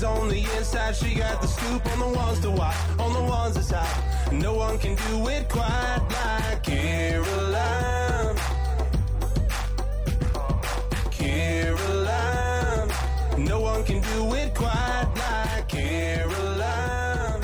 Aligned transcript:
the 0.00 0.48
inside, 0.56 0.96
she 0.96 1.14
got 1.14 1.42
the 1.42 1.46
scoop 1.46 1.84
on 1.92 1.98
the 1.98 2.08
ones 2.08 2.40
to 2.40 2.50
watch, 2.50 2.74
on 2.98 3.12
the 3.12 3.22
ones 3.22 3.54
that's 3.54 3.70
hot. 3.70 4.32
No 4.32 4.54
one 4.54 4.78
can 4.78 4.94
do 4.94 5.28
it 5.28 5.46
quite 5.48 5.98
like 6.08 6.62
Caroline. 6.62 8.36
Caroline. 11.10 12.90
No 13.44 13.60
one 13.60 13.84
can 13.84 14.00
do 14.00 14.34
it 14.34 14.54
quite 14.54 15.12
like 15.16 15.68
Caroline. 15.68 17.42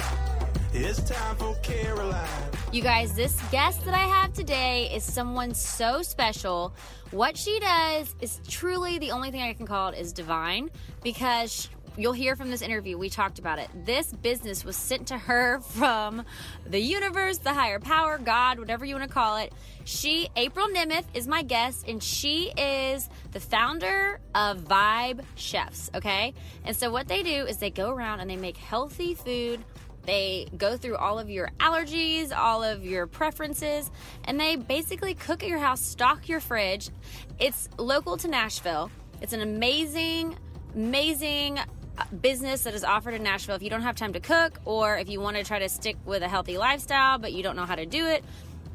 It's 0.73 1.01
time 1.11 1.37
for 1.37 1.55
Caroline. 1.63 2.27
You 2.73 2.83
guys, 2.83 3.15
this 3.15 3.39
guest 3.51 3.85
that 3.85 3.93
I 3.95 4.07
have 4.07 4.33
today 4.33 4.91
is 4.95 5.05
someone 5.05 5.53
so 5.53 6.01
special. 6.01 6.73
What 7.11 7.37
she 7.37 7.61
does 7.61 8.15
is 8.23 8.41
truly 8.49 8.99
the 8.99 9.11
only 9.11 9.31
thing 9.31 9.43
I 9.43 9.53
can 9.53 9.67
call 9.67 9.91
it 9.91 9.99
is 9.99 10.13
divine 10.13 10.71
because 11.03 11.69
you'll 11.97 12.13
hear 12.13 12.37
from 12.37 12.51
this 12.51 12.63
interview. 12.63 12.99
We 12.99 13.11
talked 13.11 13.39
about 13.39 13.59
it. 13.59 13.69
This 13.85 14.13
business 14.13 14.65
was 14.65 14.77
sent 14.77 15.09
to 15.09 15.19
her 15.19 15.61
from 15.61 16.25
the 16.67 16.81
universe, 16.81 17.39
the 17.39 17.53
higher 17.53 17.81
power, 17.81 18.19
God, 18.19 18.59
whatever 18.59 18.85
you 18.85 18.95
want 18.95 19.09
to 19.09 19.13
call 19.13 19.37
it. 19.37 19.53
She, 19.85 20.29
April 20.37 20.67
Nemeth, 20.69 21.05
is 21.15 21.27
my 21.27 21.43
guest, 21.43 21.87
and 21.89 22.03
she 22.03 22.53
is 22.57 23.09
the 23.33 23.41
founder 23.41 24.21
of 24.35 24.63
Vibe 24.63 25.25
Chefs. 25.37 25.91
Okay, 25.95 26.35
and 26.65 26.77
so 26.77 26.91
what 26.91 27.09
they 27.09 27.23
do 27.23 27.47
is 27.47 27.59
they 27.59 27.71
go 27.71 27.91
around 27.91 28.21
and 28.21 28.29
they 28.29 28.37
make 28.37 28.57
healthy 28.57 29.15
food 29.15 29.65
they 30.07 30.47
go 30.57 30.77
through 30.77 30.97
all 30.97 31.19
of 31.19 31.29
your 31.29 31.51
allergies, 31.59 32.35
all 32.35 32.63
of 32.63 32.85
your 32.85 33.09
preferences, 33.09 33.91
and 34.25 34.39
they 34.39 34.55
basically 34.55 35.15
cook 35.15 35.43
at 35.43 35.49
your 35.49 35.59
house, 35.59 35.81
stock 35.81 36.29
your 36.29 36.39
fridge. 36.39 36.91
It's 37.41 37.69
local 37.77 38.17
to 38.19 38.29
Nashville. 38.29 38.91
It's 39.21 39.33
an 39.33 39.41
amazing, 39.41 40.37
amazing 40.75 41.59
business 42.21 42.63
that 42.65 42.75
is 42.75 42.85
offered 42.85 43.15
in 43.15 43.23
Nashville. 43.23 43.57
If 43.57 43.63
you 43.63 43.71
don't 43.71 43.83
have 43.83 43.97
time 43.97 44.13
to 44.13 44.21
cook, 44.21 44.61
or 44.65 44.97
if 44.99 45.09
you 45.09 45.21
want 45.21 45.37
to 45.37 45.45
try 45.45 45.59
to 45.59 45.69
stick 45.69 45.97
with 46.05 46.23
a 46.23 46.29
healthy 46.29 46.59
lifestyle, 46.59 47.19
but 47.19 47.33
you 47.33 47.43
don't 47.43 47.57
know 47.57 47.65
how 47.65 47.75
to 47.75 47.87
do 47.87 48.07
it, 48.07 48.25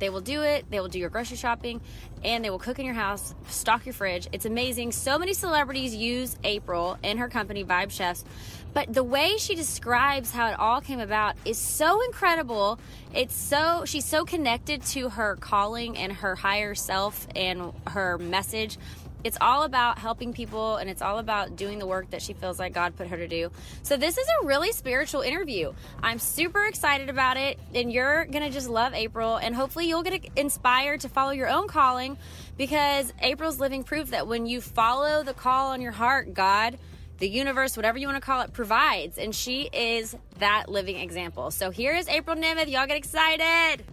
they 0.02 0.09
will 0.09 0.22
do 0.22 0.41
it. 0.41 0.66
They 0.72 0.80
will 0.80 0.88
do 0.88 0.97
your 0.97 1.11
grocery 1.11 1.38
shopping 1.38 1.80
and 2.23 2.44
they 2.44 2.49
will 2.49 2.58
cook 2.58 2.80
in 2.80 2.86
your 2.86 2.95
house, 2.95 3.36
stock 3.47 3.86
your 3.86 3.94
fridge. 3.94 4.27
It's 4.31 4.45
amazing. 4.45 4.94
So 4.94 5.19
many 5.19 5.33
celebrities 5.33 5.94
use 5.95 6.36
April 6.44 6.97
and 7.03 7.19
her 7.19 7.30
company, 7.30 7.64
Vibe 7.64 7.92
Chefs. 7.92 8.25
But 8.73 8.92
the 8.92 9.03
way 9.03 9.38
she 9.38 9.53
describes 9.53 10.31
how 10.31 10.47
it 10.47 10.59
all 10.59 10.81
came 10.81 10.99
about 10.99 11.36
is 11.45 11.59
so 11.59 12.03
incredible. 12.03 12.80
It's 13.14 13.36
so, 13.36 13.83
she's 13.86 14.05
so 14.05 14.25
connected 14.25 14.81
to 14.86 15.09
her 15.09 15.36
calling 15.36 15.97
and 15.97 16.11
her 16.11 16.36
higher 16.36 16.73
self 16.73 17.27
and 17.36 17.72
her 17.86 18.17
message. 18.17 18.80
It's 19.23 19.38
all 19.39 19.64
about 19.64 20.00
helping 20.00 20.33
people 20.33 20.77
and 20.77 20.89
it's 20.89 21.02
all 21.02 21.19
about 21.19 21.55
doing 21.55 21.80
the 21.80 21.86
work 21.86 22.09
that 22.11 22.22
she 22.22 22.33
feels 22.33 22.59
like 22.59 22.73
God 22.73 22.95
put 22.95 23.08
her 23.08 23.17
to 23.17 23.27
do. 23.27 23.52
So, 23.83 23.97
this 23.97 24.17
is 24.17 24.27
a 24.41 24.45
really 24.45 24.72
spiritual 24.72 25.22
interview. 25.22 25.73
I'm 26.02 26.19
super 26.19 26.66
excited 26.66 27.09
about 27.09 27.38
it, 27.38 27.59
and 27.73 27.92
you're 27.92 28.25
going 28.25 28.44
to 28.44 28.49
just 28.49 28.69
love 28.69 28.94
April. 28.94 29.38
And 29.38 29.55
hopefully, 29.55 29.88
you'll 29.88 30.03
get 30.03 30.27
inspired 30.36 31.02
to 31.02 31.09
follow 31.09 31.31
your 31.31 31.49
own 31.49 31.67
calling 31.67 32.17
because 32.58 33.14
April's 33.19 33.59
living 33.59 33.83
proof 33.83 34.11
that 34.11 34.27
when 34.27 34.45
you 34.45 34.61
follow 34.61 35.23
the 35.23 35.33
call 35.33 35.72
on 35.72 35.81
your 35.81 35.92
heart, 35.92 36.33
God, 36.33 36.77
the 37.19 37.30
universe, 37.30 37.75
whatever 37.75 37.97
you 37.97 38.08
want 38.08 38.17
to 38.17 38.25
call 38.25 38.42
it, 38.42 38.53
provides. 38.53 39.17
And 39.17 39.36
she 39.36 39.69
is 39.72 40.16
that 40.39 40.69
living 40.69 40.97
example. 40.97 41.52
So, 41.52 41.69
here 41.69 41.95
is 41.95 42.08
April 42.08 42.36
Nemeth. 42.36 42.69
Y'all 42.69 42.88
get 42.88 42.97
excited. 42.97 43.83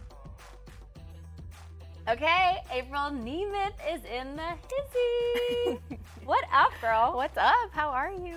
Okay, 2.08 2.56
April 2.72 3.10
Nemeth 3.10 3.74
is 3.92 4.00
in 4.04 4.34
the 4.34 4.42
hizzy. 4.70 5.78
what 6.24 6.42
up, 6.50 6.70
girl? 6.80 7.12
What's 7.14 7.36
up? 7.36 7.70
How 7.72 7.90
are 7.90 8.10
you? 8.10 8.34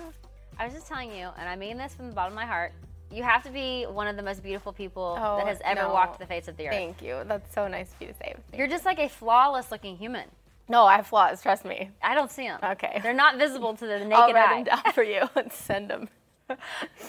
I 0.58 0.66
was 0.66 0.74
just 0.74 0.88
telling 0.88 1.10
you, 1.10 1.30
and 1.38 1.48
I 1.48 1.56
mean 1.56 1.78
this 1.78 1.94
from 1.94 2.08
the 2.08 2.14
bottom 2.14 2.32
of 2.34 2.36
my 2.36 2.44
heart. 2.44 2.72
You 3.10 3.22
have 3.22 3.42
to 3.44 3.50
be 3.50 3.84
one 3.84 4.06
of 4.08 4.16
the 4.16 4.22
most 4.22 4.42
beautiful 4.42 4.74
people 4.74 5.16
Oh, 5.18 5.38
that 5.38 5.46
has 5.46 5.58
ever 5.64 5.82
no. 5.82 5.92
walked 5.92 6.18
the 6.18 6.26
face 6.26 6.48
of 6.48 6.56
the 6.58 6.66
earth. 6.66 6.74
Thank 6.74 7.00
you. 7.00 7.22
That's 7.26 7.54
so 7.54 7.66
nice 7.66 7.88
of 7.94 8.00
you 8.02 8.08
to 8.08 8.14
say. 8.14 8.34
Thank 8.50 8.58
You're 8.58 8.68
just 8.68 8.84
like 8.84 8.98
a 8.98 9.08
flawless 9.08 9.70
looking 9.70 9.96
human. 9.96 10.28
No, 10.68 10.84
I 10.84 10.96
have 10.96 11.06
flaws. 11.06 11.40
Trust 11.40 11.64
me. 11.64 11.90
I 12.02 12.14
don't 12.14 12.30
see 12.30 12.46
them. 12.48 12.60
Okay. 12.62 13.00
They're 13.02 13.14
not 13.14 13.38
visible 13.38 13.74
to 13.74 13.86
the 13.86 13.98
naked 14.04 14.12
I'll 14.12 14.32
write 14.34 14.50
eye. 14.50 14.54
them 14.56 14.64
down 14.64 14.92
for 14.92 15.02
you 15.02 15.22
and 15.34 15.50
send 15.52 15.88
them. 15.88 16.10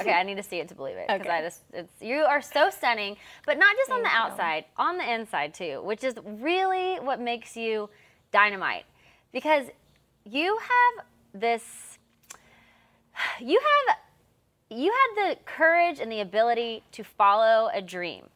Okay, 0.02 0.14
I 0.14 0.24
need 0.24 0.36
to 0.36 0.44
see 0.44 0.58
it 0.60 0.68
to 0.70 0.76
believe 0.76 0.96
it 0.98 1.08
because 1.08 1.22
Okay. 1.22 1.30
I 1.30 1.42
just 1.42 1.62
it's 1.74 2.02
you 2.02 2.24
are 2.24 2.42
so 2.42 2.70
stunning, 2.70 3.18
but 3.46 3.58
not 3.58 3.76
just 3.76 3.92
on 3.92 4.02
the 4.04 4.10
Thank 4.10 4.20
you. 4.20 4.32
outside, 4.32 4.66
on 4.78 4.98
the 4.98 5.14
inside 5.14 5.54
too, 5.54 5.82
which 5.84 6.04
is 6.04 6.16
really 6.26 6.96
what 7.00 7.20
makes 7.20 7.56
you 7.56 7.90
dynamite. 8.32 8.86
Because 9.32 9.68
you 10.26 10.58
have 10.60 11.06
this 11.34 11.98
you 13.40 13.60
have 13.60 13.98
you 14.70 14.92
had 14.92 15.30
the 15.30 15.40
courage 15.46 16.00
and 16.00 16.12
the 16.12 16.20
ability 16.22 16.84
to 16.94 17.04
follow 17.04 17.70
a 17.74 17.82
dream. 17.82 18.28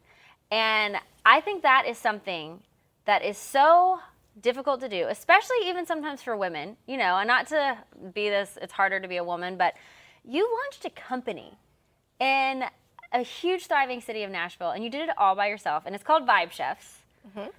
And 0.52 0.98
I 1.26 1.42
think 1.42 1.64
that 1.64 1.86
is 1.88 1.98
something 1.98 2.62
that 3.06 3.24
is 3.24 3.38
so 3.38 4.00
difficult 4.42 4.80
to 4.82 4.90
do, 4.90 5.08
especially 5.10 5.58
even 5.66 5.86
sometimes 5.86 6.22
for 6.22 6.38
women, 6.38 6.78
you 6.86 6.96
know, 6.98 7.18
and 7.18 7.28
not 7.28 7.48
to 7.48 7.78
be 8.14 8.30
this, 8.30 8.58
it's 8.62 8.72
harder 8.74 9.00
to 9.00 9.08
be 9.08 9.18
a 9.18 9.24
woman, 9.24 9.58
but 9.58 9.74
you 10.28 10.48
launched 10.64 10.84
a 10.86 10.90
company 10.90 11.58
in 12.20 12.66
a 13.14 13.22
huge 13.22 13.68
thriving 13.68 14.02
city 14.02 14.24
of 14.24 14.32
Nashville 14.32 14.72
and 14.72 14.84
you 14.84 14.90
did 14.90 15.08
it 15.08 15.18
all 15.18 15.36
by 15.36 15.48
yourself 15.48 15.84
and 15.86 15.96
it's 15.96 16.04
called 16.04 16.28
Vibe 16.28 16.52
Chefs. 16.52 16.98
Mm-hmm. 17.30 17.50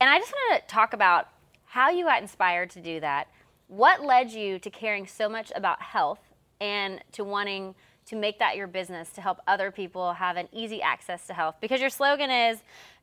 And 0.00 0.10
I 0.10 0.18
just 0.18 0.32
want 0.32 0.60
to 0.60 0.68
talk 0.68 0.92
about 0.92 1.28
how 1.64 1.88
you 1.90 2.04
got 2.04 2.20
inspired 2.20 2.70
to 2.70 2.80
do 2.80 3.00
that. 3.00 3.28
What 3.68 4.04
led 4.04 4.30
you 4.30 4.58
to 4.58 4.70
caring 4.70 5.06
so 5.06 5.28
much 5.28 5.50
about 5.56 5.80
health 5.80 6.20
and 6.60 7.02
to 7.12 7.24
wanting 7.24 7.74
to 8.06 8.16
make 8.16 8.38
that 8.38 8.56
your 8.56 8.66
business 8.66 9.10
to 9.12 9.20
help 9.20 9.40
other 9.46 9.70
people 9.70 10.12
have 10.12 10.36
an 10.36 10.48
easy 10.52 10.82
access 10.82 11.26
to 11.28 11.32
health? 11.32 11.56
Because 11.60 11.80
your 11.80 11.90
slogan 11.90 12.30
is 12.30 12.58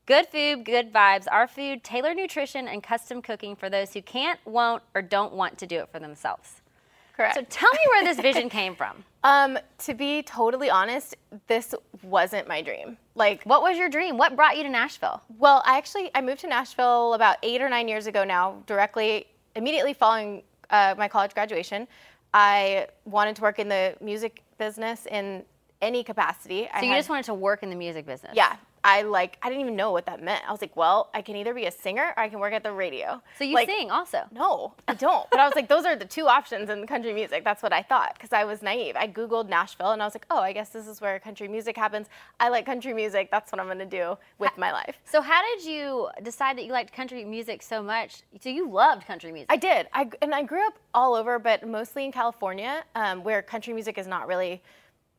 good 0.05 0.27
food, 0.27 0.65
good 0.65 0.93
vibes, 0.93 1.25
our 1.29 1.47
food, 1.47 1.83
tailored 1.83 2.15
nutrition, 2.15 2.67
and 2.67 2.83
custom 2.83 3.21
cooking 3.21 3.55
for 3.55 3.69
those 3.69 3.93
who 3.93 4.01
can't, 4.01 4.39
won't, 4.45 4.83
or 4.93 5.01
don't 5.01 5.33
want 5.33 5.57
to 5.57 5.67
do 5.67 5.79
it 5.79 5.89
for 5.91 5.99
themselves. 5.99 6.61
Correct. 7.15 7.35
So 7.35 7.43
tell 7.49 7.71
me 7.71 7.79
where 7.89 8.03
this 8.03 8.19
vision 8.19 8.49
came 8.49 8.75
from. 8.75 9.03
um, 9.23 9.57
to 9.79 9.93
be 9.93 10.23
totally 10.23 10.69
honest, 10.69 11.15
this 11.47 11.75
wasn't 12.01 12.47
my 12.47 12.61
dream. 12.61 12.97
Like, 13.15 13.43
What 13.43 13.61
was 13.61 13.77
your 13.77 13.89
dream? 13.89 14.17
What 14.17 14.35
brought 14.35 14.57
you 14.57 14.63
to 14.63 14.69
Nashville? 14.69 15.21
well, 15.37 15.61
I 15.65 15.77
actually 15.77 16.09
I 16.15 16.21
moved 16.21 16.41
to 16.41 16.47
Nashville 16.47 17.13
about 17.13 17.37
eight 17.43 17.61
or 17.61 17.69
nine 17.69 17.87
years 17.87 18.07
ago 18.07 18.23
now. 18.23 18.63
Directly, 18.65 19.27
immediately 19.55 19.93
following 19.93 20.41
uh, 20.71 20.95
my 20.97 21.07
college 21.07 21.33
graduation, 21.35 21.87
I 22.33 22.87
wanted 23.05 23.35
to 23.35 23.41
work 23.43 23.59
in 23.59 23.69
the 23.69 23.95
music 24.01 24.41
business 24.57 25.05
in 25.05 25.43
any 25.81 26.03
capacity. 26.03 26.67
I 26.73 26.79
So 26.79 26.85
you 26.85 26.91
had- 26.91 26.97
just 26.97 27.09
wanted 27.09 27.25
to 27.25 27.33
work 27.35 27.61
in 27.61 27.69
the 27.69 27.75
music 27.75 28.05
business. 28.07 28.31
yeah. 28.35 28.55
I 28.83 29.03
like 29.03 29.37
I 29.41 29.49
didn't 29.49 29.61
even 29.61 29.75
know 29.75 29.91
what 29.91 30.05
that 30.07 30.21
meant. 30.21 30.43
I 30.47 30.51
was 30.51 30.61
like, 30.61 30.75
well, 30.75 31.09
I 31.13 31.21
can 31.21 31.35
either 31.35 31.53
be 31.53 31.65
a 31.65 31.71
singer 31.71 32.13
or 32.17 32.19
I 32.19 32.27
can 32.29 32.39
work 32.39 32.53
at 32.53 32.63
the 32.63 32.71
radio. 32.71 33.21
So 33.37 33.45
you 33.45 33.55
Like, 33.55 33.69
sing 33.69 33.89
also. 33.91 34.23
No, 34.31 34.73
I 34.87 34.93
don't. 34.93 35.29
But 35.29 35.39
I 35.39 35.45
was 35.45 35.55
like, 35.55 35.69
those 35.69 35.85
are 35.85 35.95
the 35.95 36.05
two 36.05 36.27
options 36.27 36.69
in 36.69 36.85
country 36.85 37.13
music. 37.13 37.43
That's 37.43 37.63
what 37.63 37.71
I 37.71 37.81
thought 37.81 38.13
because 38.15 38.33
I 38.33 38.43
was 38.43 38.61
naive. 38.61 38.95
I 38.97 39.07
Googled 39.07 39.47
Nashville 39.47 39.91
and 39.91 40.01
I 40.01 40.05
was 40.05 40.13
like, 40.13 40.25
oh, 40.29 40.39
I 40.39 40.51
guess 40.51 40.69
this 40.69 40.87
is 40.87 40.99
where 40.99 41.19
country 41.19 41.47
music 41.47 41.77
happens. 41.77 42.07
I 42.39 42.49
like 42.49 42.65
country 42.65 42.93
music. 42.93 43.29
That's 43.31 43.51
what 43.51 43.61
I'm 43.61 43.67
going 43.67 43.79
to 43.79 43.85
do 43.85 44.17
with 44.37 44.57
my 44.57 44.71
life. 44.71 44.97
So 45.05 45.21
how 45.21 45.41
did 45.55 45.65
you 45.65 46.09
decide 46.21 46.57
that 46.57 46.65
you 46.65 46.71
liked 46.73 46.93
country 46.93 47.23
music 47.23 47.61
so 47.61 47.81
much? 47.81 48.23
So 48.41 48.49
you 48.49 48.69
loved 48.69 49.07
country 49.07 49.31
music. 49.31 49.51
I 49.51 49.55
did. 49.57 49.87
I, 49.93 50.09
and 50.21 50.35
I 50.35 50.43
grew 50.43 50.65
up 50.67 50.77
all 50.93 51.13
over, 51.15 51.39
but 51.39 51.65
mostly 51.67 52.03
in 52.05 52.11
California, 52.11 52.83
um, 52.95 53.23
where 53.23 53.41
country 53.41 53.73
music 53.73 53.97
is 53.97 54.07
not 54.07 54.27
really 54.27 54.61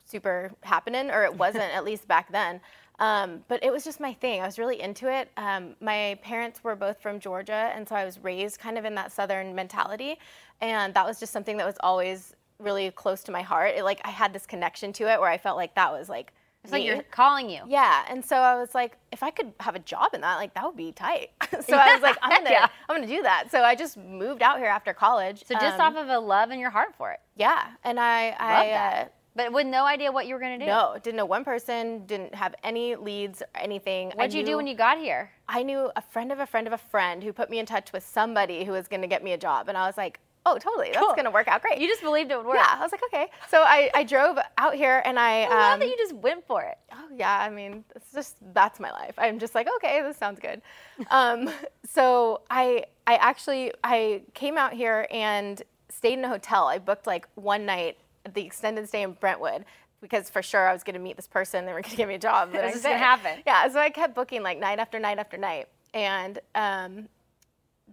super 0.05 0.53
happening, 0.63 1.11
or 1.11 1.25
it 1.25 1.35
wasn't 1.35 1.65
at 1.75 1.83
least 1.85 2.07
back 2.07 2.31
then. 2.31 2.61
Um, 2.99 3.45
but 3.49 3.63
it 3.65 3.73
was 3.73 3.83
just 3.85 3.99
my 3.99 4.13
thing. 4.15 4.41
I 4.41 4.47
was 4.47 4.59
really 4.59 4.81
into 4.81 5.13
it. 5.13 5.29
Um, 5.37 5.75
my 5.81 6.19
parents 6.23 6.63
were 6.63 6.77
both 6.77 7.01
from 7.03 7.19
Georgia, 7.19 7.73
and 7.75 7.89
so 7.89 7.97
I 7.97 8.05
was 8.05 8.19
raised 8.23 8.61
kind 8.61 8.79
of 8.79 8.85
in 8.85 8.95
that 8.95 9.11
Southern 9.13 9.55
mentality, 9.55 10.19
and 10.61 10.95
that 10.95 11.05
was 11.05 11.19
just 11.19 11.33
something 11.33 11.57
that 11.57 11.67
was 11.67 11.77
always 11.81 12.35
really 12.61 12.91
close 12.93 13.25
to 13.25 13.33
my 13.33 13.43
heart. 13.43 13.75
It, 13.77 13.83
like 13.85 14.01
I 14.05 14.11
had 14.11 14.33
this 14.33 14.47
connection 14.47 14.93
to 14.95 15.13
it 15.13 15.19
where 15.21 15.29
I 15.29 15.39
felt 15.39 15.57
like 15.57 15.75
that 15.75 15.91
was 15.91 16.09
like. 16.09 16.33
it's 16.63 16.73
like 16.73 16.85
you're 16.85 17.03
calling 17.11 17.51
you. 17.51 17.63
Yeah, 17.67 18.05
and 18.09 18.25
so 18.25 18.37
I 18.37 18.55
was 18.55 18.75
like, 18.77 18.97
if 19.11 19.25
I 19.25 19.31
could 19.31 19.53
have 19.59 19.75
a 19.75 19.81
job 19.81 20.15
in 20.15 20.21
that, 20.21 20.37
like 20.37 20.55
that 20.55 20.65
would 20.65 20.77
be 20.77 20.93
tight. 20.93 21.31
so 21.67 21.77
I 21.77 21.95
was 21.95 22.01
like, 22.03 22.17
I'm 22.23 22.31
gonna, 22.45 22.51
Yeah. 22.51 22.69
I'm 22.89 22.97
gonna 22.97 23.09
do 23.09 23.23
that. 23.23 23.51
So 23.51 23.63
I 23.65 23.75
just 23.75 23.97
moved 23.97 24.41
out 24.41 24.59
here 24.59 24.69
after 24.69 24.95
college. 24.95 25.43
So 25.47 25.55
just 25.57 25.81
Um, 25.81 25.97
off 25.97 26.01
of 26.01 26.09
a 26.09 26.19
love 26.21 26.53
in 26.53 26.61
your 26.61 26.71
heart 26.71 26.95
for 26.97 27.11
it. 27.11 27.19
yeah, 27.35 27.65
and 27.83 27.99
I, 27.99 28.29
Love 28.31 28.37
I 28.41 28.67
that. 28.69 29.07
Uh, 29.07 29.09
But 29.37 29.53
with 29.53 29.67
no 29.67 29.85
idea 29.85 30.13
what 30.13 30.27
you 30.27 30.35
were 30.35 30.41
gonna 30.41 30.59
do. 30.59 30.67
no, 30.67 30.97
didn't 31.03 31.17
know 31.17 31.25
one 31.25 31.45
person, 31.45 32.07
didn't 32.07 32.35
have 32.35 32.55
any 32.63 32.95
leads 32.95 33.43
or 33.43 33.49
anything. 33.61 34.13
What'd 34.15 34.33
you 34.33 34.45
do 34.45 34.57
when 34.57 34.67
you 34.67 34.75
got 34.77 34.99
here? 34.99 35.33
I 35.49 35.63
knew 35.63 35.91
a 35.97 36.01
friend 36.03 36.31
of 36.31 36.39
a 36.39 36.47
friend 36.47 36.67
of 36.67 36.73
a 36.73 36.79
friend 36.79 37.23
who 37.23 37.33
put 37.33 37.51
me 37.51 37.59
in 37.59 37.67
touch 37.67 37.93
with 37.93 38.07
somebody 38.07 38.65
who 38.65 38.73
was 38.73 38.87
gonna 38.89 39.09
get 39.09 39.25
me 39.25 39.33
a 39.33 39.39
job, 39.39 39.69
and 39.69 39.77
I 39.77 39.87
was 39.87 39.97
like, 39.97 40.21
oh, 40.47 40.59
totally, 40.59 40.91
that's 40.93 41.05
Cool. 41.05 41.15
gonna 41.17 41.31
work 41.33 41.49
out 41.49 41.63
great. 41.63 41.79
You 41.79 41.89
just 41.89 42.03
believed 42.03 42.31
it 42.31 42.37
would 42.37 42.47
work. 42.47 42.57
yeah, 42.57 42.77
I 42.79 42.81
was 42.81 42.93
like, 42.93 43.01
okay. 43.13 43.27
So 43.49 43.63
I, 43.63 43.91
I 43.95 44.05
drove 44.05 44.39
out 44.59 44.75
here, 44.75 45.03
and 45.05 45.19
I. 45.19 45.45
I 45.45 45.49
love 45.49 45.73
um, 45.75 45.81
that 45.81 45.89
you 45.89 45.97
just 45.97 46.13
went 46.15 46.47
for 46.47 46.63
it. 46.63 46.79
Oh 46.93 47.09
yeah, 47.17 47.37
I 47.41 47.51
mean, 47.51 47.85
it's 47.97 48.13
just 48.13 48.37
that's 48.55 48.79
my 48.79 48.93
life. 48.93 49.15
I'm 49.19 49.39
just 49.41 49.55
like, 49.57 49.67
okay, 49.77 50.01
this 50.03 50.17
sounds 50.17 50.39
good. 50.39 50.63
Um, 51.11 51.51
so 51.91 52.43
I 52.51 52.85
I 53.07 53.17
actually 53.17 53.73
I 53.83 54.23
came 54.35 54.57
out 54.57 54.75
here 54.75 55.09
and 55.11 55.61
stayed 55.91 56.15
in 56.19 56.25
a 56.25 56.29
hotel. 56.29 56.67
I 56.69 56.79
booked 56.79 57.07
like 57.07 57.27
one 57.35 57.67
night 57.67 57.99
the 58.33 58.43
extended 58.43 58.89
stay 58.89 59.03
in 59.03 59.13
Brentwood 59.13 59.65
because 60.01 60.29
for 60.29 60.43
sure 60.43 60.69
I 60.69 60.73
was 60.73 60.83
going 60.83 60.95
to 60.95 61.01
meet 61.01 61.17
this 61.17 61.27
person. 61.27 61.67
They 61.67 61.73
were 61.73 61.81
going 61.81 61.91
to 61.91 61.97
give 61.97 62.09
me 62.09 62.15
a 62.15 62.19
job. 62.19 62.53
the 62.53 62.59
This 62.59 62.77
is 62.77 62.83
gonna 62.83 62.99
happen. 62.99 63.43
Yeah. 63.47 63.69
So 63.69 63.79
I 63.79 63.91
kept 63.91 64.15
booking 64.15 64.43
like 64.43 64.59
night 64.59 64.79
after 64.79 64.99
night 64.99 65.19
after 65.19 65.37
night, 65.37 65.69
and 65.93 66.39
um, 66.55 67.09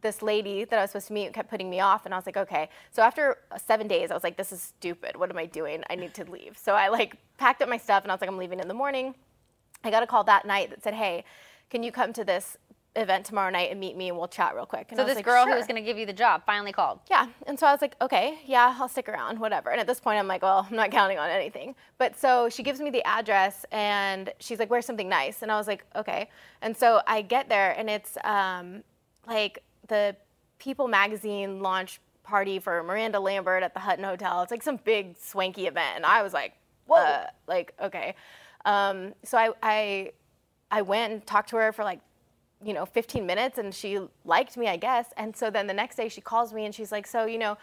this 0.01 0.21
lady 0.21 0.65
that 0.65 0.77
I 0.77 0.81
was 0.81 0.91
supposed 0.91 1.07
to 1.07 1.13
meet 1.13 1.33
kept 1.33 1.49
putting 1.49 1.69
me 1.69 1.79
off, 1.79 2.05
and 2.05 2.13
I 2.13 2.17
was 2.17 2.25
like, 2.25 2.37
okay. 2.37 2.69
So 2.91 3.01
after 3.01 3.37
seven 3.65 3.87
days, 3.87 4.11
I 4.11 4.13
was 4.13 4.23
like, 4.23 4.37
this 4.37 4.51
is 4.51 4.61
stupid. 4.61 5.15
What 5.15 5.29
am 5.29 5.37
I 5.37 5.45
doing? 5.45 5.83
I 5.89 5.95
need 5.95 6.13
to 6.15 6.29
leave. 6.29 6.57
So 6.57 6.73
I 6.73 6.89
like 6.89 7.15
packed 7.37 7.61
up 7.61 7.69
my 7.69 7.77
stuff, 7.77 8.03
and 8.03 8.11
I 8.11 8.15
was 8.15 8.21
like, 8.21 8.29
I'm 8.29 8.37
leaving 8.37 8.59
in 8.59 8.67
the 8.67 8.73
morning. 8.73 9.15
I 9.83 9.89
got 9.89 10.03
a 10.03 10.07
call 10.07 10.23
that 10.25 10.45
night 10.45 10.69
that 10.69 10.83
said, 10.83 10.93
hey, 10.93 11.23
can 11.69 11.81
you 11.81 11.91
come 11.91 12.13
to 12.13 12.23
this 12.23 12.57
event 12.95 13.25
tomorrow 13.25 13.49
night 13.49 13.71
and 13.71 13.79
meet 13.79 13.95
me, 13.95 14.09
and 14.09 14.17
we'll 14.17 14.27
chat 14.27 14.53
real 14.55 14.65
quick. 14.65 14.88
And 14.89 14.97
So 14.97 15.05
this 15.05 15.15
like, 15.15 15.25
girl 15.25 15.45
who 15.45 15.53
was 15.53 15.65
going 15.65 15.81
to 15.81 15.81
give 15.81 15.97
you 15.97 16.05
the 16.05 16.13
job 16.13 16.43
finally 16.45 16.71
called. 16.71 16.99
Yeah. 17.09 17.27
And 17.47 17.57
so 17.57 17.67
I 17.67 17.71
was 17.71 17.81
like, 17.81 17.95
okay, 18.01 18.39
yeah, 18.45 18.75
I'll 18.77 18.89
stick 18.89 19.07
around, 19.07 19.39
whatever. 19.39 19.69
And 19.69 19.79
at 19.79 19.88
this 19.88 19.99
point, 19.99 20.19
I'm 20.19 20.27
like, 20.27 20.41
well, 20.41 20.67
I'm 20.69 20.75
not 20.75 20.91
counting 20.91 21.17
on 21.17 21.29
anything. 21.29 21.75
But 21.97 22.19
so 22.19 22.49
she 22.49 22.63
gives 22.63 22.79
me 22.81 22.89
the 22.89 23.03
address 23.03 23.65
and 23.71 24.31
she's 24.39 24.59
like, 24.59 24.69
where's 24.69 24.85
something 24.85 25.07
nice? 25.07 25.41
And 25.41 25.51
I 25.51 25.57
was 25.57 25.67
like, 25.67 25.85
okay. 25.95 26.29
And 26.61 26.75
so 26.75 27.01
I 27.07 27.21
get 27.21 27.47
there 27.47 27.71
and 27.77 27.89
it's 27.89 28.17
um, 28.23 28.83
like 29.27 29.63
the 29.88 30.15
People 30.59 30.88
magazine 30.88 31.59
launch 31.59 31.99
party 32.23 32.59
for 32.59 32.83
Miranda 32.83 33.19
Lambert 33.19 33.63
at 33.63 33.73
the 33.73 33.79
Hutton 33.79 34.03
Hotel. 34.03 34.43
It's 34.43 34.51
like 34.51 34.61
some 34.61 34.77
big 34.83 35.17
swanky 35.17 35.65
event. 35.65 35.95
And 35.95 36.05
I 36.05 36.21
was 36.21 36.33
like, 36.33 36.53
whoa, 36.85 37.23
like, 37.47 37.73
okay. 37.81 38.15
Um, 38.65 39.15
so 39.23 39.39
I, 39.39 39.49
I, 39.63 40.11
I 40.69 40.83
went 40.83 41.13
and 41.13 41.25
talked 41.25 41.49
to 41.49 41.55
her 41.55 41.71
for 41.71 41.83
like 41.83 41.99
you 42.63 42.73
know 42.73 42.85
15 42.85 43.25
minutes 43.25 43.57
and 43.57 43.73
she 43.73 43.99
liked 44.25 44.55
me 44.57 44.67
i 44.67 44.77
guess 44.77 45.07
and 45.17 45.35
so 45.35 45.49
then 45.49 45.67
the 45.67 45.73
next 45.73 45.95
day 45.95 46.07
she 46.09 46.21
calls 46.21 46.53
me 46.53 46.65
and 46.65 46.73
she's 46.75 46.91
like 46.91 47.07
so 47.07 47.25
you 47.25 47.37
know 47.37 47.57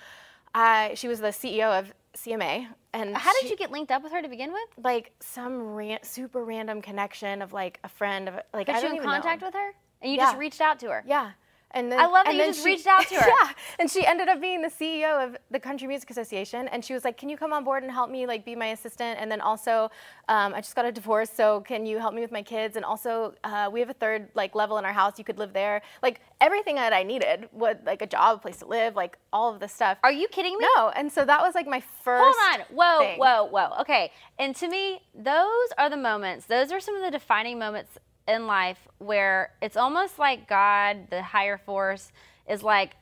I, 0.55 0.95
she 0.95 1.09
was 1.09 1.21
the 1.21 1.29
ceo 1.29 1.79
of 1.79 1.93
cma 2.17 2.67
and 2.95 3.17
How 3.17 3.33
did 3.35 3.43
she- 3.43 3.51
you 3.51 3.57
get 3.57 3.71
linked 3.71 3.93
up 3.93 4.03
with 4.03 4.13
her 4.13 4.23
to 4.23 4.29
begin 4.29 4.51
with? 4.53 4.69
like 4.83 5.13
some 5.21 5.75
ran- 5.75 6.03
super 6.03 6.45
random 6.45 6.81
connection 6.83 7.43
of 7.43 7.53
like 7.53 7.79
a 7.85 7.89
friend 7.89 8.29
of 8.29 8.41
like 8.53 8.67
Got 8.67 8.77
I 8.77 8.81
you 8.81 8.87
in 8.89 8.95
even 8.97 9.07
know. 9.07 9.13
contact 9.13 9.43
with 9.43 9.55
her? 9.55 9.71
And 10.01 10.11
you 10.13 10.17
Yeah. 10.19 10.25
just 10.27 10.39
reached 10.39 10.61
out 10.61 10.79
to 10.81 10.89
her? 10.89 11.05
yeah 11.07 11.33
and 11.73 11.93
then, 11.93 12.01
I 12.01 12.05
love 12.07 12.25
that 12.25 12.29
and 12.29 12.37
you 12.37 12.43
then 12.43 12.53
just 12.53 12.65
she- 12.65 12.73
reached 12.73 12.87
out 12.87 13.07
to 13.09 13.15
her. 13.21 13.29
Yeah, 13.29 13.51
and 13.79 13.91
she 13.91 14.07
ended 14.07 14.29
up 14.29 14.41
being 14.41 14.63
the 14.63 14.69
CEO 14.69 15.23
of 15.25 15.37
the 15.51 15.61
Country 15.61 15.87
Music 15.87 16.11
Association, 16.11 16.67
and 16.69 16.85
she 16.85 16.95
was 16.95 17.05
like, 17.05 17.17
"Can 17.17 17.29
you 17.29 17.37
come 17.37 17.53
on 17.53 17.65
board 17.65 17.83
and 17.83 17.93
help 17.93 18.11
me, 18.11 18.27
like, 18.27 18.45
be 18.45 18.55
my 18.55 18.67
assistant?" 18.69 19.19
And 19.21 19.31
then 19.31 19.41
also, 19.41 19.91
um, 20.29 20.55
I 20.55 20.61
just 20.61 20.75
got 20.75 20.85
a 20.87 20.93
divorce, 20.93 21.31
so 21.31 21.61
can 21.61 21.85
you 21.87 21.99
help 21.99 22.15
me 22.15 22.21
with 22.23 22.33
my 22.33 22.43
kids? 22.43 22.77
And 22.77 22.85
also, 22.85 23.35
uh, 23.45 23.69
we 23.73 23.81
have 23.81 23.91
a 23.91 23.95
third 23.95 24.29
like 24.35 24.55
level 24.55 24.79
in 24.79 24.85
our 24.85 24.93
house. 24.93 25.19
You 25.19 25.25
could 25.25 25.39
live 25.39 25.53
there. 25.53 25.83
Like 26.03 26.21
everything 26.41 26.77
that 26.77 26.93
I 26.93 27.03
needed, 27.03 27.49
what 27.53 27.83
like 27.85 28.03
a 28.03 28.07
job, 28.07 28.39
a 28.39 28.41
place 28.41 28.59
to 28.59 28.67
live, 28.67 28.97
like 28.97 29.19
all 29.33 29.53
of 29.53 29.61
this 29.61 29.73
stuff. 29.73 29.99
Are 30.03 30.13
you 30.13 30.29
kidding 30.29 30.57
me? 30.59 30.67
no, 30.77 30.89
and 30.91 31.13
so 31.13 31.25
that 31.25 31.41
was 31.43 31.55
like 31.55 31.67
my 31.67 31.83
first. 32.03 32.25
Hold 32.25 32.61
on. 32.61 32.67
Whoa, 32.75 32.99
thing. 33.01 33.19
whoa, 33.19 33.45
whoa. 33.45 33.81
Okay. 33.81 34.11
And 34.39 34.55
to 34.57 34.69
me, 34.69 35.03
those 35.15 35.69
are 35.77 35.91
the 35.91 35.97
moments, 35.97 36.47
those 36.47 36.73
are 36.73 36.81
some 36.81 36.95
of 36.97 37.03
the 37.03 37.11
defining 37.11 37.59
moments 37.59 37.99
in 38.29 38.47
life 38.47 38.79
where 38.99 39.53
it's 39.63 39.77
almost 39.77 40.19
like 40.19 40.49
God, 40.49 41.09
the 41.11 41.23
higher 41.23 41.59
force, 41.59 42.13
is 42.49 42.63
like, 42.63 42.93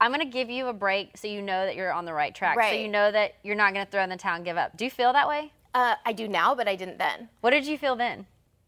I'm 0.00 0.12
going 0.12 0.20
to 0.20 0.32
give 0.32 0.50
you 0.50 0.66
a 0.66 0.72
break 0.72 1.16
so 1.16 1.28
you 1.28 1.40
know 1.40 1.64
that 1.66 1.76
you're 1.76 1.92
on 1.92 2.04
the 2.04 2.12
right 2.12 2.34
track. 2.34 2.56
So 2.60 2.74
you 2.76 2.88
know 2.88 3.10
that 3.10 3.36
you're 3.42 3.56
not 3.56 3.72
going 3.72 3.84
to 3.84 3.90
throw 3.90 4.02
in 4.02 4.10
the 4.10 4.16
towel 4.16 4.36
and 4.36 4.44
give 4.44 4.56
up. 4.56 4.76
Do 4.76 4.84
you 4.84 4.90
feel 4.90 5.12
that 5.12 5.28
way? 5.28 5.52
Uh, 5.72 5.94
I 6.04 6.12
do 6.12 6.28
now, 6.28 6.54
but 6.54 6.68
I 6.68 6.76
didn't 6.76 6.98
then. 6.98 7.28
What 7.40 7.50
did 7.50 7.66
you 7.66 7.78
feel 7.78 7.96
then? 7.96 8.26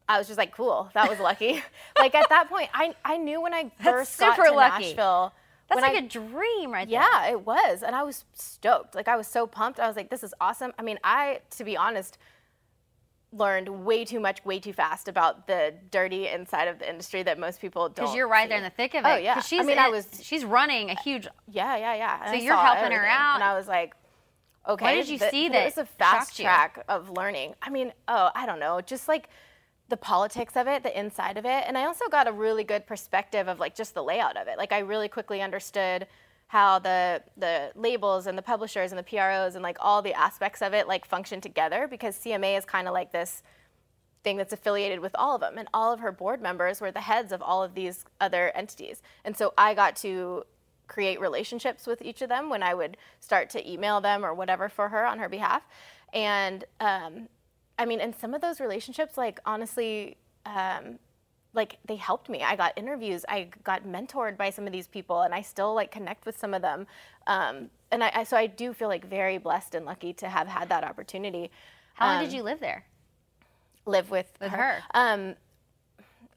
I 0.09 0.19
was 0.19 0.29
just 0.29 0.39
like, 0.39 0.53
cool, 0.53 0.89
that 0.95 1.09
was 1.09 1.19
lucky. 1.19 1.63
like 1.99 2.15
at 2.15 2.29
that 2.29 2.49
point, 2.49 2.71
I, 2.73 2.95
I 3.05 3.17
knew 3.17 3.41
when 3.41 3.53
I 3.53 3.71
first 3.83 4.19
got 4.19 4.37
to 4.37 4.53
lucky. 4.53 4.87
Nashville. 4.87 5.33
That's 5.69 5.81
like 5.83 5.97
I- 5.97 5.99
a 5.99 6.03
dream 6.09 6.73
right 6.73 6.89
there. 6.89 7.01
Yeah, 7.01 7.29
it 7.29 7.45
was. 7.45 7.83
And 7.83 7.95
I 7.97 8.05
was 8.05 8.25
stoked. 8.35 8.95
Like 8.95 9.09
I 9.09 9.17
was 9.17 9.27
so 9.27 9.47
pumped. 9.47 9.81
I 9.81 9.89
was 9.89 9.97
like, 9.97 10.11
this 10.11 10.23
is 10.23 10.33
awesome. 10.41 10.73
I 10.79 10.83
mean, 10.83 10.99
I, 11.03 11.41
to 11.57 11.65
be 11.65 11.77
honest, 11.77 12.19
learned 13.37 13.69
way 13.69 14.05
too 14.05 14.21
much, 14.21 14.45
way 14.45 14.59
too 14.59 14.73
fast 14.73 15.09
about 15.09 15.47
the 15.47 15.75
dirty 15.91 16.29
inside 16.29 16.69
of 16.69 16.79
the 16.79 16.89
industry 16.89 17.23
that 17.23 17.39
most 17.39 17.61
people 17.61 17.89
don't. 17.89 17.95
Because 17.97 18.15
you're 18.15 18.29
right 18.29 18.49
there 18.49 18.59
in 18.59 18.65
the 18.65 18.71
thick 18.71 18.95
of 18.95 19.05
oh, 19.05 19.11
it. 19.11 19.13
Oh, 19.13 19.17
yeah. 19.17 19.35
'Cause 19.35 19.45
I 19.45 19.47
She's 19.47 19.67
mean, 19.67 19.79
I 19.79 19.89
was- 19.89 20.09
she's 20.23 20.45
running 20.45 20.91
a 20.91 20.95
uh, 20.95 21.03
huge. 21.03 21.29
Yeah, 21.51 21.77
yeah, 21.77 21.95
yeah. 21.95 22.21
And 22.23 22.31
So 22.31 22.37
I 22.37 22.41
you're 22.41 22.57
helping 22.57 22.93
her 22.93 23.07
out. 23.07 23.37
And 23.37 23.45
I 23.45 23.55
was 23.55 23.69
like, 23.69 23.95
okay. 24.67 24.85
What 24.85 24.93
did 24.95 25.09
you 25.09 25.19
th- 25.19 25.31
see 25.31 25.49
that 25.49 25.65
was 25.65 25.79
a 25.79 25.87
fast 25.87 26.31
shocked 26.31 26.39
you? 26.39 26.45
track 26.45 26.85
of 26.89 27.11
learning. 27.11 27.55
I 27.63 27.71
mean, 27.71 27.93
oh, 28.09 28.31
I 28.35 28.47
don't 28.47 28.61
know. 28.61 28.81
Just 28.81 29.09
like 29.09 29.29
the 29.89 29.97
politics 29.97 30.57
of 30.57 30.67
it, 30.67 30.83
the 30.83 30.99
inside 30.99 31.37
of 31.39 31.45
it. 31.45 31.65
And 31.67 31.79
I 31.79 31.85
also 31.85 32.09
got 32.09 32.27
a 32.27 32.33
really 32.33 32.65
good 32.65 32.87
perspective 32.87 33.47
of 33.49 33.61
like 33.61 33.75
just 33.75 33.95
the 33.95 34.03
layout 34.03 34.37
of 34.37 34.49
it. 34.49 34.59
Like 34.59 34.73
I 34.73 34.81
really 34.81 35.09
quickly 35.09 35.41
understood 35.43 36.07
how 36.49 36.79
the 36.79 37.23
the 37.37 37.73
labels 37.75 38.27
and 38.27 38.39
the 38.39 38.43
publishers 38.43 38.93
and 38.93 38.99
the 38.99 39.03
PROs 39.03 39.55
and 39.55 39.63
like 39.63 39.77
all 39.81 40.03
the 40.03 40.15
aspects 40.15 40.63
of 40.63 40.73
it 40.73 40.87
like 40.87 41.05
function 41.05 41.41
together 41.41 41.89
because 41.89 42.17
CMA 42.17 42.57
is 42.57 42.65
kind 42.65 42.87
of 42.87 42.95
like 42.95 43.13
this 43.13 43.43
thing 44.23 44.37
that's 44.37 44.53
affiliated 44.53 45.01
with 45.01 45.15
all 45.17 45.35
of 45.35 45.41
them 45.41 45.59
and 45.59 45.69
all 45.75 45.93
of 45.93 46.01
her 46.01 46.13
board 46.13 46.41
members 46.41 46.81
were 46.81 46.93
the 46.93 47.01
heads 47.01 47.33
of 47.33 47.43
all 47.43 47.63
of 47.63 47.75
these 47.75 48.05
other 48.21 48.53
entities. 48.55 49.03
And 49.25 49.37
so 49.37 49.55
i 49.59 49.75
got 49.75 49.97
to 49.97 50.45
create 50.89 51.21
relationships 51.21 51.87
with 51.87 52.01
each 52.01 52.23
of 52.23 52.29
them 52.29 52.49
when 52.49 52.63
i 52.63 52.75
would 52.75 52.97
start 53.19 53.51
to 53.51 53.71
email 53.71 54.01
them 54.01 54.25
or 54.25 54.33
whatever 54.33 54.69
for 54.69 54.89
her 54.89 55.05
on 55.05 55.19
her 55.19 55.29
behalf. 55.29 55.63
And 56.13 56.65
um, 56.79 57.29
i 57.79 57.85
mean 57.85 58.01
and 58.01 58.15
some 58.15 58.35
of 58.35 58.41
those 58.41 58.61
relationships 58.61 59.17
like 59.17 59.41
honestly 59.45 60.17
um, 60.45 61.01
like 61.57 61.79
they 61.87 61.97
helped 61.97 62.29
me 62.29 62.43
i 62.43 62.55
got 62.55 62.73
interviews 62.77 63.25
i 63.29 63.49
got 63.65 63.85
mentored 63.85 64.37
by 64.37 64.51
some 64.51 64.67
of 64.67 64.73
these 64.73 64.87
people 64.87 65.23
and 65.23 65.35
i 65.35 65.41
still 65.41 65.75
like 65.75 65.91
connect 65.91 66.27
with 66.27 66.39
some 66.39 66.55
of 66.55 66.63
them 66.63 66.87
um, 67.27 67.71
and 67.91 68.05
I, 68.05 68.11
I 68.15 68.25
so 68.25 68.37
i 68.37 68.47
do 68.47 68.73
feel 68.73 68.89
like 68.89 69.07
very 69.09 69.39
blessed 69.39 69.75
and 69.75 69.85
lucky 69.87 70.13
to 70.15 70.29
have 70.29 70.47
had 70.47 70.69
that 70.69 70.85
opportunity 70.85 71.51
How 71.95 72.07
long 72.09 72.19
Um, 72.19 72.25
did 72.25 72.33
you 72.35 72.43
live 72.43 72.61
there? 72.61 72.85
live 73.87 74.11
with, 74.11 74.27
With 74.41 74.51
her. 74.51 74.83
Um, 74.95 75.35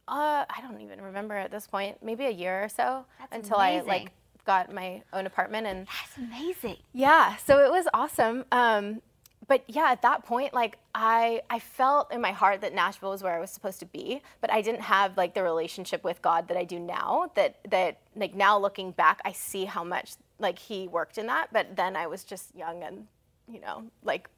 uh, 0.07 0.45
I 0.49 0.61
don't 0.61 0.81
even 0.81 1.01
remember 1.01 1.35
at 1.35 1.51
this 1.51 1.67
point. 1.67 1.97
Maybe 2.03 2.25
a 2.25 2.31
year 2.31 2.63
or 2.63 2.69
so 2.69 3.05
That's 3.19 3.35
until 3.35 3.57
I 3.57 3.81
like 3.81 4.11
got 4.45 4.73
my 4.73 5.01
own 5.13 5.25
apartment 5.25 5.67
and 5.67 5.87
That's 5.87 6.17
amazing. 6.17 6.77
yeah. 6.93 7.35
So 7.37 7.59
it 7.63 7.69
was 7.71 7.87
awesome. 7.93 8.45
Um, 8.51 9.01
but 9.49 9.63
yeah, 9.67 9.87
at 9.89 10.03
that 10.03 10.23
point, 10.25 10.53
like 10.53 10.77
I 10.93 11.41
I 11.49 11.57
felt 11.57 12.13
in 12.13 12.21
my 12.21 12.31
heart 12.31 12.61
that 12.61 12.73
Nashville 12.73 13.09
was 13.09 13.23
where 13.23 13.35
I 13.35 13.39
was 13.39 13.49
supposed 13.49 13.79
to 13.79 13.85
be, 13.85 14.21
but 14.41 14.53
I 14.53 14.61
didn't 14.61 14.81
have 14.81 15.17
like 15.17 15.33
the 15.33 15.41
relationship 15.41 16.03
with 16.03 16.21
God 16.21 16.47
that 16.49 16.55
I 16.55 16.63
do 16.63 16.79
now. 16.79 17.31
That 17.33 17.57
that 17.69 17.97
like 18.15 18.35
now 18.35 18.59
looking 18.59 18.91
back, 18.91 19.19
I 19.25 19.31
see 19.31 19.65
how 19.65 19.83
much 19.83 20.13
like 20.37 20.59
He 20.59 20.87
worked 20.87 21.17
in 21.17 21.25
that. 21.25 21.47
But 21.51 21.75
then 21.75 21.95
I 21.95 22.05
was 22.05 22.23
just 22.23 22.55
young 22.55 22.83
and 22.83 23.07
you 23.51 23.59
know 23.59 23.85
like 24.03 24.29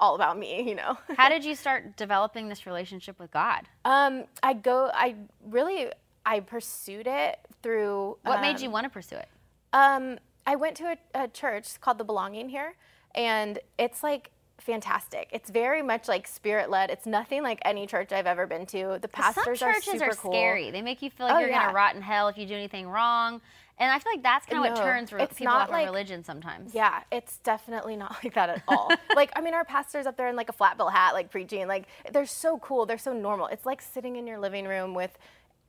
all 0.00 0.16
about 0.16 0.36
me, 0.36 0.68
you 0.68 0.74
know. 0.74 0.98
How 1.16 1.28
did 1.28 1.44
you 1.44 1.54
start 1.54 1.96
developing 1.96 2.48
this 2.48 2.66
relationship 2.66 3.20
with 3.20 3.30
God? 3.30 3.68
Um, 3.84 4.24
I 4.42 4.54
go. 4.54 4.90
I 4.92 5.14
really. 5.48 5.90
I 6.26 6.40
pursued 6.40 7.06
it 7.06 7.38
through. 7.62 8.16
What 8.22 8.40
made 8.40 8.56
um, 8.56 8.62
you 8.62 8.70
want 8.70 8.84
to 8.84 8.90
pursue 8.90 9.16
it? 9.16 9.28
Um, 9.72 10.18
I 10.46 10.56
went 10.56 10.76
to 10.78 10.96
a, 11.14 11.24
a 11.24 11.28
church 11.28 11.80
called 11.80 11.98
the 11.98 12.04
Belonging 12.04 12.48
here, 12.48 12.74
and 13.14 13.58
it's 13.78 14.02
like 14.02 14.30
fantastic. 14.58 15.28
It's 15.32 15.50
very 15.50 15.82
much 15.82 16.08
like 16.08 16.26
spirit 16.26 16.70
led. 16.70 16.90
It's 16.90 17.06
nothing 17.06 17.42
like 17.42 17.58
any 17.64 17.86
church 17.86 18.12
I've 18.12 18.26
ever 18.26 18.46
been 18.46 18.64
to. 18.66 18.98
The 19.00 19.08
pastors 19.08 19.58
Some 19.58 19.72
churches 19.74 20.00
are 20.00 20.10
are 20.10 20.14
cool. 20.14 20.32
scary. 20.32 20.70
They 20.70 20.80
make 20.82 21.02
you 21.02 21.10
feel 21.10 21.26
like 21.26 21.36
Oh, 21.36 21.38
you're 21.40 21.50
yeah. 21.50 21.64
gonna 21.66 21.74
rot 21.74 21.94
in 21.96 22.02
hell 22.02 22.28
if 22.28 22.38
you 22.38 22.46
do 22.46 22.54
anything 22.54 22.88
wrong. 22.88 23.40
And 23.76 23.90
I 23.90 23.98
feel 23.98 24.12
like 24.12 24.22
that's 24.22 24.46
kind 24.46 24.64
of 24.64 24.70
what 24.72 24.80
turns 24.80 25.12
re- 25.12 25.26
people 25.26 25.48
off 25.52 25.68
like- 25.68 25.86
religion 25.86 26.22
sometimes. 26.22 26.72
Yeah, 26.74 27.02
it's 27.10 27.38
definitely 27.38 27.96
not 27.96 28.16
like 28.24 28.32
that 28.34 28.48
at 28.48 28.62
all. 28.68 28.90
like, 29.16 29.32
I 29.34 29.40
mean, 29.40 29.52
our 29.52 29.64
pastor's 29.64 30.06
up 30.06 30.16
there 30.16 30.28
in 30.28 30.36
like 30.36 30.48
a 30.48 30.52
flat 30.52 30.76
bill 30.76 30.88
hat, 30.88 31.12
like 31.12 31.30
preaching. 31.30 31.66
Like, 31.66 31.86
they're 32.12 32.24
so 32.24 32.58
cool. 32.58 32.86
They're 32.86 32.98
so 32.98 33.12
normal. 33.12 33.48
It's 33.48 33.66
like 33.66 33.82
sitting 33.82 34.14
in 34.14 34.26
your 34.28 34.38
living 34.38 34.66
room 34.66 34.94
with 34.94 35.18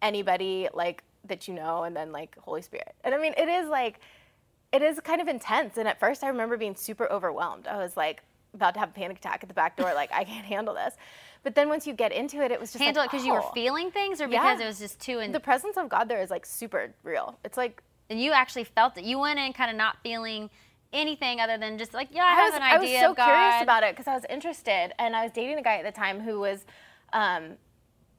anybody 0.03 0.67
like 0.73 1.03
that 1.25 1.47
you 1.47 1.55
know, 1.55 1.83
and 1.83 1.95
then 1.95 2.11
like 2.11 2.37
Holy 2.39 2.61
Spirit. 2.61 2.93
And 3.03 3.15
I 3.15 3.17
mean, 3.17 3.33
it 3.37 3.49
is 3.49 3.67
like, 3.67 3.99
it 4.75 4.81
is 4.81 4.99
kind 4.99 5.21
of 5.21 5.27
intense. 5.27 5.77
And 5.77 5.87
at 5.87 5.99
first, 5.99 6.23
I 6.23 6.27
remember 6.27 6.57
being 6.57 6.75
super 6.75 7.09
overwhelmed. 7.11 7.67
I 7.67 7.77
was 7.77 7.95
like 7.95 8.23
about 8.53 8.73
to 8.73 8.79
have 8.79 8.89
a 8.89 8.93
panic 8.93 9.17
attack 9.17 9.39
at 9.43 9.49
the 9.49 9.55
back 9.55 9.77
door. 9.77 9.93
Like, 9.93 10.11
I 10.13 10.23
can't 10.23 10.45
handle 10.45 10.73
this. 10.73 10.95
But 11.43 11.55
then 11.55 11.69
once 11.69 11.85
you 11.85 11.93
get 11.93 12.11
into 12.11 12.43
it, 12.43 12.51
it 12.51 12.59
was 12.59 12.71
just 12.73 12.83
Handle 12.83 13.01
like, 13.01 13.09
it 13.09 13.11
because 13.11 13.25
you 13.25 13.33
were 13.33 13.43
oh. 13.43 13.51
feeling 13.53 13.91
things, 13.91 14.19
or 14.19 14.27
because 14.27 14.59
Yeah. 14.59 14.65
it 14.65 14.67
was 14.67 14.79
just 14.79 14.99
too. 14.99 15.19
In- 15.19 15.31
The 15.31 15.39
presence 15.39 15.77
of 15.77 15.89
God 15.89 16.09
there 16.09 16.21
is 16.21 16.29
like 16.29 16.45
super 16.45 16.93
real. 17.03 17.37
It's 17.43 17.57
like 17.57 17.81
and 18.09 18.21
you 18.21 18.31
actually 18.31 18.65
felt 18.65 18.97
it. 18.97 19.03
You 19.03 19.19
went 19.19 19.39
in 19.39 19.53
kind 19.53 19.71
of 19.71 19.77
not 19.77 19.97
feeling 20.03 20.49
anything 20.93 21.39
other 21.39 21.57
than 21.57 21.77
just 21.77 21.93
like, 21.93 22.09
yeah, 22.11 22.23
I, 22.23 22.27
I 22.27 22.35
have 22.35 22.53
was, 22.53 22.55
an 22.55 22.63
idea. 22.63 22.77
I 22.77 23.07
was 23.07 23.17
so 23.17 23.23
curious 23.23 23.61
about 23.61 23.83
it 23.83 23.95
because 23.95 24.07
I 24.07 24.13
was 24.15 24.25
interested, 24.29 24.93
and 24.99 25.15
I 25.15 25.23
was 25.23 25.31
dating 25.31 25.57
a 25.57 25.61
guy 25.61 25.77
at 25.77 25.85
the 25.85 25.91
time 25.91 26.19
who 26.19 26.39
was, 26.39 26.65
um, 27.13 27.57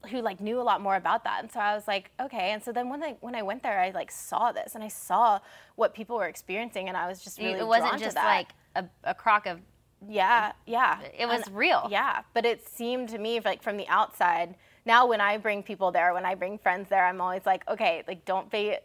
who 0.09 0.21
like 0.23 0.41
knew 0.41 0.61
a 0.61 0.63
lot 0.63 0.81
more 0.81 0.97
about 0.97 1.25
that, 1.25 1.43
and 1.43 1.51
so 1.51 1.61
I 1.61 1.75
was 1.75 1.87
like, 1.89 2.11
okay. 2.21 2.51
And 2.53 2.63
so 2.63 2.73
then 2.73 2.89
when 2.89 3.03
I 3.03 3.17
when 3.21 3.35
I 3.35 3.43
went 3.43 3.63
there, 3.63 3.79
I 3.81 3.91
like 3.91 4.11
saw 4.11 4.53
this, 4.53 4.75
and 4.75 4.83
I 4.85 4.89
saw 4.89 5.41
what 5.77 5.95
people 5.95 6.17
were 6.17 6.27
experiencing, 6.29 6.89
and 6.89 6.97
I 6.97 7.09
was 7.09 7.23
just 7.23 7.39
really 7.39 7.61
it 7.61 7.67
wasn't 7.67 7.99
just 8.01 8.17
like 8.17 8.49
a, 8.75 8.85
a 9.05 9.15
crock 9.15 9.47
of. 9.47 9.61
yeah, 10.09 10.53
yeah. 10.67 11.01
It 11.19 11.27
was 11.27 11.43
And- 11.47 11.57
real. 11.57 11.89
Yeah, 11.91 12.23
but 12.35 12.45
it 12.45 12.67
seemed 12.69 13.09
to 13.11 13.19
me 13.19 13.41
like 13.41 13.63
from 13.63 13.77
the 13.77 13.89
outside. 13.89 14.55
Now 14.85 15.07
when 15.07 15.21
I 15.21 15.37
bring 15.39 15.63
people 15.63 15.91
there, 15.91 16.15
when 16.15 16.25
I 16.25 16.35
bring 16.37 16.59
friends 16.59 16.89
there, 16.89 17.05
I'm 17.07 17.21
always 17.21 17.45
like, 17.45 17.67
okay, 17.69 18.05
like 18.07 18.25
don't 18.25 18.51
be 18.51 18.77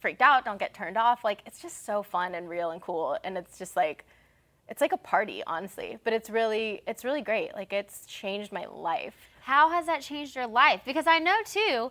freaked 0.00 0.22
out, 0.22 0.44
don't 0.44 0.58
get 0.60 0.74
turned 0.74 0.96
off. 0.96 1.24
Like 1.24 1.40
it's 1.46 1.60
just 1.60 1.84
so 1.84 2.02
fun 2.02 2.34
and 2.34 2.48
real 2.48 2.70
and 2.70 2.80
cool, 2.80 3.18
and 3.24 3.36
it's 3.36 3.58
just 3.58 3.74
like 3.76 4.04
it's 4.68 4.80
like 4.82 4.92
a 4.92 4.98
party, 4.98 5.42
honestly. 5.46 5.96
But 6.04 6.12
it's 6.12 6.28
really 6.30 6.82
it's 6.86 7.04
really 7.04 7.22
great. 7.22 7.54
Like 7.54 7.72
it's 7.72 8.04
changed 8.06 8.52
my 8.52 8.66
life. 8.66 9.16
How 9.48 9.70
has 9.70 9.86
that 9.86 10.02
changed 10.02 10.36
your 10.36 10.46
life? 10.46 10.82
Because 10.84 11.06
I 11.06 11.20
know 11.20 11.34
too, 11.42 11.90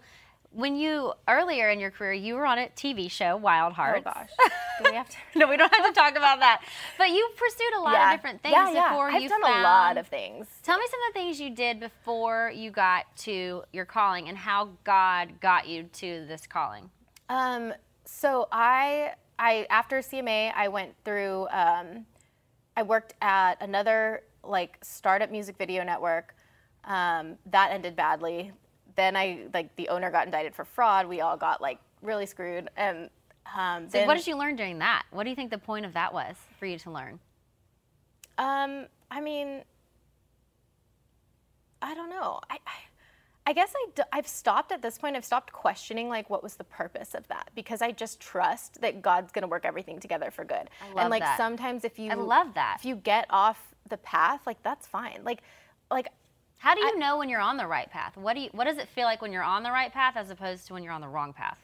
when 0.51 0.75
you 0.75 1.13
earlier 1.27 1.71
in 1.71 1.79
your 1.79 1.89
career, 1.89 2.13
you 2.13 2.35
were 2.35 2.45
on 2.45 2.59
a 2.59 2.67
TV 2.67 3.09
show, 3.09 3.35
Wild 3.35 3.73
Hearts. 3.73 4.03
Oh 4.05 4.11
gosh. 4.11 4.29
Do 4.83 4.91
we 4.91 4.95
have 4.95 5.09
to? 5.09 5.17
no, 5.39 5.47
we 5.47 5.57
don't 5.57 5.73
have 5.73 5.87
to 5.87 5.91
talk 5.91 6.15
about 6.15 6.39
that. 6.41 6.61
But 6.99 7.09
you 7.09 7.27
pursued 7.35 7.73
a 7.75 7.81
lot 7.81 7.95
of 7.95 8.11
different 8.11 8.43
things 8.43 8.53
yeah, 8.53 8.71
yeah. 8.71 8.89
before 8.89 9.09
I've 9.09 9.23
you 9.23 9.29
done 9.29 9.41
found. 9.41 9.59
a 9.59 9.63
lot 9.63 9.97
of 9.97 10.05
things. 10.05 10.45
Tell 10.61 10.77
me 10.77 10.85
some 10.87 10.99
of 11.07 11.13
the 11.15 11.19
things 11.19 11.41
you 11.41 11.49
did 11.49 11.79
before 11.79 12.51
you 12.53 12.69
got 12.69 13.05
to 13.17 13.63
your 13.73 13.85
calling 13.85 14.29
and 14.29 14.37
how 14.37 14.69
God 14.83 15.41
got 15.41 15.67
you 15.67 15.89
to 15.93 16.25
this 16.27 16.45
calling. 16.45 16.91
Um, 17.27 17.73
so 18.05 18.49
I, 18.51 19.13
I 19.39 19.65
after 19.71 19.97
CMA, 19.97 20.53
I 20.55 20.67
went 20.67 20.93
through. 21.03 21.47
Um, 21.49 22.05
I 22.75 22.83
worked 22.83 23.15
at 23.19 23.59
another 23.61 24.21
like 24.43 24.77
startup 24.83 25.31
music 25.31 25.57
video 25.57 25.83
network. 25.83 26.35
Um, 26.87 27.37
that 27.51 27.71
ended 27.71 27.95
badly. 27.95 28.51
Then 28.95 29.15
I 29.15 29.47
like 29.53 29.75
the 29.75 29.89
owner 29.89 30.09
got 30.09 30.25
indicted 30.25 30.55
for 30.55 30.65
fraud. 30.65 31.05
We 31.05 31.21
all 31.21 31.37
got 31.37 31.61
like 31.61 31.79
really 32.01 32.25
screwed. 32.25 32.69
And 32.75 33.09
um, 33.55 33.89
So, 33.89 33.99
then, 33.99 34.07
what 34.07 34.15
did 34.17 34.25
you 34.25 34.37
learn 34.37 34.55
during 34.55 34.79
that? 34.79 35.03
What 35.11 35.23
do 35.23 35.29
you 35.29 35.35
think 35.35 35.51
the 35.51 35.57
point 35.57 35.85
of 35.85 35.93
that 35.93 36.13
was 36.13 36.35
for 36.57 36.65
you 36.65 36.79
to 36.79 36.91
learn? 36.91 37.19
Um, 38.37 38.85
I 39.11 39.21
mean, 39.21 39.63
I 41.81 41.93
don't 41.93 42.09
know. 42.09 42.39
I, 42.49 42.55
I, 42.65 42.71
I 43.47 43.53
guess 43.53 43.71
I 43.75 43.85
d- 43.95 44.03
I've 44.11 44.27
stopped 44.27 44.71
at 44.71 44.81
this 44.81 44.97
point. 44.97 45.15
I've 45.15 45.25
stopped 45.25 45.53
questioning 45.53 46.09
like 46.09 46.29
what 46.29 46.43
was 46.43 46.55
the 46.55 46.63
purpose 46.63 47.13
of 47.13 47.27
that 47.29 47.49
because 47.55 47.81
I 47.81 47.91
just 47.91 48.19
trust 48.19 48.81
that 48.81 49.01
God's 49.01 49.31
gonna 49.31 49.47
work 49.47 49.65
everything 49.65 49.99
together 49.99 50.31
for 50.31 50.43
good. 50.43 50.69
I 50.81 50.87
love 50.89 50.97
and 50.97 51.09
like 51.09 51.23
that. 51.23 51.37
sometimes 51.37 51.83
if 51.85 51.97
you 51.97 52.11
I 52.11 52.15
love 52.15 52.53
that. 52.55 52.77
if 52.79 52.85
you 52.85 52.95
get 52.95 53.25
off 53.29 53.73
the 53.89 53.97
path, 53.97 54.41
like 54.45 54.61
that's 54.63 54.85
fine. 54.85 55.21
Like, 55.23 55.41
like 55.89 56.09
How 56.57 56.75
do 56.75 56.81
you 56.81 56.97
know 56.97 57.17
when 57.17 57.29
you're 57.29 57.41
on 57.41 57.57
the 57.57 57.67
right 57.67 57.89
path? 57.89 58.17
What 58.17 58.35
do 58.35 58.41
you, 58.41 58.49
what 58.51 58.65
does 58.65 58.77
it 58.77 58.87
feel 58.89 59.05
like 59.05 59.21
when 59.21 59.31
you're 59.31 59.43
on 59.43 59.63
the 59.63 59.71
right 59.71 59.93
path 59.93 60.15
as 60.17 60.29
opposed 60.29 60.67
to 60.67 60.73
when 60.73 60.83
you're 60.83 60.93
on 60.93 61.01
the 61.01 61.07
wrong 61.07 61.33
path? 61.33 61.59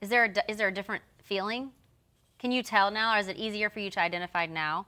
Is 0.00 0.08
there 0.08 0.24
a, 0.24 0.50
is 0.50 0.58
there 0.58 0.68
a 0.68 0.74
different 0.74 1.02
feeling? 1.22 1.70
Can 2.38 2.52
you 2.52 2.62
tell 2.62 2.90
now, 2.90 3.16
or 3.16 3.18
is 3.18 3.28
it 3.28 3.36
easier 3.36 3.68
for 3.70 3.80
you 3.80 3.90
to 3.90 4.00
identify 4.00 4.46
now? 4.46 4.86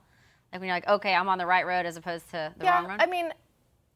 Like 0.51 0.61
when 0.61 0.67
you're 0.67 0.75
like, 0.75 0.87
okay, 0.87 1.13
I'm 1.13 1.29
on 1.29 1.37
the 1.37 1.45
right 1.45 1.65
road 1.65 1.85
as 1.85 1.97
opposed 1.97 2.29
to 2.31 2.53
the 2.57 2.65
yeah, 2.65 2.79
wrong 2.79 2.91
road. 2.91 3.01
I 3.01 3.05
mean, 3.05 3.33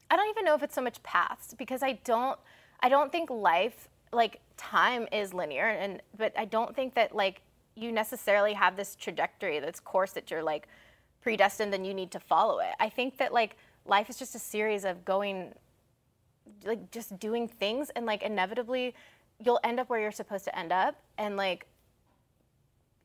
I 0.10 0.15
don't 0.15 0.29
even 0.29 0.46
know 0.46 0.55
if 0.55 0.63
it's 0.63 0.75
so 0.75 0.82
much 0.82 1.01
paths 1.03 1.53
because 1.58 1.84
I 1.84 1.94
don't 2.03 2.38
I 2.82 2.89
don't 2.89 3.12
think 3.12 3.29
life 3.29 3.89
like 4.12 4.39
time 4.58 5.08
is 5.12 5.34
linear 5.34 5.67
and 5.67 6.01
but 6.17 6.34
I 6.38 6.46
don't 6.46 6.75
think 6.75 6.94
that 6.96 7.15
like 7.15 7.41
you 7.75 7.91
necessarily 7.91 8.53
have 8.53 8.77
this 8.77 8.96
trajectory 8.96 9.60
this 9.60 9.79
course 9.79 10.12
that 10.12 10.29
you're 10.32 10.44
like 10.44 10.67
predestined 11.22 11.74
and 11.74 11.86
you 11.86 11.94
need 11.94 12.12
to 12.12 12.20
follow 12.20 12.60
it. 12.60 12.74
I 12.79 12.89
think 12.89 13.17
that 13.17 13.34
like 13.34 13.58
life 13.86 14.10
is 14.10 14.18
just 14.18 14.36
a 14.36 14.39
series 14.39 14.86
of 14.86 15.06
going 15.06 15.54
like 16.63 16.92
just 16.92 17.18
doing 17.20 17.48
things 17.48 17.89
and 17.96 18.06
like 18.06 18.24
inevitably 18.24 18.94
you'll 19.44 19.60
end 19.63 19.80
up 19.80 19.89
where 19.89 20.00
you're 20.00 20.12
supposed 20.12 20.46
to 20.46 20.58
end 20.58 20.72
up 20.72 20.96
and 21.18 21.38
like 21.38 21.65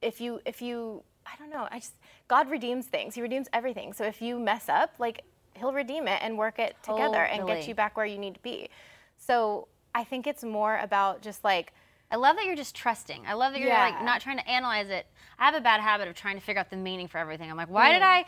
if 0.03 0.21
you 0.21 0.41
if 0.45 0.63
you 0.63 1.03
I 1.27 1.37
don't 1.39 1.51
know, 1.51 1.69
I 1.71 1.79
just 1.79 1.95
God 2.29 2.51
redeems 2.51 2.87
things. 2.87 3.15
He 3.15 3.23
redeems 3.23 3.49
everything. 3.53 3.93
So 3.93 4.05
if 4.05 4.21
you 4.23 4.39
mess 4.39 4.69
up, 4.69 4.95
like 4.99 5.23
he'll 5.55 5.73
redeem 5.73 6.09
it 6.09 6.21
and 6.23 6.39
work 6.39 6.59
it 6.59 6.77
together 6.83 7.23
and 7.25 7.47
get 7.47 7.69
you 7.69 7.75
back 7.75 7.97
where 7.97 8.07
you 8.07 8.19
need 8.19 8.35
to 8.35 8.41
be. 8.41 8.69
So 9.17 9.69
I 9.95 10.05
think 10.05 10.27
it's 10.27 10.43
more 10.43 10.79
about 10.79 11.23
just 11.23 11.45
like 11.45 11.73
I 12.11 12.17
love 12.17 12.37
that 12.37 12.45
you're 12.45 12.57
just 12.57 12.75
trusting. 12.75 13.25
I 13.27 13.35
love 13.35 13.53
that 13.53 13.61
you're 13.61 13.71
like 13.71 14.03
not 14.03 14.21
trying 14.21 14.39
to 14.39 14.49
analyze 14.49 14.89
it. 14.89 15.07
I 15.39 15.45
have 15.45 15.55
a 15.55 15.61
bad 15.61 15.81
habit 15.81 16.09
of 16.09 16.15
trying 16.15 16.37
to 16.37 16.43
figure 16.43 16.59
out 16.59 16.71
the 16.71 16.77
meaning 16.77 17.07
for 17.07 17.19
everything. 17.19 17.51
I'm 17.51 17.57
like, 17.57 17.71
why 17.71 17.93
did 17.93 18.03
mm. 18.03 18.07
I 18.07 18.25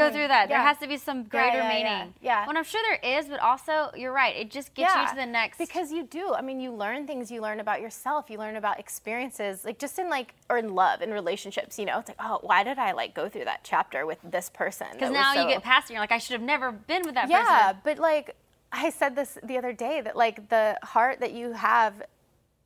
go 0.00 0.12
through 0.12 0.28
that? 0.28 0.48
There 0.48 0.60
has 0.60 0.78
to 0.78 0.88
be 0.88 0.96
some 0.96 1.24
greater 1.24 1.58
yeah, 1.58 1.68
meaning. 1.68 2.14
yeah, 2.20 2.40
yeah. 2.42 2.46
When 2.46 2.56
I'm 2.56 2.64
sure 2.64 2.80
there 2.82 3.18
is, 3.18 3.26
but 3.26 3.40
also 3.40 3.90
you're 3.96 4.12
right. 4.12 4.34
It 4.36 4.50
just 4.50 4.74
gets 4.74 4.94
you 4.94 5.08
to 5.08 5.14
the 5.14 5.26
next. 5.26 5.58
because 5.58 5.92
you 5.92 6.04
do. 6.04 6.34
I 6.34 6.42
mean, 6.42 6.60
you 6.60 6.72
learn 6.72 7.06
things. 7.06 7.30
You 7.30 7.40
learn 7.40 7.60
about 7.60 7.80
yourself. 7.80 8.30
You 8.30 8.38
learn 8.38 8.56
about 8.56 8.78
experiences, 8.78 9.64
like 9.64 9.78
just 9.78 9.98
in 9.98 10.08
like 10.08 10.34
or 10.48 10.58
in 10.58 10.74
love 10.74 11.02
in 11.02 11.10
relationships. 11.10 11.78
You 11.78 11.86
know, 11.86 11.98
it's 11.98 12.08
like, 12.08 12.18
oh, 12.20 12.38
why 12.42 12.64
did 12.64 12.78
I 12.78 12.92
like 12.92 13.14
go 13.14 13.28
through 13.28 13.44
that 13.44 13.60
chapter 13.64 14.06
with 14.06 14.18
this 14.24 14.50
person? 14.50 14.88
Because 14.92 15.12
now 15.12 15.34
you 15.34 15.48
get 15.48 15.62
past 15.62 15.86
it, 15.86 15.90
and 15.90 15.94
you're 15.94 16.02
like, 16.02 16.12
I 16.12 16.18
should 16.18 16.34
have 16.34 16.42
never 16.42 16.72
been 16.72 17.02
with 17.04 17.14
that 17.14 17.28
person. 17.28 17.44
yeah, 17.44 17.72
but 17.84 17.98
like 17.98 18.36
I 18.72 18.90
said 18.90 19.16
this 19.16 19.38
the 19.42 19.58
other 19.58 19.72
day 19.72 20.00
that 20.00 20.16
like 20.16 20.48
the 20.48 20.78
heart 20.82 21.20
that 21.20 21.32
you 21.32 21.52
have 21.52 22.02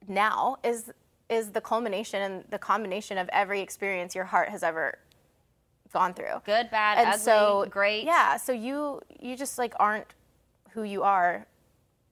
now 0.09 0.57
is 0.63 0.91
is 1.31 1.51
the 1.51 1.61
culmination 1.61 2.21
and 2.21 2.45
the 2.51 2.59
combination 2.59 3.17
of 3.17 3.29
every 3.33 3.61
experience 3.61 4.15
your 4.15 4.25
heart 4.25 4.51
has 4.51 4.63
ever 4.63 4.99
gone 5.95 6.13
through. 6.13 6.43
Good, 6.45 6.71
bad, 6.71 6.99
and 6.99 7.09
ugly, 7.09 7.23
so 7.25 7.67
great. 7.71 8.05
Yeah, 8.05 8.37
so 8.37 8.53
you 8.53 9.01
you 9.19 9.37
just 9.37 9.57
like 9.59 9.73
aren't 9.81 10.09
who 10.73 10.83
you 10.83 11.03
are 11.03 11.47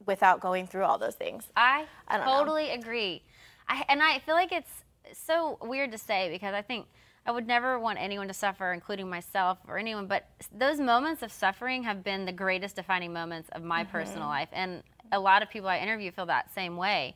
without 0.06 0.40
going 0.40 0.66
through 0.66 0.84
all 0.84 0.98
those 0.98 1.14
things. 1.16 1.44
I, 1.56 1.86
I 2.08 2.16
don't 2.16 2.26
know. 2.26 2.38
totally 2.38 2.70
agree. 2.70 3.22
I, 3.68 3.84
and 3.88 4.02
I 4.02 4.18
feel 4.20 4.34
like 4.34 4.52
it's 4.52 4.84
so 5.12 5.58
weird 5.62 5.92
to 5.92 5.98
say 5.98 6.30
because 6.30 6.54
I 6.54 6.62
think 6.62 6.86
I 7.26 7.30
would 7.30 7.46
never 7.46 7.78
want 7.78 7.98
anyone 8.00 8.26
to 8.28 8.34
suffer, 8.34 8.72
including 8.72 9.08
myself 9.08 9.58
or 9.68 9.78
anyone. 9.78 10.06
But 10.06 10.26
those 10.52 10.80
moments 10.80 11.22
of 11.22 11.30
suffering 11.30 11.84
have 11.84 12.02
been 12.02 12.24
the 12.24 12.32
greatest 12.32 12.76
defining 12.76 13.12
moments 13.12 13.48
of 13.52 13.62
my 13.62 13.84
Mm-hmm. 13.84 13.92
personal 13.92 14.28
life. 14.28 14.48
And 14.52 14.82
a 15.12 15.20
lot 15.20 15.42
of 15.42 15.50
people 15.50 15.68
I 15.68 15.78
interview 15.78 16.10
feel 16.10 16.26
that 16.26 16.52
same 16.54 16.76
way. 16.76 17.14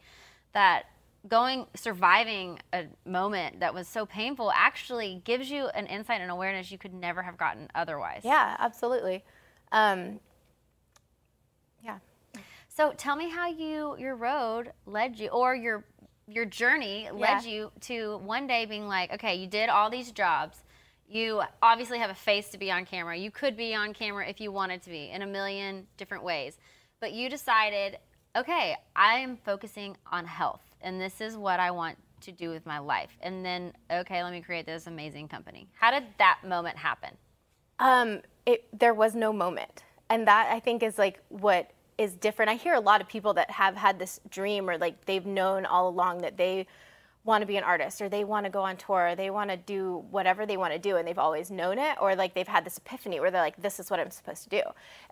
That 0.52 0.84
going, 1.28 1.66
surviving 1.74 2.58
a 2.72 2.84
moment 3.04 3.60
that 3.60 3.74
was 3.74 3.88
so 3.88 4.06
painful 4.06 4.50
actually 4.54 5.20
gives 5.24 5.50
you 5.50 5.66
an 5.68 5.86
insight 5.86 6.20
and 6.20 6.30
awareness 6.30 6.70
you 6.70 6.78
could 6.78 6.94
never 6.94 7.22
have 7.22 7.36
gotten 7.36 7.68
otherwise. 7.74 8.22
Yeah, 8.24 8.56
absolutely. 8.58 9.24
Um, 9.72 10.20
yeah. 11.82 11.98
So 12.68 12.92
tell 12.96 13.16
me 13.16 13.30
how 13.30 13.48
you 13.48 13.96
your 13.98 14.14
road 14.16 14.72
led 14.84 15.18
you 15.18 15.28
or 15.28 15.54
your 15.54 15.84
your 16.28 16.44
journey 16.44 17.08
led 17.12 17.44
Yeah. 17.44 17.50
you 17.50 17.72
to 17.82 18.18
one 18.18 18.46
day 18.46 18.66
being 18.66 18.88
like, 18.88 19.12
okay, 19.14 19.36
you 19.36 19.46
did 19.46 19.68
all 19.68 19.90
these 19.90 20.10
jobs. 20.12 20.58
You 21.08 21.42
obviously 21.62 21.98
have 22.00 22.10
a 22.10 22.14
face 22.14 22.48
to 22.50 22.58
be 22.58 22.70
on 22.72 22.84
camera. 22.84 23.16
You 23.16 23.30
could 23.30 23.56
be 23.56 23.74
on 23.76 23.94
camera 23.94 24.28
if 24.28 24.40
you 24.40 24.50
wanted 24.50 24.82
to 24.82 24.90
be 24.90 25.10
in 25.10 25.22
a 25.22 25.26
million 25.26 25.86
different 25.96 26.24
ways. 26.24 26.58
But 27.00 27.12
you 27.12 27.28
decided, 27.30 27.98
okay, 28.34 28.76
I 28.96 29.18
am 29.20 29.36
focusing 29.36 29.96
on 30.10 30.24
health 30.24 30.62
and 30.80 31.00
this 31.00 31.20
is 31.20 31.36
what 31.36 31.60
I 31.60 31.70
want 31.70 31.98
to 32.22 32.32
do 32.32 32.50
with 32.50 32.66
my 32.66 32.78
life. 32.78 33.10
And 33.20 33.44
then, 33.44 33.72
okay, 33.90 34.22
let 34.22 34.32
me 34.32 34.40
create 34.40 34.66
this 34.66 34.86
amazing 34.86 35.28
company. 35.28 35.68
How 35.74 35.90
did 35.90 36.04
that 36.18 36.38
moment 36.46 36.76
happen? 36.76 37.10
Um, 37.78 38.22
it, 38.46 38.66
there 38.78 38.94
was 38.94 39.14
no 39.14 39.32
moment. 39.32 39.84
And 40.08 40.26
that 40.26 40.48
I 40.50 40.60
think 40.60 40.82
is 40.82 40.98
like 40.98 41.20
what 41.28 41.70
is 41.98 42.14
different. 42.14 42.50
I 42.50 42.54
hear 42.54 42.74
a 42.74 42.80
lot 42.80 43.00
of 43.00 43.08
people 43.08 43.34
that 43.34 43.50
have 43.50 43.76
had 43.76 43.98
this 43.98 44.20
dream 44.30 44.68
or 44.68 44.78
like 44.78 45.04
they've 45.06 45.26
known 45.26 45.66
all 45.66 45.88
along 45.88 46.18
that 46.18 46.36
they 46.36 46.66
want 47.24 47.42
to 47.42 47.46
be 47.46 47.56
an 47.56 47.64
artist 47.64 48.00
or 48.00 48.08
they 48.08 48.22
want 48.22 48.46
to 48.46 48.50
go 48.50 48.62
on 48.62 48.76
tour 48.76 49.08
or 49.08 49.14
they 49.16 49.30
want 49.30 49.50
to 49.50 49.56
do 49.56 50.04
whatever 50.10 50.46
they 50.46 50.56
want 50.56 50.72
to 50.72 50.78
do 50.78 50.96
and 50.96 51.08
they've 51.08 51.18
always 51.18 51.50
known 51.50 51.76
it 51.76 51.96
or 52.00 52.14
like 52.14 52.34
they've 52.34 52.46
had 52.46 52.64
this 52.64 52.78
epiphany 52.78 53.18
where 53.18 53.32
they're 53.32 53.42
like 53.42 53.60
this 53.60 53.80
is 53.80 53.90
what 53.90 53.98
I'm 53.98 54.10
supposed 54.10 54.44
to 54.44 54.48
do. 54.48 54.62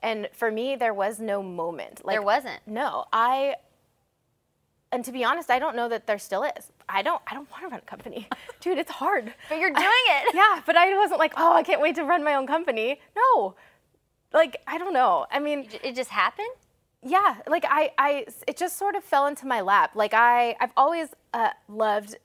And 0.00 0.28
for 0.33 0.50
me 0.50 0.76
there 0.76 0.94
was 0.94 1.18
no 1.18 1.42
moment. 1.42 2.04
Like 2.04 2.14
There 2.14 2.23
wasn't. 2.23 2.61
No, 2.66 3.06
I 3.12 3.56
and 4.94 5.04
to 5.04 5.12
be 5.12 5.24
honest, 5.24 5.50
I 5.50 5.58
don't 5.58 5.76
know 5.76 5.88
that 5.88 6.06
there 6.06 6.18
still 6.18 6.42
is. 6.44 6.70
I 6.88 7.02
don't 7.02 7.20
I 7.26 7.34
don't 7.34 7.50
want 7.50 7.62
to 7.64 7.68
run 7.68 7.80
a 7.80 7.82
company. 7.82 8.28
Dude, 8.60 8.78
it's 8.78 8.90
hard. 8.90 9.34
But 9.48 9.58
you're 9.58 9.70
doing 9.70 10.06
it. 10.18 10.34
Yeah, 10.40 10.62
but 10.64 10.76
I 10.76 10.96
wasn't 10.96 11.18
like, 11.18 11.34
oh, 11.36 11.52
I 11.52 11.62
can't 11.62 11.80
wait 11.80 11.94
to 11.96 12.04
run 12.04 12.22
my 12.24 12.34
own 12.34 12.46
company. 12.46 13.00
No, 13.16 13.54
like 14.32 14.56
I 14.66 14.78
don't 14.78 14.94
know. 14.94 15.26
I 15.30 15.38
mean, 15.40 15.68
It 15.82 15.94
just 15.94 16.10
happened? 16.10 16.48
yeah, 17.06 17.36
like 17.46 17.66
I, 17.68 17.90
I, 17.98 18.26
it 18.48 18.56
just 18.56 18.78
sort 18.78 18.94
of 18.96 19.04
fell 19.04 19.26
into 19.26 19.46
my 19.46 19.60
lap. 19.60 19.90
Like 19.94 20.14
I, 20.14 20.56
I've 20.58 20.72
always 20.76 21.08
uh, 21.34 21.50
loved 21.68 22.16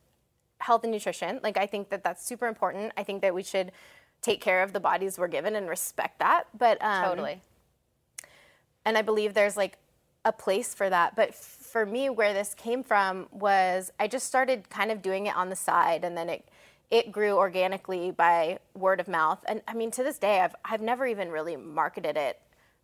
health 0.59 0.83
and 0.83 0.91
nutrition. 0.93 1.39
Like 1.43 1.57
I 1.57 1.65
think 1.65 1.89
that 1.89 2.03
that's 2.03 2.25
super 2.25 2.47
important. 2.47 2.93
I 2.95 3.03
think 3.03 3.21
that 3.21 3.33
we 3.35 3.43
should 3.43 3.71
take 4.21 4.39
care 4.41 4.63
of 4.63 4.71
the 4.73 4.79
bodies 4.79 5.17
we're 5.19 5.27
given 5.27 5.55
and 5.55 5.67
respect 5.67 6.19
that. 6.19 6.45
But 6.57 6.81
um, 6.81 7.03
Totally. 7.09 7.41
and 8.85 8.97
I 8.97 9.01
believe 9.01 9.33
there's 9.33 9.57
like 9.57 9.77
a 10.25 10.31
place 10.31 10.73
for 10.73 10.89
that. 10.89 11.15
But 11.15 11.33
for 11.69 11.85
me, 11.85 12.09
where 12.09 12.33
this 12.33 12.53
came 12.53 12.83
from 12.83 13.27
was 13.31 13.91
I 13.99 14.07
just 14.07 14.27
started 14.27 14.69
kind 14.69 14.91
of 14.91 15.01
doing 15.01 15.27
it 15.27 15.35
on 15.35 15.49
the 15.49 15.55
side, 15.55 16.03
and 16.03 16.17
then 16.17 16.29
it 16.29 16.47
it 16.91 17.11
grew 17.11 17.33
organically 17.37 18.09
by 18.09 18.57
word 18.73 18.99
of 18.99 19.07
mouth. 19.07 19.39
And 19.47 19.61
I 19.67 19.73
mean, 19.75 19.91
to 19.91 20.03
this 20.03 20.17
day, 20.17 20.39
I've 20.41 20.55
I've 20.65 20.81
never 20.81 21.05
even 21.07 21.29
really 21.29 21.55
marketed 21.55 22.17
it. 22.17 22.39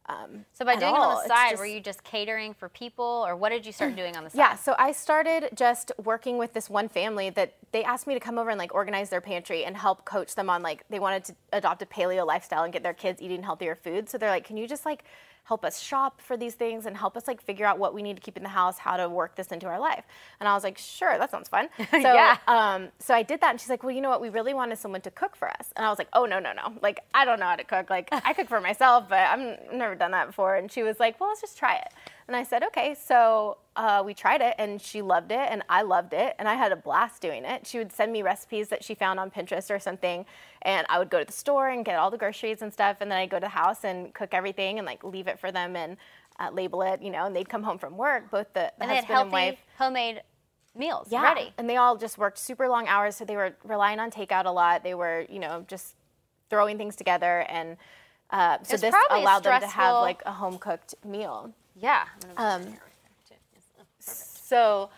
Um, 0.07 0.45
So 0.53 0.63
by 0.63 0.75
doing 0.75 0.93
it 0.93 0.99
on 0.99 1.23
the 1.23 1.27
side, 1.27 1.49
just- 1.51 1.59
were 1.59 1.65
you 1.65 1.79
just 1.79 2.03
catering 2.03 2.53
for 2.53 2.69
people, 2.69 3.23
or 3.27 3.35
what 3.35 3.49
did 3.49 3.65
you 3.65 3.71
start 3.71 3.95
doing 3.95 4.15
on 4.15 4.23
the 4.23 4.29
side? 4.29 4.37
Yeah, 4.37 4.55
so 4.55 4.75
I 4.77 4.91
started 4.91 5.49
just 5.55 5.91
working 6.03 6.37
with 6.37 6.53
this 6.53 6.69
one 6.69 6.89
family 6.89 7.31
that 7.31 7.53
they 7.71 7.83
asked 7.83 8.05
me 8.05 8.13
to 8.13 8.19
come 8.19 8.37
over 8.37 8.51
and 8.51 8.59
like 8.59 8.75
organize 8.75 9.09
their 9.09 9.21
pantry 9.21 9.65
and 9.65 9.75
help 9.75 10.05
coach 10.05 10.35
them 10.35 10.47
on 10.47 10.61
like 10.61 10.85
they 10.89 10.99
wanted 10.99 11.23
to 11.25 11.35
adopt 11.53 11.81
a 11.81 11.87
paleo 11.87 12.23
lifestyle 12.23 12.63
and 12.63 12.71
get 12.71 12.83
their 12.83 12.93
kids 12.93 13.19
eating 13.19 13.41
healthier 13.41 13.73
food. 13.73 14.07
So 14.07 14.19
they're 14.19 14.29
like, 14.29 14.43
"Can 14.45 14.57
you 14.57 14.67
just 14.67 14.85
like 14.85 15.03
help 15.45 15.63
us 15.63 15.79
shop 15.79 16.19
for 16.21 16.35
these 16.37 16.55
things 16.55 16.85
and 16.85 16.97
help 16.97 17.15
us 17.15 17.27
like 17.27 17.41
figure 17.41 17.65
out 17.65 17.79
what 17.79 17.93
we 17.93 18.01
need 18.03 18.15
to 18.15 18.21
keep 18.21 18.35
in 18.35 18.43
the 18.43 18.49
house, 18.49 18.77
how 18.79 18.97
to 18.97 19.07
work 19.07 19.35
this 19.35 19.47
into 19.47 19.67
our 19.67 19.79
life. 19.79 20.03
And 20.39 20.49
I 20.49 20.53
was 20.55 20.63
like, 20.63 20.77
sure, 20.77 21.17
that 21.17 21.31
sounds 21.31 21.47
fun. 21.49 21.69
So, 21.91 21.99
Yeah. 21.99 22.37
um, 22.47 22.89
so 22.99 23.13
I 23.13 23.23
did 23.23 23.41
that, 23.41 23.51
and 23.51 23.59
she's 23.61 23.69
like, 23.69 23.83
well, 23.83 23.91
you 23.91 24.01
know 24.01 24.09
what? 24.09 24.21
We 24.21 24.29
really 24.29 24.53
wanted 24.53 24.77
someone 24.77 25.01
to 25.01 25.11
cook 25.11 25.35
for 25.35 25.47
us. 25.49 25.71
And 25.75 25.85
I 25.85 25.89
was 25.89 25.97
like, 25.97 26.09
oh 26.13 26.25
no, 26.25 26.39
no, 26.39 26.51
no. 26.53 26.73
Like 26.81 26.99
I 27.13 27.25
don't 27.25 27.39
know 27.39 27.45
how 27.45 27.55
to 27.55 27.63
cook. 27.63 27.89
Like 27.89 28.09
I 28.11 28.33
cook 28.33 28.49
for 28.49 28.59
myself, 28.59 29.07
but 29.07 29.19
I've 29.19 29.73
never 29.73 29.95
done 29.95 30.11
that 30.11 30.27
before. 30.27 30.55
And 30.55 30.71
she 30.71 30.83
was 30.83 30.99
like, 30.99 31.19
well, 31.19 31.29
let's 31.29 31.41
just 31.41 31.57
try 31.57 31.75
it. 31.75 31.87
And 32.27 32.35
I 32.35 32.43
said, 32.43 32.63
okay. 32.63 32.95
So 32.95 33.57
uh, 33.75 34.01
we 34.05 34.13
tried 34.13 34.41
it, 34.41 34.55
and 34.57 34.81
she 34.81 35.01
loved 35.01 35.31
it, 35.31 35.47
and 35.51 35.61
I 35.69 35.83
loved 35.83 36.13
it, 36.13 36.33
and 36.39 36.47
I 36.47 36.55
had 36.55 36.71
a 36.71 36.75
blast 36.75 37.21
doing 37.21 37.45
it. 37.45 37.67
She 37.67 37.77
would 37.77 37.91
send 37.91 38.11
me 38.11 38.21
recipes 38.23 38.69
that 38.69 38.83
she 38.83 38.95
found 38.95 39.19
on 39.19 39.29
Pinterest 39.29 39.69
or 39.69 39.79
something, 39.79 40.25
and 40.63 40.87
I 40.89 40.97
would 40.97 41.09
go 41.09 41.19
to 41.19 41.25
the 41.25 41.31
store 41.33 41.69
and 41.69 41.85
get 41.85 41.97
all 41.97 42.09
the 42.09 42.17
groceries 42.17 42.61
and 42.61 42.73
stuff, 42.73 42.97
and 43.01 43.11
then 43.11 43.19
I'd 43.19 43.29
go 43.29 43.37
to 43.37 43.41
the 43.41 43.49
house 43.49 43.83
and 43.83 44.13
cook 44.13 44.33
everything 44.33 44.79
and 44.79 44.85
like 44.85 45.03
leave 45.03 45.27
it 45.27 45.39
for 45.39 45.51
them 45.51 45.75
and 45.75 45.97
uh, 46.39 46.49
label 46.51 46.81
it, 46.81 47.01
you 47.01 47.11
know. 47.11 47.25
And 47.25 47.35
they'd 47.35 47.49
come 47.49 47.63
home 47.63 47.77
from 47.77 47.95
work, 47.95 48.31
both 48.31 48.51
the, 48.53 48.71
the 48.79 48.83
And 48.85 48.91
husband 48.91 49.19
and 49.19 49.31
wife. 49.31 49.59
homemade 49.77 50.21
meals 50.73 51.07
Yeah, 51.11 51.21
ready. 51.23 51.53
and 51.57 51.69
they 51.69 51.77
all 51.77 51.95
just 51.95 52.17
worked 52.17 52.37
super 52.39 52.67
long 52.67 52.87
hours, 52.87 53.15
so 53.17 53.25
they 53.25 53.35
were 53.35 53.55
relying 53.63 53.99
on 53.99 54.09
takeout 54.09 54.45
a 54.45 54.51
lot. 54.51 54.83
They 54.83 54.95
were, 54.95 55.25
you 55.29 55.39
know, 55.39 55.63
just 55.67 55.95
throwing 56.49 56.77
things 56.77 56.95
together, 56.95 57.45
and 57.49 57.77
uh, 58.31 58.57
so 58.63 58.77
this 58.77 58.95
allowed 59.11 59.43
them 59.43 59.59
to 59.61 59.67
have 59.67 60.01
like 60.01 60.23
a 60.25 60.31
home 60.31 60.57
cooked 60.57 60.95
meal. 61.05 61.53
Yeah. 61.79 62.05
Um, 62.37 62.77
So 63.99 64.89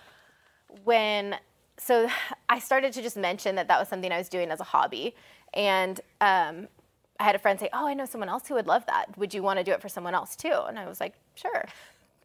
when 0.84 1.38
so 1.78 2.10
I 2.50 2.60
started 2.60 2.94
to 2.94 3.02
just 3.02 3.18
mention 3.18 3.56
that 3.56 3.68
that 3.68 3.80
was 3.80 3.88
something 3.88 4.12
I 4.12 4.18
was 4.18 4.30
doing 4.30 4.52
as 4.52 4.60
a 4.60 4.64
hobby, 4.66 5.16
and 5.54 6.00
um, 6.22 6.68
I 7.20 7.24
had 7.24 7.36
a 7.36 7.40
friend 7.40 7.60
say, 7.60 7.70
"Oh, 7.74 7.88
I 7.88 7.94
know 7.94 8.06
someone 8.06 8.30
else 8.30 8.48
who 8.48 8.56
would 8.56 8.68
love 8.68 8.86
that. 8.88 9.18
Would 9.18 9.34
you 9.34 9.42
want 9.44 9.60
to 9.60 9.64
do 9.64 9.72
it 9.72 9.82
for 9.82 9.90
someone 9.90 10.14
else 10.16 10.36
too?" 10.36 10.62
And 10.68 10.78
I 10.78 10.88
was 10.88 11.00
like, 11.00 11.14
"Sure, 11.36 11.66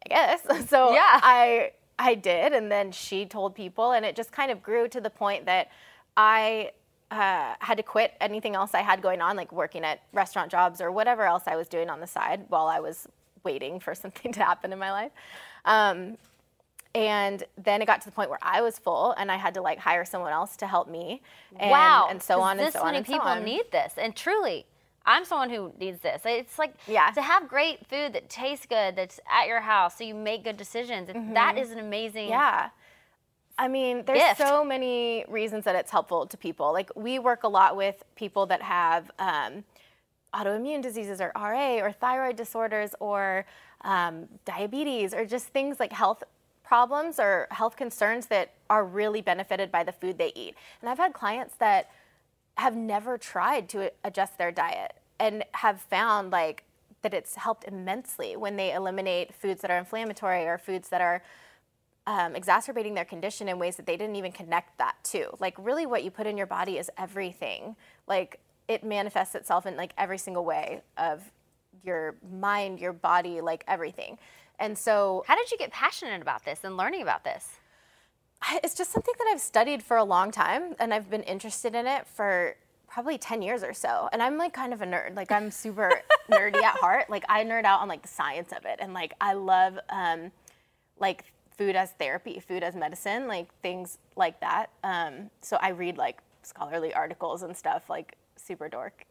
I 0.05 0.09
guess." 0.09 0.41
So 0.69 0.93
Yeah. 0.93 1.19
I 1.23 1.71
I 1.99 2.15
did, 2.15 2.53
and 2.53 2.71
then 2.71 2.91
she 2.91 3.25
told 3.25 3.55
people, 3.55 3.91
and 3.91 4.05
it 4.05 4.15
just 4.15 4.31
kind 4.31 4.51
of 4.51 4.63
grew 4.63 4.87
to 4.89 4.99
the 4.99 5.11
point 5.11 5.45
that 5.45 5.69
I 6.17 6.71
uh, 7.11 7.53
had 7.59 7.77
to 7.77 7.83
quit 7.83 8.13
anything 8.19 8.55
else 8.55 8.73
I 8.73 8.81
had 8.81 9.01
going 9.01 9.21
on, 9.21 9.35
like 9.35 9.51
working 9.51 9.83
at 9.83 10.01
restaurant 10.11 10.49
jobs 10.51 10.81
or 10.81 10.91
whatever 10.91 11.23
else 11.23 11.43
I 11.47 11.55
was 11.55 11.67
doing 11.67 11.89
on 11.89 11.99
the 11.99 12.07
side 12.07 12.45
while 12.49 12.65
I 12.67 12.79
was 12.79 13.07
waiting 13.43 13.79
for 13.79 13.93
something 13.95 14.31
to 14.33 14.43
happen 14.43 14.73
in 14.73 14.79
my 14.79 14.91
life. 14.91 15.11
Um, 15.65 16.17
and 16.95 17.43
then 17.57 17.81
it 17.81 17.85
got 17.85 18.01
to 18.01 18.05
the 18.05 18.11
point 18.11 18.29
where 18.29 18.39
I 18.41 18.61
was 18.61 18.77
full, 18.77 19.13
and 19.17 19.31
I 19.31 19.37
had 19.37 19.55
to 19.55 19.61
like 19.61 19.79
hire 19.79 20.05
someone 20.05 20.31
else 20.31 20.55
to 20.57 20.67
help 20.67 20.87
me, 20.87 21.21
and, 21.59 21.71
wow. 21.71 22.07
and 22.09 22.21
so 22.21 22.39
on 22.39 22.59
and 22.59 22.71
so 22.71 22.79
on 22.81 22.85
many 22.87 22.97
and 22.99 23.07
so 23.07 23.13
people 23.13 23.35
need 23.41 23.63
this, 23.71 23.93
and 23.97 24.15
truly, 24.15 24.65
I'm 25.05 25.25
someone 25.25 25.49
who 25.49 25.73
needs 25.79 25.99
this. 26.01 26.21
It's 26.23 26.59
like 26.59 26.75
Yeah. 26.87 27.09
to 27.11 27.21
have 27.21 27.47
great 27.47 27.87
food 27.87 28.13
that 28.13 28.29
tastes 28.29 28.67
good, 28.67 28.95
that's 28.95 29.19
at 29.29 29.47
your 29.47 29.61
house, 29.61 29.97
so 29.97 30.03
you 30.03 30.13
make 30.13 30.43
good 30.43 30.55
decisions. 30.55 31.09
It- 31.09 31.33
That 31.33 31.57
is 31.57 31.71
an 31.71 31.79
amazing. 31.79 32.25
Mm-hmm. 32.25 32.31
Yeah. 32.33 32.69
I 33.57 33.67
mean, 33.67 34.03
there's 34.05 34.19
Gift. 34.19 34.37
so 34.37 34.63
many 34.63 35.25
reasons 35.27 35.63
that 35.65 35.75
it's 35.75 35.91
helpful 35.91 36.25
to 36.25 36.37
people. 36.37 36.73
Like, 36.73 36.89
we 36.95 37.19
work 37.19 37.43
a 37.43 37.47
lot 37.47 37.75
with 37.75 38.03
people 38.15 38.45
that 38.47 38.61
have 38.63 39.11
um, 39.19 39.63
autoimmune 40.33 40.81
diseases 40.81 41.21
or 41.21 41.31
RA 41.35 41.75
or 41.77 41.91
thyroid 41.91 42.35
disorders 42.35 42.95
or 42.99 43.45
um, 43.81 44.27
diabetes 44.45 45.13
or 45.13 45.25
just 45.25 45.47
things 45.47 45.79
like 45.79 45.91
health 45.91 46.23
problems 46.63 47.19
or 47.19 47.47
health 47.51 47.75
concerns 47.75 48.27
that 48.27 48.53
are 48.69 48.85
really 48.85 49.21
benefited 49.21 49.71
by 49.71 49.83
the 49.83 49.91
food 49.91 50.17
they 50.17 50.31
eat. 50.35 50.55
And 50.81 50.89
I've 50.89 50.97
had 50.97 51.13
clients 51.13 51.55
that 51.55 51.91
have 52.55 52.75
never 52.75 53.17
tried 53.17 53.69
to 53.69 53.91
adjust 54.03 54.37
their 54.37 54.51
diet 54.51 54.95
and 55.19 55.43
have 55.53 55.81
found 55.81 56.31
like 56.31 56.63
that 57.01 57.13
it's 57.13 57.35
helped 57.35 57.65
immensely 57.65 58.35
when 58.35 58.55
they 58.55 58.73
eliminate 58.73 59.33
foods 59.35 59.61
that 59.61 59.69
are 59.69 59.77
inflammatory 59.77 60.45
or 60.45 60.57
foods 60.57 60.89
that 60.89 61.01
are 61.01 61.21
um, 62.05 62.35
exacerbating 62.35 62.93
their 62.93 63.05
condition 63.05 63.47
in 63.47 63.59
ways 63.59 63.75
that 63.75 63.85
they 63.85 63.95
didn't 63.95 64.15
even 64.15 64.31
connect 64.31 64.77
that 64.77 64.95
to. 65.03 65.29
Like, 65.39 65.55
really, 65.57 65.85
what 65.85 66.03
you 66.03 66.11
put 66.11 66.27
in 66.27 66.37
your 66.37 66.47
body 66.47 66.77
is 66.77 66.89
everything. 66.97 67.75
Like, 68.07 68.39
it 68.67 68.83
manifests 68.83 69.35
itself 69.35 69.65
in 69.65 69.75
like 69.75 69.93
every 69.97 70.17
single 70.17 70.45
way 70.45 70.81
of 70.97 71.31
your 71.83 72.15
mind, 72.31 72.79
your 72.79 72.93
body, 72.93 73.41
like 73.41 73.63
everything. 73.67 74.17
And 74.59 74.77
so, 74.77 75.23
How 75.27 75.35
did 75.35 75.51
you 75.51 75.57
get 75.57 75.71
passionate 75.71 76.21
about 76.21 76.45
this 76.45 76.59
and 76.63 76.77
learning 76.77 77.01
about 77.01 77.23
this? 77.23 77.47
It's 78.63 78.75
just 78.75 78.91
something 78.91 79.13
that 79.17 79.27
I've 79.31 79.39
studied 79.41 79.81
for 79.81 79.97
a 79.97 80.03
long 80.03 80.29
time, 80.31 80.75
and 80.79 80.93
I've 80.93 81.09
been 81.09 81.23
interested 81.23 81.75
in 81.75 81.87
it 81.87 82.05
for 82.07 82.55
probably 82.87 83.17
10 83.17 83.41
years 83.41 83.63
or 83.63 83.73
so. 83.73 84.09
And 84.11 84.21
I'm 84.21 84.37
like 84.37 84.53
kind 84.53 84.73
of 84.73 84.81
a 84.81 84.85
nerd. 84.85 85.15
Like, 85.15 85.31
I'm 85.31 85.49
super 85.49 85.89
nerdy 86.31 86.61
at 86.61 86.75
heart. 86.75 87.09
Like, 87.09 87.23
I 87.29 87.43
nerd 87.45 87.63
out 87.63 87.79
on 87.79 87.87
like 87.87 88.01
the 88.01 88.09
science 88.09 88.51
of 88.51 88.65
it, 88.65 88.79
and 88.79 88.93
like, 88.93 89.13
I 89.21 89.33
love 89.33 89.79
um, 89.89 90.31
like 90.99 91.25
food 91.57 91.75
as 91.75 91.91
therapy, 91.91 92.39
food 92.39 92.63
as 92.63 92.75
medicine, 92.75 93.27
like 93.27 93.47
things 93.61 93.97
like 94.15 94.39
that. 94.41 94.69
Um, 94.83 95.29
so 95.41 95.57
I 95.61 95.69
read 95.69 95.97
like 95.97 96.19
scholarly 96.41 96.93
articles 96.93 97.43
and 97.43 97.55
stuff, 97.55 97.89
like 97.89 98.17
super 98.45 98.69
dork. 98.69 99.05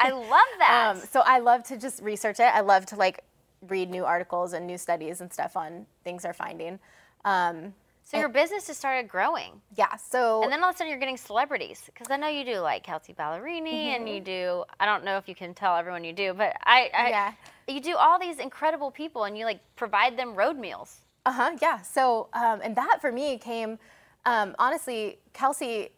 I 0.00 0.10
love 0.10 0.30
that. 0.58 0.96
Um, 0.96 1.02
so 1.10 1.22
I 1.24 1.38
love 1.40 1.62
to 1.64 1.76
just 1.76 2.02
research 2.02 2.40
it. 2.40 2.44
I 2.54 2.60
love 2.60 2.86
to 2.86 2.96
like 2.96 3.24
read 3.68 3.90
new 3.90 4.04
articles 4.04 4.52
and 4.52 4.66
new 4.66 4.78
studies 4.78 5.20
and 5.20 5.32
stuff 5.32 5.56
on 5.56 5.86
things 6.04 6.22
they're 6.22 6.32
finding. 6.32 6.78
Um, 7.24 7.74
so 8.04 8.16
your 8.16 8.28
business 8.30 8.66
just 8.66 8.78
started 8.78 9.06
growing. 9.08 9.60
yeah. 9.76 9.94
So 9.96 10.42
And 10.42 10.50
then 10.50 10.62
all 10.62 10.70
of 10.70 10.74
a 10.74 10.78
sudden 10.78 10.90
you're 10.90 10.98
getting 11.00 11.18
celebrities 11.18 11.82
because 11.86 12.10
I 12.10 12.16
know 12.16 12.28
you 12.28 12.42
do 12.44 12.58
like 12.60 12.82
Kelsea 12.82 13.12
Ballerini 13.12 13.94
and 13.96 14.08
you 14.08 14.20
do 14.20 14.64
I 14.80 14.86
don't 14.86 15.04
know 15.04 15.18
if 15.18 15.28
you 15.28 15.34
can 15.34 15.52
tell 15.52 15.76
everyone 15.76 16.04
you 16.04 16.14
do, 16.14 16.32
but 16.32 16.56
I, 16.64 16.90
I 16.94 17.08
Yeah. 17.10 17.32
you 17.66 17.80
do 17.80 17.96
all 17.96 18.18
these 18.18 18.38
incredible 18.38 18.90
people 18.90 19.24
and 19.24 19.36
you 19.36 19.44
like 19.44 19.60
provide 19.76 20.16
them 20.16 20.34
road 20.34 20.56
meals. 20.56 21.02
Uh 21.26 21.32
huh. 21.32 21.56
Yeah. 21.60 21.82
So, 21.82 22.28
um, 22.32 22.60
and 22.64 22.74
that 22.76 22.98
for 23.02 23.12
me 23.12 23.36
came, 23.36 23.78
um, 24.24 24.54
honestly, 24.58 25.18
Kelsea. 25.34 25.90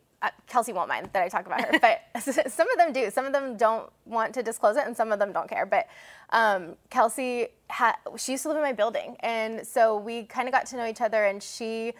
Kelsea 0.47 0.73
won't 0.73 0.89
mind 0.89 1.09
that 1.13 1.23
I 1.23 1.29
talk 1.29 1.47
about 1.47 1.63
her, 1.63 1.79
but 1.81 2.03
some 2.23 2.71
of 2.71 2.79
them 2.79 2.93
do. 2.93 3.11
Some 3.11 3.25
of 3.25 3.33
them 3.33 3.57
don't 3.57 3.91
want 4.05 4.35
to 4.35 4.43
disclose 4.43 4.77
it, 4.77 4.85
and 4.87 4.97
some 4.97 5.13
of 5.13 5.19
them 5.19 5.33
don't 5.33 5.49
care. 5.49 5.65
But 5.65 5.87
um, 6.31 6.77
Kelsea, 6.91 7.49
ha- 7.71 7.99
she 8.17 8.33
used 8.33 8.43
to 8.43 8.49
live 8.49 8.59
in 8.59 8.63
my 8.63 8.73
building, 8.73 9.17
and 9.21 9.67
so 9.67 9.97
we 9.97 10.25
kind 10.25 10.47
of 10.49 10.53
got 10.53 10.67
to 10.67 10.77
know 10.77 10.87
each 10.87 11.01
other. 11.01 11.25
And 11.25 11.43
she, 11.43 11.95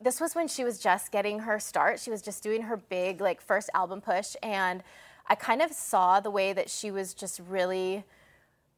this 0.00 0.20
was 0.20 0.34
when 0.34 0.48
she 0.48 0.64
was 0.64 0.78
just 0.78 1.10
getting 1.12 1.40
her 1.40 1.58
start. 1.58 1.98
She 1.98 2.10
was 2.10 2.20
just 2.20 2.42
doing 2.42 2.62
her 2.62 2.76
big 2.76 3.20
like 3.20 3.40
first 3.40 3.70
album 3.74 4.00
push, 4.00 4.36
and 4.42 4.82
I 5.26 5.34
kind 5.34 5.62
of 5.62 5.72
saw 5.72 6.20
the 6.20 6.30
way 6.30 6.52
that 6.52 6.68
she 6.68 6.90
was 6.90 7.14
just 7.14 7.40
really. 7.48 8.04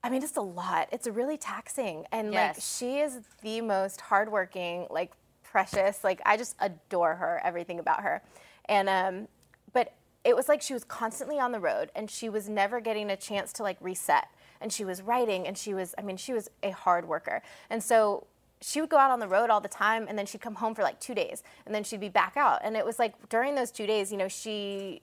I 0.04 0.10
mean, 0.10 0.22
it's 0.22 0.36
a 0.36 0.40
lot. 0.40 0.88
It's 0.92 1.08
really 1.08 1.36
taxing. 1.36 2.06
And 2.12 2.30
like 2.30 2.56
she 2.60 2.98
is 2.98 3.18
the 3.42 3.60
most 3.60 4.00
hardworking, 4.00 4.86
like 4.90 5.10
precious. 5.42 6.04
Like 6.04 6.20
I 6.24 6.36
just 6.36 6.54
adore 6.60 7.16
her, 7.16 7.40
everything 7.42 7.80
about 7.80 8.02
her. 8.02 8.22
And 8.68 8.88
um, 8.88 9.28
but 9.72 9.94
it 10.24 10.36
was 10.36 10.48
like 10.48 10.60
she 10.60 10.74
was 10.74 10.84
constantly 10.84 11.38
on 11.38 11.52
the 11.52 11.60
road 11.60 11.90
and 11.94 12.10
she 12.10 12.28
was 12.28 12.48
never 12.48 12.80
getting 12.80 13.10
a 13.10 13.16
chance 13.16 13.52
to 13.54 13.62
like 13.62 13.78
reset. 13.80 14.28
And 14.60 14.72
she 14.72 14.84
was 14.84 15.00
writing 15.02 15.46
and 15.46 15.56
she 15.56 15.72
was, 15.72 15.94
I 15.96 16.02
mean, 16.02 16.16
she 16.16 16.32
was 16.32 16.50
a 16.62 16.70
hard 16.70 17.06
worker. 17.06 17.42
And 17.70 17.82
so 17.82 18.26
she 18.60 18.80
would 18.80 18.90
go 18.90 18.98
out 18.98 19.10
on 19.10 19.20
the 19.20 19.28
road 19.28 19.50
all 19.50 19.60
the 19.60 19.68
time 19.68 20.06
and 20.08 20.18
then 20.18 20.26
she'd 20.26 20.40
come 20.40 20.56
home 20.56 20.74
for 20.74 20.82
like 20.82 20.98
two 20.98 21.14
days 21.14 21.42
and 21.64 21.74
then 21.74 21.84
she'd 21.84 22.00
be 22.00 22.08
back 22.08 22.36
out. 22.36 22.60
And 22.64 22.76
it 22.76 22.84
was 22.84 22.98
like 22.98 23.28
during 23.28 23.54
those 23.54 23.70
two 23.70 23.86
days, 23.86 24.10
you 24.10 24.18
know, 24.18 24.28
she 24.28 25.00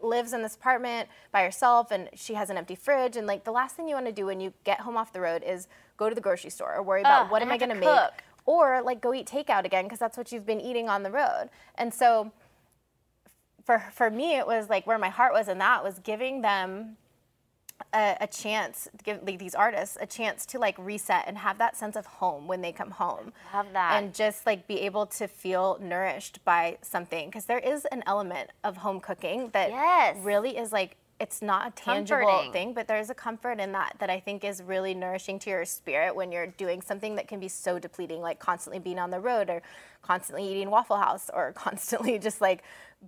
lives 0.00 0.32
in 0.32 0.42
this 0.42 0.56
apartment 0.56 1.08
by 1.32 1.42
herself 1.42 1.90
and 1.90 2.08
she 2.14 2.34
has 2.34 2.50
an 2.50 2.56
empty 2.56 2.74
fridge 2.74 3.16
and 3.16 3.26
like 3.26 3.44
the 3.44 3.52
last 3.52 3.76
thing 3.76 3.88
you 3.88 3.94
want 3.94 4.06
to 4.06 4.12
do 4.12 4.26
when 4.26 4.40
you 4.40 4.52
get 4.64 4.80
home 4.80 4.96
off 4.96 5.12
the 5.12 5.20
road 5.20 5.42
is 5.46 5.68
go 5.96 6.08
to 6.08 6.14
the 6.14 6.20
grocery 6.20 6.50
store 6.50 6.74
or 6.74 6.82
worry 6.82 7.00
about 7.00 7.30
what 7.30 7.40
and 7.40 7.50
am 7.50 7.54
I 7.54 7.58
going 7.58 7.70
to 7.70 7.74
make 7.76 8.10
or 8.46 8.82
like 8.82 9.00
go 9.00 9.14
eat 9.14 9.26
takeout 9.26 9.64
again 9.64 9.84
because 9.84 9.98
that's 9.98 10.18
what 10.18 10.32
you've 10.32 10.46
been 10.46 10.60
eating 10.60 10.88
on 10.88 11.02
the 11.02 11.10
road. 11.10 11.48
And 11.76 11.92
so 11.92 12.32
for 13.64 13.82
for 13.92 14.10
me 14.10 14.36
it 14.36 14.46
was 14.46 14.68
like 14.68 14.86
where 14.86 14.98
my 14.98 15.08
heart 15.08 15.32
was 15.32 15.48
in 15.48 15.58
that 15.58 15.82
was 15.82 15.98
giving 16.00 16.42
them 16.42 16.96
a, 17.92 18.16
a 18.20 18.26
chance 18.26 18.88
give 19.02 19.22
like, 19.26 19.38
these 19.38 19.54
artists 19.54 19.96
a 20.00 20.06
chance 20.06 20.46
to 20.46 20.58
like 20.58 20.76
reset 20.78 21.24
and 21.26 21.36
have 21.38 21.58
that 21.58 21.76
sense 21.76 21.96
of 21.96 22.06
home 22.06 22.46
when 22.46 22.60
they 22.60 22.70
come 22.72 22.90
home 22.92 23.32
Love 23.52 23.66
that. 23.72 24.00
and 24.02 24.14
just 24.14 24.46
like 24.46 24.66
be 24.68 24.80
able 24.82 25.06
to 25.06 25.26
feel 25.26 25.78
nourished 25.80 26.44
by 26.44 26.78
something 26.82 27.28
because 27.28 27.46
there 27.46 27.58
is 27.58 27.84
an 27.86 28.02
element 28.06 28.50
of 28.62 28.76
home 28.78 29.00
cooking 29.00 29.48
that 29.52 29.70
Yes. 29.70 30.16
really 30.22 30.56
is 30.56 30.70
like 30.72 30.96
it's 31.20 31.40
not 31.40 31.68
a 31.68 31.70
tangible 31.72 32.20
Comforting. 32.26 32.52
thing 32.52 32.74
but 32.74 32.88
there's 32.88 33.08
a 33.08 33.14
comfort 33.14 33.60
in 33.60 33.72
that 33.72 33.94
that 34.00 34.10
i 34.10 34.18
think 34.18 34.42
is 34.44 34.62
really 34.62 34.94
nourishing 34.94 35.38
to 35.38 35.50
your 35.50 35.64
spirit 35.64 36.14
when 36.16 36.32
you're 36.32 36.48
doing 36.48 36.82
something 36.82 37.14
that 37.16 37.28
can 37.28 37.38
be 37.38 37.48
so 37.48 37.78
depleting 37.78 38.20
like 38.20 38.38
constantly 38.40 38.78
being 38.80 38.98
on 38.98 39.10
the 39.10 39.20
road 39.20 39.48
or 39.48 39.62
constantly 40.02 40.44
eating 40.50 40.70
waffle 40.70 40.96
house 40.96 41.30
or 41.32 41.52
constantly 41.66 42.18
just 42.18 42.40
like 42.40 42.62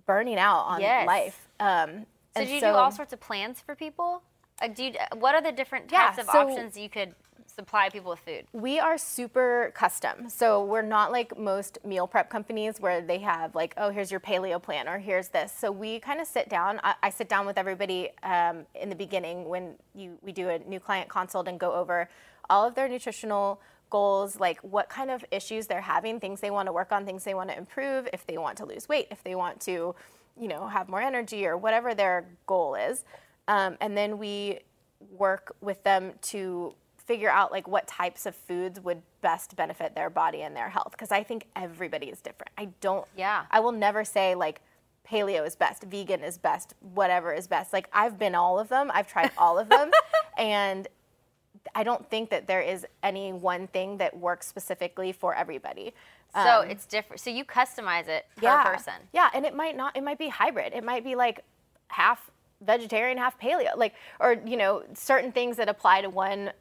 burning 0.05 0.37
out 0.37 0.61
on 0.63 0.79
Yes. 0.81 1.05
life 1.05 1.47
um 1.59 2.05
So 2.35 2.45
do 2.45 2.51
you 2.51 2.61
do 2.61 2.67
all 2.67 2.91
sorts 2.91 3.13
of 3.13 3.19
plans 3.19 3.59
for 3.59 3.75
people? 3.75 4.21
Like, 4.61 4.75
do 4.75 4.83
you, 4.85 4.93
what 5.15 5.35
are 5.35 5.41
the 5.41 5.51
different 5.51 5.91
Yeah, 5.91 6.07
types 6.07 6.19
of 6.19 6.25
so- 6.31 6.39
options 6.49 6.77
you 6.77 6.89
could 6.89 7.13
supply 7.45 7.89
people 7.89 8.11
with 8.11 8.19
food? 8.19 8.45
We 8.53 8.79
are 8.79 8.97
super 8.97 9.71
custom. 9.75 10.29
So 10.29 10.63
we're 10.63 10.81
not 10.81 11.11
like 11.11 11.37
most 11.37 11.79
meal 11.85 12.07
prep 12.07 12.29
companies 12.29 12.79
where 12.79 13.01
they 13.01 13.19
have 13.19 13.55
like, 13.55 13.73
oh, 13.77 13.89
here's 13.89 14.11
your 14.11 14.19
paleo 14.19 14.61
plan 14.61 14.87
or 14.87 14.97
here's 14.97 15.29
this. 15.29 15.51
So 15.51 15.71
we 15.71 15.99
kind 15.99 16.19
of 16.19 16.27
sit 16.27 16.49
down. 16.49 16.79
I, 16.83 16.95
I 17.03 17.09
sit 17.09 17.29
down 17.29 17.45
with 17.45 17.57
everybody 17.57 18.09
um, 18.23 18.65
in 18.75 18.89
the 18.89 18.95
beginning 18.95 19.47
when 19.47 19.75
you 19.93 20.17
we 20.21 20.31
do 20.31 20.49
a 20.49 20.59
new 20.59 20.79
client 20.79 21.09
consult 21.09 21.47
and 21.47 21.59
go 21.59 21.73
over 21.73 22.09
all 22.49 22.67
of 22.67 22.75
their 22.75 22.87
nutritional 22.87 23.61
goals, 23.89 24.39
like 24.39 24.59
what 24.61 24.89
kind 24.89 25.09
of 25.09 25.23
issues 25.31 25.67
they're 25.67 25.81
having, 25.81 26.19
things 26.19 26.41
they 26.41 26.51
want 26.51 26.67
to 26.67 26.73
work 26.73 26.91
on, 26.91 27.05
things 27.05 27.23
they 27.23 27.33
want 27.33 27.49
to 27.49 27.57
improve, 27.57 28.07
if 28.13 28.25
they 28.25 28.37
want 28.37 28.57
to 28.57 28.65
lose 28.65 28.89
weight, 28.89 29.07
if 29.11 29.23
they 29.23 29.35
want 29.35 29.59
to, 29.61 29.95
you 30.39 30.47
know, 30.47 30.67
have 30.67 30.89
more 30.89 31.01
energy 31.01 31.45
or 31.45 31.57
whatever 31.57 31.95
their 31.95 32.25
goal 32.45 32.75
is. 32.75 33.05
Um, 33.47 33.77
and 33.79 33.97
then 33.97 34.17
we 34.17 34.59
work 35.11 35.55
with 35.61 35.83
them 35.83 36.13
to 36.21 36.73
figure 37.07 37.29
out 37.29 37.51
like 37.51 37.67
what 37.67 37.87
types 37.87 38.25
of 38.25 38.35
foods 38.35 38.79
would 38.81 39.01
best 39.21 39.55
benefit 39.55 39.95
their 39.95 40.09
body 40.09 40.41
and 40.41 40.55
their 40.55 40.69
health 40.69 40.91
because 40.91 41.11
i 41.11 41.23
think 41.23 41.47
everybody 41.55 42.07
is 42.07 42.19
different 42.21 42.51
i 42.57 42.65
don't 42.81 43.07
Yeah. 43.15 43.45
i 43.49 43.59
will 43.59 43.71
never 43.71 44.03
say 44.03 44.35
like 44.35 44.61
paleo 45.09 45.47
is 45.47 45.55
best 45.55 45.83
vegan 45.83 46.21
is 46.21 46.37
best 46.37 46.73
whatever 46.93 47.33
is 47.33 47.47
best 47.47 47.71
like 47.73 47.87
i've 47.93 48.19
been 48.19 48.35
all 48.35 48.59
of 48.59 48.67
them 48.67 48.91
i've 48.93 49.07
tried 49.07 49.31
all 49.37 49.57
of 49.57 49.69
them 49.69 49.89
and 50.37 50.87
i 51.73 51.81
don't 51.83 52.09
think 52.09 52.29
that 52.29 52.45
there 52.45 52.61
is 52.61 52.85
any 53.03 53.31
one 53.31 53.67
thing 53.67 53.97
that 53.97 54.15
works 54.17 54.45
specifically 54.47 55.11
for 55.13 55.33
everybody 55.33 55.93
So 56.33 56.59
um, 56.63 56.69
it's 56.69 56.85
different. 56.85 57.21
So 57.21 57.29
you 57.29 57.45
customize 57.45 58.09
it 58.09 58.25
per 58.35 58.43
yeah. 58.43 58.63
person. 58.65 58.93
Yeah, 59.13 59.29
and 59.33 59.45
it 59.45 59.55
might 59.55 59.77
not. 59.77 59.95
It 59.95 60.03
might 60.03 60.19
be 60.19 60.27
hybrid. 60.27 60.73
It 60.73 60.83
might 60.83 61.03
be 61.05 61.15
like 61.15 61.39
half 61.87 62.29
vegetarian, 62.61 63.17
half 63.17 63.39
paleo. 63.39 63.75
Like, 63.77 63.93
or 64.19 64.35
you 64.45 64.57
know, 64.57 64.83
certain 64.93 65.31
things 65.31 65.55
that 65.55 65.69
apply 65.69 66.01
to 66.01 66.09
one 66.09 66.51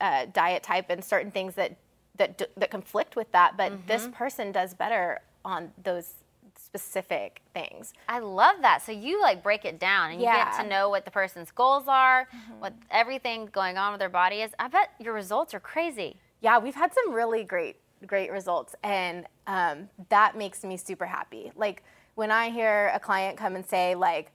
uh, 0.00 0.26
diet 0.32 0.62
type, 0.62 0.86
and 0.90 1.04
certain 1.04 1.30
things 1.30 1.54
that 1.54 1.76
that 2.16 2.40
that 2.56 2.70
conflict 2.70 3.16
with 3.16 3.30
that. 3.32 3.56
But 3.56 3.86
this 3.86 4.02
Mm-hmm. 4.02 4.12
person 4.12 4.52
does 4.52 4.74
better 4.74 5.20
on 5.44 5.72
those 5.82 6.14
specific 6.56 7.40
things. 7.54 7.92
I 8.08 8.18
love 8.18 8.56
that. 8.62 8.82
So 8.82 8.92
you 8.92 9.20
like 9.20 9.42
break 9.42 9.64
it 9.64 9.78
down 9.78 10.10
and 10.10 10.20
you 10.20 10.26
get 10.26 10.36
Yeah. 10.36 10.52
Mm-hmm. 10.52 10.62
to 10.62 10.68
know 10.68 10.88
what 10.90 11.04
the 11.04 11.10
person's 11.10 11.50
goals 11.50 11.84
are, 11.88 12.28
what 12.58 12.74
everything 12.90 13.46
going 13.46 13.78
on 13.78 13.92
with 13.92 13.98
their 14.00 14.08
body 14.08 14.42
is. 14.42 14.52
I 14.58 14.68
bet 14.68 14.90
your 14.98 15.14
results 15.14 15.54
are 15.54 15.60
crazy. 15.60 16.16
Yeah, 16.40 16.58
we've 16.58 16.74
had 16.74 16.92
some 16.94 17.12
really 17.12 17.44
great 17.44 17.76
great 18.06 18.30
results, 18.30 18.74
and 18.82 19.26
um, 19.46 19.88
that 20.08 20.36
makes 20.36 20.64
me 20.64 20.76
super 20.78 21.06
happy. 21.06 21.52
Like 21.54 21.82
when 22.14 22.30
I 22.30 22.50
hear 22.50 22.90
a 22.94 23.00
client 23.00 23.36
come 23.38 23.56
and 23.56 23.64
say 23.66 23.94
like. 23.94 24.32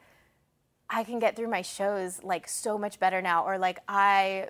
I 0.87 1.03
can 1.03 1.17
get 1.17 1.35
through 1.35 1.47
my 1.49 1.63
shows 1.63 2.21
like 2.23 2.47
so 2.47 2.77
much 2.77 2.99
better 2.99 3.19
now, 3.19 3.43
or 3.43 3.57
like 3.57 3.79
I 3.87 4.49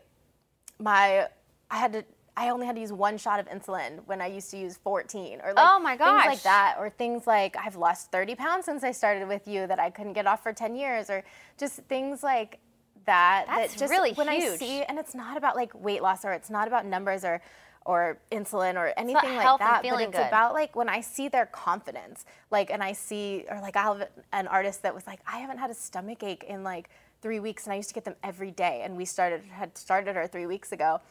my 0.80 1.28
I 1.70 1.78
had 1.78 1.94
to 1.94 2.06
I 2.38 2.50
only 2.50 2.66
had 2.66 2.76
to 2.76 2.82
use 2.82 2.92
one 2.92 3.18
shot 3.18 3.40
of 3.40 3.48
insulin 3.48 4.00
when 4.08 4.22
I 4.22 4.28
used 4.28 4.52
to 4.52 4.58
use 4.58 4.78
14 4.84 5.40
or 5.42 5.54
like 5.54 5.56
Oh 5.58 5.80
my 5.80 5.96
things 5.98 6.26
like 6.26 6.44
that 6.44 6.76
or 6.78 6.90
things 6.90 7.26
like 7.26 7.56
I've 7.58 7.78
lost 7.78 8.12
30 8.12 8.36
pounds 8.36 8.66
since 8.66 8.84
I 8.84 8.92
started 8.92 9.28
with 9.28 9.48
you 9.48 9.68
that 9.68 9.80
I 9.80 9.90
couldn't 9.90 10.14
get 10.14 10.28
off 10.28 10.44
for 10.44 10.52
10 10.52 10.76
years 10.76 11.10
or 11.10 11.24
just 11.58 11.76
things 11.88 12.24
like 12.24 12.60
that 13.06 13.46
That's 13.48 13.74
that 13.74 13.80
just 13.80 13.92
really 13.92 14.14
when 14.14 14.28
I 14.28 14.40
see 14.58 14.84
and 14.84 15.00
it's 15.00 15.16
not 15.16 15.38
about 15.38 15.56
like 15.56 15.74
weight 15.76 16.02
loss 16.02 16.26
or 16.26 16.34
it's 16.34 16.50
not 16.50 16.68
about 16.68 16.86
numbers 16.86 17.24
or 17.24 17.42
or 17.86 18.18
insulin 18.32 18.76
or 18.76 18.92
anything 18.98 19.36
like 19.36 19.60
that 19.60 19.84
but 19.84 20.02
it's 20.02 20.12
good. 20.12 20.28
about 20.28 20.54
like 20.54 20.76
when 20.76 20.90
I 20.90 21.02
see 21.02 21.28
their 21.28 21.46
confidence 21.46 22.26
like 22.52 22.72
and 22.72 22.84
I 22.84 22.94
see 22.94 23.46
or 23.50 23.62
like 23.62 23.76
I 23.78 23.84
have 23.84 24.10
an 24.34 24.48
artist 24.48 24.82
that 24.82 24.94
was 24.94 25.06
like 25.06 25.20
I 25.28 25.38
haven't 25.38 25.60
had 25.60 25.70
a 25.70 25.76
stomach 25.76 26.24
ache 26.24 26.44
in 26.48 26.64
like 26.64 26.90
3 27.26 27.40
weeks 27.40 27.66
and 27.66 27.74
I 27.74 27.78
used 27.78 27.90
to 27.90 27.96
get 27.96 28.06
them 28.06 28.18
every 28.32 28.52
day 28.52 28.76
and 28.84 28.92
we 28.96 29.06
started 29.06 29.42
had 29.62 29.76
started 29.76 30.16
her 30.16 30.28
3 30.28 30.46
weeks 30.46 30.72
ago 30.72 31.02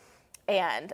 and 0.46 0.92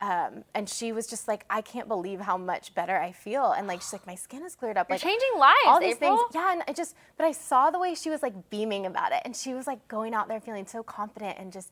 um, 0.00 0.44
and 0.54 0.68
she 0.68 0.92
was 0.92 1.08
just 1.08 1.26
like, 1.26 1.44
I 1.50 1.60
can't 1.60 1.88
believe 1.88 2.20
how 2.20 2.36
much 2.36 2.72
better 2.72 2.96
I 2.96 3.10
feel, 3.10 3.50
and 3.50 3.66
like 3.66 3.80
she's 3.80 3.92
like, 3.92 4.06
my 4.06 4.14
skin 4.14 4.44
is 4.44 4.54
cleared 4.54 4.76
up. 4.76 4.88
You're 4.88 4.94
like 4.94 5.02
changing 5.02 5.34
lives, 5.36 5.56
all 5.66 5.80
these 5.80 5.96
April. 5.96 6.18
things. 6.18 6.30
Yeah, 6.36 6.52
and 6.52 6.62
I 6.68 6.72
just, 6.72 6.94
but 7.16 7.24
I 7.24 7.32
saw 7.32 7.70
the 7.70 7.80
way 7.80 7.96
she 7.96 8.08
was 8.08 8.22
like 8.22 8.36
beaming 8.48 8.86
about 8.86 9.10
it, 9.10 9.22
and 9.24 9.34
she 9.34 9.54
was 9.54 9.66
like 9.66 9.80
going 9.88 10.14
out 10.14 10.28
there 10.28 10.40
feeling 10.40 10.66
so 10.68 10.84
confident, 10.84 11.36
and 11.40 11.52
just 11.52 11.70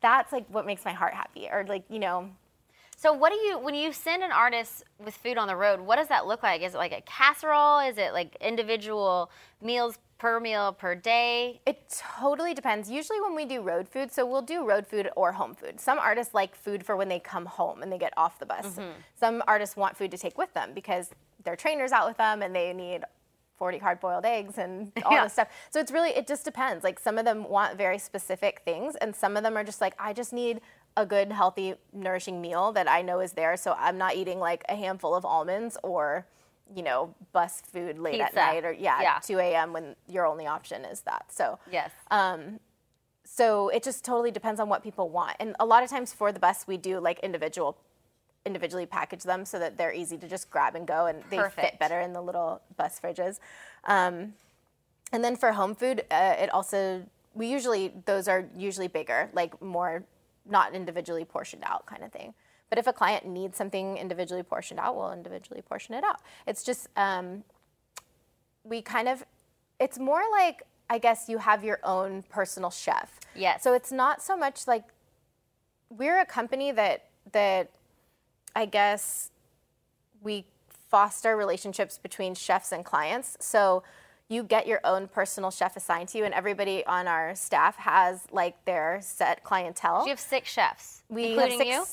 that's 0.00 0.32
like 0.32 0.46
what 0.48 0.66
makes 0.66 0.84
my 0.84 0.92
heart 0.92 1.14
happy, 1.14 1.46
or 1.48 1.64
like 1.68 1.84
you 1.88 2.00
know, 2.00 2.30
So 2.96 3.14
what 3.14 3.30
do 3.32 3.38
you 3.38 3.58
when 3.58 3.74
you 3.74 3.92
send 3.92 4.22
an 4.22 4.30
artist 4.32 4.84
with 4.98 5.14
food 5.16 5.38
on 5.38 5.48
the 5.48 5.56
road? 5.56 5.80
What 5.80 5.96
does 5.96 6.08
that 6.08 6.26
look 6.26 6.42
like? 6.42 6.60
Is 6.62 6.74
it 6.74 6.78
like 6.78 6.92
a 6.92 7.00
casserole? 7.02 7.78
Is 7.88 7.96
it 7.96 8.12
like 8.12 8.36
individual 8.42 9.30
meals 9.62 9.98
per 10.20 10.38
meal 10.38 10.72
per 10.74 10.94
day? 10.94 11.60
It 11.64 11.92
totally 12.20 12.52
depends. 12.52 12.90
Usually, 12.90 13.20
when 13.20 13.34
we 13.34 13.46
do 13.46 13.62
road 13.62 13.88
food, 13.88 14.12
so 14.12 14.26
we'll 14.26 14.42
do 14.42 14.66
road 14.66 14.86
food 14.86 15.08
or 15.16 15.32
home 15.32 15.54
food. 15.54 15.80
Some 15.80 15.98
artists 15.98 16.34
like 16.34 16.54
food 16.54 16.84
for 16.84 16.94
when 16.94 17.08
they 17.08 17.18
come 17.18 17.46
home 17.46 17.82
and 17.82 17.90
they 17.90 17.96
get 17.98 18.12
off 18.18 18.38
the 18.38 18.44
bus. 18.46 18.66
Mm-hmm. 18.66 18.90
Some 19.18 19.42
artists 19.48 19.76
want 19.76 19.96
food 19.96 20.10
to 20.10 20.18
take 20.18 20.36
with 20.36 20.52
them 20.52 20.72
because 20.74 21.10
their 21.42 21.56
trainer's 21.56 21.90
out 21.90 22.06
with 22.06 22.18
them 22.18 22.42
and 22.42 22.54
they 22.54 22.72
need 22.74 23.02
40 23.56 23.78
hard 23.78 23.98
boiled 24.00 24.26
eggs 24.26 24.58
and 24.58 24.92
all 25.06 25.12
Yeah. 25.12 25.24
this 25.24 25.32
stuff. 25.32 25.48
So 25.70 25.80
it's 25.80 25.90
really, 25.90 26.10
it 26.10 26.26
just 26.26 26.44
depends. 26.44 26.84
Like 26.84 26.98
some 27.00 27.16
of 27.16 27.24
them 27.24 27.48
want 27.48 27.78
very 27.78 27.98
specific 27.98 28.60
things, 28.64 28.96
and 28.96 29.16
some 29.16 29.38
of 29.38 29.42
them 29.42 29.56
are 29.56 29.64
just 29.64 29.80
like, 29.80 29.94
I 29.98 30.12
just 30.12 30.34
need 30.34 30.60
a 30.98 31.06
good, 31.06 31.32
healthy, 31.32 31.74
nourishing 31.94 32.42
meal 32.42 32.72
that 32.72 32.90
I 32.90 33.00
know 33.00 33.20
is 33.20 33.32
there. 33.32 33.56
So 33.56 33.74
I'm 33.78 33.96
not 33.96 34.16
eating 34.16 34.38
like 34.38 34.64
a 34.68 34.74
handful 34.76 35.14
of 35.14 35.24
almonds 35.24 35.78
or, 35.82 36.26
you 36.74 36.82
know, 36.82 37.14
bus 37.32 37.62
food 37.72 37.98
late 37.98 38.20
at 38.20 38.34
night 38.34 38.64
or, 38.64 38.72
yeah, 38.72 39.00
Yeah. 39.02 39.18
2 39.22 39.38
a.m. 39.38 39.72
when 39.72 39.96
your 40.08 40.26
only 40.26 40.46
option 40.46 40.84
is 40.84 41.00
that. 41.02 41.26
So, 41.32 41.58
Yes. 41.70 41.90
Um, 42.10 42.60
so 43.24 43.68
it 43.68 43.82
just 43.82 44.04
totally 44.04 44.30
depends 44.32 44.60
on 44.60 44.68
what 44.68 44.82
people 44.82 45.08
want 45.08 45.36
and 45.38 45.54
a 45.60 45.64
lot 45.64 45.84
of 45.84 45.88
times 45.90 46.12
for 46.12 46.32
the 46.32 46.40
bus 46.40 46.66
we 46.66 46.76
do 46.76 46.98
like 46.98 47.20
individual 47.20 47.76
individually 48.44 48.86
package 48.86 49.22
them 49.22 49.44
so 49.44 49.58
that 49.58 49.78
they're 49.78 49.92
easy 49.92 50.18
to 50.18 50.26
just 50.26 50.50
grab 50.50 50.74
and 50.74 50.86
go 50.86 51.06
and 51.06 51.22
they 51.30 51.36
fit 51.50 51.78
better 51.78 52.00
in 52.00 52.12
the 52.12 52.20
little 52.20 52.60
bus 52.76 52.98
fridges 53.02 53.38
um, 53.84 54.32
and 55.12 55.22
then 55.22 55.36
for 55.36 55.52
home 55.52 55.74
food 55.74 56.04
uh, 56.10 56.34
it 56.38 56.50
also 56.52 57.02
we 57.34 57.46
usually 57.46 57.92
those 58.06 58.26
are 58.26 58.48
usually 58.56 58.88
bigger 58.88 59.30
like 59.32 59.60
more 59.62 60.02
not 60.48 60.74
individually 60.74 61.24
portioned 61.24 61.62
out 61.64 61.86
kind 61.86 62.02
of 62.02 62.10
thing 62.10 62.34
but 62.70 62.78
if 62.78 62.86
a 62.86 62.92
client 62.92 63.26
needs 63.26 63.56
something 63.56 63.98
individually 63.98 64.42
portioned 64.42 64.80
out 64.80 64.96
we'll 64.96 65.12
individually 65.12 65.60
portion 65.62 65.94
it 65.94 66.02
out 66.04 66.20
it's 66.46 66.62
just 66.62 66.88
um, 66.96 67.44
we 68.64 68.80
kind 68.80 69.08
of 69.08 69.24
it's 69.78 69.98
more 69.98 70.22
like 70.30 70.62
I 70.90 70.98
guess 70.98 71.28
you 71.28 71.38
have 71.38 71.62
your 71.62 71.78
own 71.84 72.24
personal 72.28 72.70
chef. 72.70 73.20
Yes. 73.36 73.62
So 73.62 73.74
it's 73.74 73.92
not 73.92 74.20
so 74.22 74.36
much 74.36 74.66
like 74.66 74.84
we're 75.88 76.20
a 76.20 76.26
company 76.26 76.72
that 76.72 77.04
that 77.32 77.70
I 78.56 78.66
guess 78.66 79.30
we 80.20 80.44
foster 80.90 81.36
relationships 81.36 81.96
between 81.96 82.34
chefs 82.34 82.72
and 82.72 82.84
clients. 82.84 83.36
So 83.38 83.84
you 84.28 84.42
get 84.42 84.66
your 84.66 84.80
own 84.84 85.06
personal 85.06 85.50
chef 85.52 85.76
assigned 85.76 86.08
to 86.08 86.18
you 86.18 86.24
and 86.24 86.34
everybody 86.34 86.84
on 86.86 87.06
our 87.06 87.34
staff 87.36 87.76
has 87.76 88.22
like 88.32 88.64
their 88.64 88.98
set 89.00 89.44
clientele. 89.44 90.04
You 90.04 90.10
have 90.10 90.20
six 90.20 90.50
chefs, 90.50 91.02
we 91.08 91.32
including 91.32 91.58
have 91.58 91.66
you. 91.68 91.84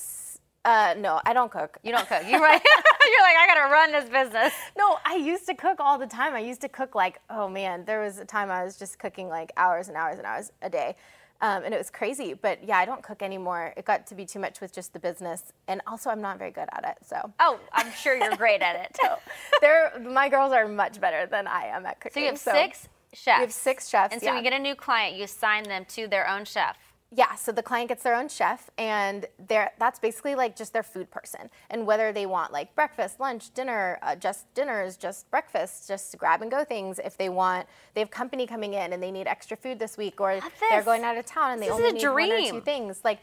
Uh, 0.68 0.94
no, 0.98 1.22
I 1.26 1.34
don't 1.34 1.50
cook. 1.50 1.78
You 1.82 1.94
don't 1.94 2.08
cook. 2.08 2.24
You're 2.28 2.42
right. 2.42 2.62
You're 3.10 3.22
like 3.22 3.38
I 3.38 3.48
gotta 3.48 3.72
run 3.72 3.92
this 3.94 4.10
business. 4.10 4.54
No, 4.78 4.98
I 5.06 5.16
used 5.16 5.46
to 5.46 5.56
cook 5.56 5.80
all 5.80 5.98
the 5.98 6.08
time. 6.08 6.34
I 6.34 6.40
used 6.40 6.60
to 6.62 6.68
cook 6.70 6.94
like, 6.94 7.22
oh 7.30 7.48
man, 7.48 7.86
there 7.86 8.02
was 8.02 8.18
a 8.18 8.26
time 8.26 8.52
I 8.52 8.66
was 8.66 8.78
just 8.78 9.00
cooking 9.00 9.30
like 9.30 9.54
hours 9.56 9.88
and 9.88 9.96
hours 9.96 10.18
and 10.18 10.28
hours 10.28 10.52
a 10.62 10.70
day. 10.70 10.98
Um, 11.40 11.64
and 11.64 11.74
it 11.74 11.78
was 11.78 11.90
crazy. 11.90 12.34
But 12.34 12.68
yeah, 12.68 12.78
I 12.78 12.86
don't 12.86 13.02
cook 13.02 13.22
anymore. 13.22 13.74
It 13.78 13.86
got 13.86 14.08
to 14.08 14.16
be 14.16 14.26
too 14.26 14.40
much 14.40 14.60
with 14.60 14.74
just 14.74 14.92
the 14.92 15.00
business. 15.00 15.54
And 15.70 15.82
also, 15.88 16.10
I'm 16.10 16.22
not 16.22 16.38
very 16.38 16.52
good 16.52 16.68
at 16.74 16.84
it. 16.84 17.06
So 17.08 17.32
Oh, 17.40 17.60
I'm 17.72 17.92
sure 17.94 18.18
you're 18.18 18.36
great 18.36 18.62
at 18.62 18.76
it. 18.76 18.98
they're, 19.62 19.94
my 20.02 20.28
girls 20.28 20.52
are 20.52 20.68
much 20.68 21.00
better 21.00 21.28
than 21.28 21.48
I 21.48 21.68
am 21.68 21.86
at 21.86 22.02
cooking. 22.02 22.14
So 22.14 22.20
you 22.20 22.28
have 22.28 22.40
six 22.40 22.90
chefs. 23.14 23.40
We 23.40 23.44
have 23.44 23.54
six 23.54 23.88
chefs. 23.88 24.14
And 24.14 24.22
so 24.22 24.30
yeah. 24.30 24.38
you 24.38 24.44
get 24.44 24.54
a 24.54 24.60
new 24.60 24.76
client, 24.76 25.16
you 25.16 25.24
assign 25.24 25.64
them 25.64 25.86
to 25.90 26.08
their 26.08 26.28
own 26.28 26.44
chef. 26.44 26.76
Yeah, 27.10 27.36
so 27.36 27.54
the 27.54 27.64
client 27.64 27.88
gets 27.88 28.04
their 28.04 28.16
own 28.16 28.28
chef, 28.28 28.70
and 28.78 29.26
they're, 29.48 29.72
that's 29.80 29.98
basically 29.98 30.36
like 30.36 30.58
just 30.58 30.74
their 30.74 30.84
food 30.84 31.10
person. 31.10 31.50
And 31.70 31.88
whether 31.88 32.12
they 32.12 32.26
want 32.26 32.52
like 32.52 32.76
breakfast, 32.76 33.22
lunch, 33.22 33.54
dinner, 33.54 33.98
uh, 34.02 34.16
just 34.18 34.54
dinners, 34.54 34.98
just 34.98 35.32
breakfast, 35.32 35.88
just 35.88 36.18
grab 36.18 36.42
and 36.42 36.52
go 36.52 36.66
things. 36.66 37.00
If 37.00 37.18
they 37.18 37.30
want, 37.30 37.66
they 37.94 38.02
have 38.02 38.12
company 38.12 38.46
coming 38.46 38.74
in 38.74 38.92
and 38.92 39.02
they 39.02 39.12
need 39.12 39.26
extra 39.26 39.56
food 39.56 39.80
this 39.80 39.96
week, 39.96 40.20
or 40.20 40.42
they're 40.70 40.84
going 40.84 41.06
out 41.06 41.16
of 41.18 41.26
town 41.26 41.52
and 41.54 41.62
they 41.62 41.68
This 41.68 41.76
is 41.76 41.80
only 41.80 41.94
need 41.94 42.08
one 42.10 42.32
or 42.32 42.52
two 42.52 42.62
things. 42.62 43.00
Like, 43.06 43.20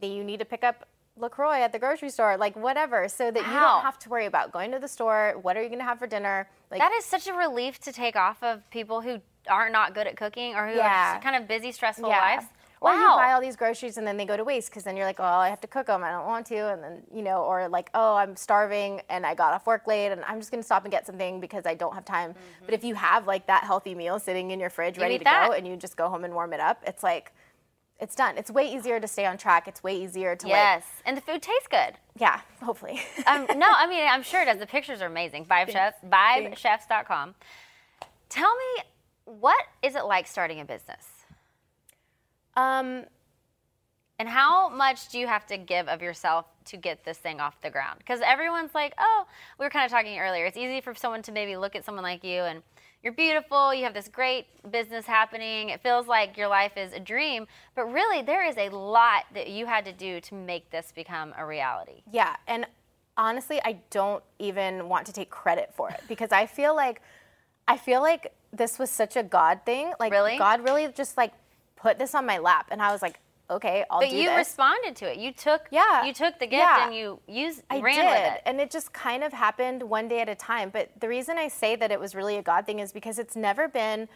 they, 0.00 0.08
you 0.08 0.24
need 0.24 0.38
to 0.38 0.46
pick 0.46 0.64
up 0.64 0.88
LaCroix 1.18 1.60
at 1.60 1.72
the 1.72 1.78
grocery 1.78 2.08
store, 2.08 2.38
like 2.38 2.56
whatever, 2.56 3.06
so 3.06 3.30
that 3.30 3.44
you 3.44 3.60
don't 3.60 3.82
have 3.82 3.98
to 3.98 4.08
worry 4.08 4.24
about 4.24 4.50
going 4.50 4.70
to 4.72 4.78
the 4.78 4.88
store. 4.88 5.34
What 5.42 5.58
are 5.58 5.62
you 5.62 5.68
going 5.68 5.80
to 5.80 5.84
have 5.84 5.98
for 5.98 6.06
dinner? 6.06 6.48
Like, 6.70 6.80
That 6.80 6.92
is 6.92 7.04
such 7.04 7.26
a 7.26 7.34
relief 7.34 7.80
to 7.80 7.92
take 7.92 8.16
off 8.16 8.42
of 8.42 8.68
people 8.70 9.02
who 9.02 9.20
are 9.46 9.68
not 9.68 9.94
good 9.94 10.06
at 10.06 10.16
cooking 10.16 10.54
or 10.54 10.66
who 10.68 10.72
are 10.72 10.76
Yeah. 10.76 11.12
just 11.12 11.22
kind 11.22 11.36
of 11.36 11.46
busy, 11.46 11.70
stressful 11.72 12.08
Yeah. 12.08 12.20
lives. 12.20 12.46
Or 12.82 12.92
wow. 12.92 12.98
you 12.98 13.08
buy 13.16 13.32
all 13.32 13.42
these 13.42 13.56
groceries 13.56 13.98
and 13.98 14.06
then 14.06 14.16
they 14.16 14.24
go 14.24 14.38
to 14.38 14.44
waste 14.44 14.70
because 14.70 14.84
then 14.84 14.96
you're 14.96 15.04
like, 15.04 15.20
oh, 15.20 15.24
I 15.24 15.50
have 15.50 15.60
to 15.60 15.66
cook 15.66 15.88
them. 15.88 16.02
I 16.02 16.10
don't 16.10 16.26
want 16.26 16.46
to. 16.46 16.72
And 16.72 16.82
then, 16.82 17.02
you 17.14 17.20
know, 17.20 17.42
or 17.42 17.68
like, 17.68 17.90
oh, 17.92 18.16
I'm 18.16 18.36
starving 18.36 19.02
and 19.10 19.26
I 19.26 19.34
got 19.34 19.52
off 19.52 19.66
work 19.66 19.86
late 19.86 20.12
and 20.12 20.24
I'm 20.24 20.38
just 20.38 20.50
going 20.50 20.62
to 20.62 20.64
stop 20.66 20.84
and 20.84 20.90
get 20.90 21.04
something 21.04 21.40
because 21.40 21.66
I 21.66 21.74
don't 21.74 21.94
have 21.94 22.06
time. 22.06 22.34
But 22.64 22.72
if 22.72 22.82
you 22.82 22.94
have 22.94 23.26
like 23.26 23.46
that 23.48 23.64
healthy 23.64 23.94
meal 23.94 24.18
sitting 24.18 24.50
in 24.50 24.58
your 24.58 24.70
fridge 24.70 24.96
ready 24.96 25.18
to 25.18 25.24
that. 25.24 25.48
go 25.48 25.52
and 25.52 25.66
you 25.66 25.76
just 25.76 25.98
go 25.98 26.08
home 26.08 26.24
and 26.24 26.32
warm 26.32 26.54
it 26.54 26.60
up, 26.60 26.82
it's 26.86 27.02
like, 27.02 27.32
it's 28.00 28.14
done. 28.14 28.38
It's 28.38 28.50
way 28.50 28.74
easier 28.74 28.98
to 28.98 29.06
stay 29.06 29.26
on 29.26 29.36
track. 29.36 29.68
It's 29.68 29.82
way 29.82 30.02
easier 30.02 30.34
to 30.34 30.46
like 30.46 30.54
Yes, 30.54 30.84
and 31.04 31.16
the 31.16 31.20
food 31.20 31.42
tastes 31.42 31.68
good. 31.70 31.98
yeah, 32.18 32.40
hopefully. 32.62 33.00
Um, 33.26 33.46
no, 33.56 33.66
I 33.68 33.86
mean 33.90 34.06
I'm 34.08 34.22
sure 34.22 34.40
it 34.40 34.46
does. 34.46 34.58
The 34.58 34.66
pictures 34.66 35.02
are 35.02 35.06
amazing. 35.06 35.44
Vibe 35.44 35.70
Chefs, 35.70 35.98
VibeChefs.com. 36.08 37.34
Tell 38.30 38.54
me, 38.56 38.82
what 39.26 39.62
is 39.82 39.94
it 39.96 40.06
like 40.06 40.26
starting 40.26 40.60
a 40.60 40.64
business, 40.64 41.19
um, 42.60 43.04
and 44.18 44.28
how 44.28 44.68
much 44.68 45.08
do 45.08 45.18
you 45.18 45.26
have 45.26 45.46
to 45.46 45.56
give 45.56 45.88
of 45.88 46.02
yourself 46.02 46.44
to 46.66 46.76
get 46.76 47.04
this 47.04 47.16
thing 47.16 47.40
off 47.40 47.58
the 47.62 47.70
ground? 47.70 47.98
Because 47.98 48.20
everyone's 48.20 48.74
like, 48.74 48.92
oh, 48.98 49.24
we 49.58 49.64
were 49.64 49.70
kind 49.70 49.86
of 49.86 49.90
talking 49.90 50.18
earlier. 50.18 50.44
It's 50.44 50.58
easy 50.58 50.82
for 50.82 50.94
someone 50.94 51.22
to 51.22 51.32
maybe 51.32 51.56
look 51.56 51.74
at 51.74 51.86
someone 51.86 52.04
like 52.04 52.22
you 52.22 52.42
and 52.42 52.62
you're 53.02 53.14
beautiful, 53.14 53.72
you 53.72 53.84
have 53.84 53.94
this 53.94 54.08
great 54.08 54.46
business 54.70 55.06
happening, 55.06 55.70
it 55.70 55.82
feels 55.82 56.06
like 56.06 56.36
your 56.36 56.48
life 56.48 56.76
is 56.76 56.92
a 56.92 57.00
dream, 57.00 57.46
but 57.74 57.86
really 57.86 58.20
there 58.20 58.46
is 58.46 58.58
a 58.58 58.68
lot 58.68 59.24
that 59.32 59.48
you 59.48 59.64
had 59.64 59.86
to 59.86 59.92
do 59.92 60.20
to 60.20 60.34
make 60.34 60.70
this 60.70 60.92
become 60.94 61.32
a 61.38 61.46
reality. 61.46 62.02
Yeah, 62.12 62.36
and 62.46 62.66
honestly, 63.16 63.58
I 63.64 63.78
don't 63.88 64.22
even 64.38 64.86
want 64.90 65.06
to 65.06 65.14
take 65.14 65.30
credit 65.30 65.72
for 65.74 65.88
it 65.88 66.02
because 66.08 66.30
I 66.30 66.44
feel 66.44 66.76
like 66.76 67.00
I 67.66 67.78
feel 67.78 68.02
like 68.02 68.34
this 68.52 68.78
was 68.78 68.90
such 68.90 69.16
a 69.16 69.22
God 69.22 69.60
thing. 69.64 69.92
Like 69.98 70.12
Really? 70.12 70.36
God 70.36 70.62
really 70.62 70.88
just 70.88 71.16
like 71.16 71.32
put 71.80 71.98
this 71.98 72.14
on 72.14 72.26
my 72.26 72.38
lap, 72.38 72.68
and 72.70 72.80
I 72.82 72.92
was 72.92 73.02
like, 73.02 73.18
okay, 73.50 73.84
I'll 73.90 74.00
But 74.00 74.10
do 74.10 74.10
that. 74.10 74.16
But 74.16 74.22
you 74.22 74.28
this. 74.28 74.38
responded 74.48 74.96
to 74.96 75.10
it. 75.12 75.18
You 75.18 75.32
took 75.32 75.62
Yeah, 75.70 76.04
you 76.04 76.12
took 76.12 76.38
the 76.38 76.46
gift 76.46 76.62
yeah. 76.62 76.86
and 76.86 76.94
you 76.94 77.20
used 77.26 77.62
I 77.70 77.80
ran 77.80 77.96
did, 77.96 78.04
with 78.06 78.34
it. 78.36 78.42
and 78.46 78.60
it 78.60 78.70
just 78.70 78.92
kind 78.92 79.24
of 79.24 79.32
happened 79.32 79.82
one 79.82 80.06
day 80.08 80.20
at 80.20 80.28
a 80.28 80.34
time. 80.36 80.70
But 80.70 80.90
the 81.00 81.08
reason 81.08 81.36
I 81.38 81.48
say 81.48 81.74
that 81.76 81.90
it 81.90 81.98
was 81.98 82.14
really 82.14 82.36
a 82.36 82.42
God 82.42 82.64
thing 82.64 82.78
is 82.78 82.92
because 82.92 83.18
it's 83.18 83.34
never 83.34 83.66
been 83.66 84.08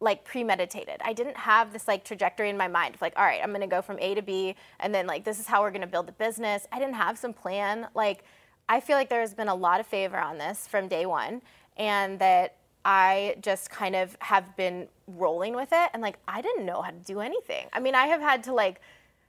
like 0.00 0.24
premeditated. 0.24 0.96
I 1.04 1.12
didn't 1.12 1.36
have 1.36 1.72
this 1.72 1.86
like 1.86 2.02
trajectory 2.04 2.48
in 2.50 2.56
my 2.56 2.66
mind 2.66 2.94
of 2.94 3.02
like, 3.02 3.12
all 3.16 3.24
right, 3.24 3.40
I'm 3.42 3.52
gonna 3.52 3.66
go 3.66 3.82
from 3.82 3.98
A 4.00 4.14
to 4.14 4.22
B, 4.22 4.56
and 4.80 4.94
then 4.94 5.06
like 5.06 5.24
this 5.24 5.38
is 5.38 5.46
how 5.46 5.60
we're 5.62 5.70
gonna 5.70 5.86
build 5.86 6.08
the 6.08 6.12
business. 6.12 6.66
I 6.72 6.78
didn't 6.78 6.94
have 6.94 7.18
some 7.18 7.32
plan. 7.34 7.88
Like, 7.94 8.24
I 8.68 8.80
feel 8.80 8.96
like 8.96 9.10
there 9.10 9.20
has 9.20 9.34
been 9.34 9.48
a 9.48 9.54
lot 9.54 9.80
of 9.80 9.86
favor 9.86 10.16
on 10.18 10.38
this 10.38 10.66
from 10.66 10.88
day 10.88 11.04
one, 11.06 11.42
and 11.76 12.18
that 12.20 12.56
I 12.84 13.36
just 13.40 13.70
kind 13.70 13.94
of 13.94 14.16
have 14.20 14.56
been 14.56 14.88
rolling 15.06 15.54
with 15.54 15.68
it. 15.72 15.90
And 15.92 16.02
like, 16.02 16.18
I 16.26 16.40
didn't 16.42 16.66
know 16.66 16.82
how 16.82 16.90
to 16.90 16.96
do 16.96 17.20
anything. 17.20 17.66
I 17.72 17.80
mean, 17.80 17.94
I 17.94 18.06
have 18.06 18.20
had 18.20 18.44
to 18.44 18.52
like 18.52 18.80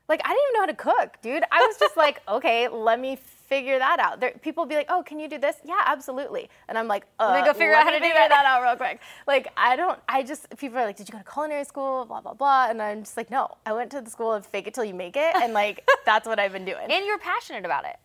like 0.09 0.21
I 0.25 0.29
didn't 0.29 0.43
even 0.43 0.53
know 0.53 0.59
how 0.59 0.65
to 0.65 1.01
cook, 1.07 1.21
dude. 1.21 1.43
I 1.51 1.65
was 1.65 1.77
just 1.77 1.95
like, 1.95 2.21
okay, 2.27 2.67
let 2.67 2.99
me 2.99 3.15
figure 3.15 3.79
that 3.79 3.99
out. 3.99 4.19
There, 4.19 4.31
people 4.41 4.65
be 4.65 4.75
like, 4.75 4.87
oh, 4.89 5.01
can 5.03 5.19
you 5.19 5.29
do 5.29 5.37
this? 5.37 5.55
Yeah, 5.63 5.79
absolutely. 5.85 6.49
And 6.67 6.77
I'm 6.77 6.87
like, 6.87 7.05
uh, 7.19 7.29
let 7.31 7.41
me 7.41 7.47
go 7.47 7.53
figure 7.53 7.73
out 7.73 7.83
how 7.83 7.91
to 7.91 7.97
do 7.97 8.03
figure 8.03 8.15
that. 8.15 8.29
that 8.29 8.45
out 8.45 8.61
real 8.61 8.75
quick. 8.75 8.99
Like 9.27 9.47
I 9.55 9.75
don't. 9.75 9.99
I 10.09 10.23
just 10.23 10.55
people 10.57 10.77
are 10.77 10.85
like, 10.85 10.97
did 10.97 11.07
you 11.07 11.13
go 11.13 11.19
to 11.19 11.23
culinary 11.23 11.63
school? 11.63 12.05
Blah 12.05 12.21
blah 12.21 12.33
blah. 12.33 12.69
And 12.69 12.81
I'm 12.81 13.03
just 13.03 13.17
like, 13.17 13.31
no. 13.31 13.57
I 13.65 13.73
went 13.73 13.91
to 13.91 14.01
the 14.01 14.09
school 14.09 14.33
of 14.33 14.45
fake 14.45 14.67
it 14.67 14.73
till 14.73 14.85
you 14.85 14.93
make 14.93 15.15
it, 15.15 15.35
and 15.35 15.53
like 15.53 15.87
that's 16.05 16.27
what 16.27 16.39
I've 16.39 16.53
been 16.53 16.65
doing. 16.65 16.91
And 16.91 17.05
you're 17.05 17.19
passionate 17.19 17.65
about 17.65 17.85
it. 17.85 17.97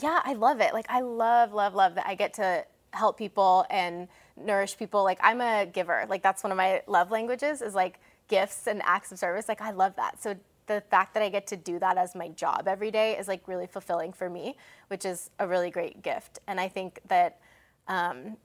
Yeah, 0.00 0.20
I 0.24 0.34
love 0.34 0.60
it. 0.60 0.72
Like 0.72 0.86
I 0.88 1.00
love, 1.00 1.52
love, 1.52 1.74
love 1.74 1.96
that 1.96 2.06
I 2.06 2.14
get 2.14 2.34
to 2.34 2.64
help 2.92 3.18
people 3.18 3.66
and 3.70 4.08
nourish 4.44 4.76
people. 4.76 5.04
Like 5.04 5.18
I'm 5.22 5.40
a 5.40 5.66
giver. 5.66 6.06
Like 6.08 6.22
that's 6.22 6.42
one 6.42 6.50
of 6.50 6.56
my 6.56 6.82
love 6.86 7.10
languages 7.10 7.62
is 7.62 7.74
like 7.74 8.00
gifts 8.28 8.66
and 8.66 8.80
acts 8.84 9.12
of 9.12 9.18
service. 9.18 9.48
Like 9.48 9.60
I 9.60 9.70
love 9.72 9.96
that. 9.96 10.22
So 10.22 10.36
the 10.66 10.80
fact 10.82 11.14
that 11.14 11.22
I 11.22 11.28
get 11.28 11.46
to 11.48 11.56
do 11.56 11.78
that 11.80 11.98
as 11.98 12.14
my 12.14 12.28
job 12.28 12.68
every 12.68 12.90
day 12.90 13.18
is 13.18 13.26
like 13.26 13.46
really 13.48 13.66
fulfilling 13.66 14.12
for 14.12 14.30
me, 14.30 14.56
which 14.88 15.04
is 15.04 15.30
a 15.38 15.46
really 15.46 15.70
great 15.70 16.02
gift. 16.02 16.38
And 16.46 16.60
I 16.60 16.68
think 16.68 17.00
that 17.08 17.38
um, 17.88 18.36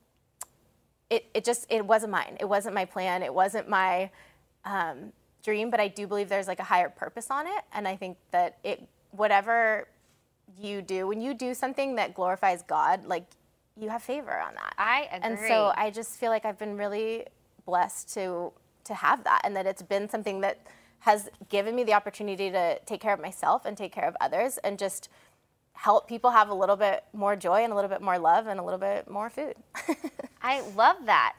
it, 1.09 1.27
it 1.33 1.45
just 1.45 1.67
it 1.69 1.85
wasn't 1.85 2.11
mine. 2.11 2.37
It 2.39 2.49
wasn't 2.49 2.73
my 2.73 2.85
plan. 2.85 3.21
It 3.21 3.33
wasn't 3.33 3.69
my 3.69 4.09
um, 4.65 5.13
dream. 5.43 5.69
But 5.69 5.79
I 5.79 5.87
do 5.87 6.07
believe 6.07 6.27
there's 6.27 6.47
like 6.47 6.59
a 6.59 6.63
higher 6.63 6.89
purpose 6.89 7.29
on 7.29 7.45
it. 7.45 7.63
And 7.71 7.87
I 7.87 7.95
think 7.95 8.17
that 8.31 8.57
it 8.63 8.87
whatever 9.11 9.87
you 10.59 10.81
do 10.81 11.07
when 11.07 11.21
you 11.21 11.33
do 11.33 11.53
something 11.53 11.95
that 11.95 12.13
glorifies 12.13 12.63
God, 12.63 13.05
like 13.05 13.25
you 13.79 13.89
have 13.89 14.03
favor 14.03 14.39
on 14.39 14.55
that. 14.55 14.73
I 14.77 15.07
agree. 15.11 15.19
And 15.21 15.39
so 15.47 15.73
I 15.75 15.89
just 15.91 16.17
feel 16.19 16.29
like 16.29 16.45
I've 16.45 16.57
been 16.57 16.77
really 16.77 17.25
blessed 17.65 18.13
to 18.13 18.53
to 18.85 18.93
have 18.93 19.23
that, 19.23 19.41
and 19.43 19.55
that 19.55 19.65
it's 19.65 19.81
been 19.81 20.07
something 20.07 20.41
that 20.41 20.59
has 20.99 21.29
given 21.49 21.75
me 21.75 21.83
the 21.83 21.93
opportunity 21.93 22.51
to 22.51 22.79
take 22.85 23.01
care 23.01 23.13
of 23.13 23.19
myself 23.19 23.65
and 23.65 23.75
take 23.75 23.91
care 23.91 24.07
of 24.07 24.15
others, 24.21 24.57
and 24.59 24.77
just 24.77 25.09
help 25.73 26.07
people 26.07 26.31
have 26.31 26.49
a 26.49 26.53
little 26.53 26.75
bit 26.75 27.03
more 27.13 27.35
joy 27.35 27.63
and 27.63 27.73
a 27.73 27.75
little 27.75 27.89
bit 27.89 28.01
more 28.01 28.17
love 28.17 28.47
and 28.47 28.59
a 28.59 28.63
little 28.63 28.79
bit 28.79 29.09
more 29.09 29.29
food. 29.29 29.55
I 30.41 30.61
love 30.75 30.97
that. 31.05 31.33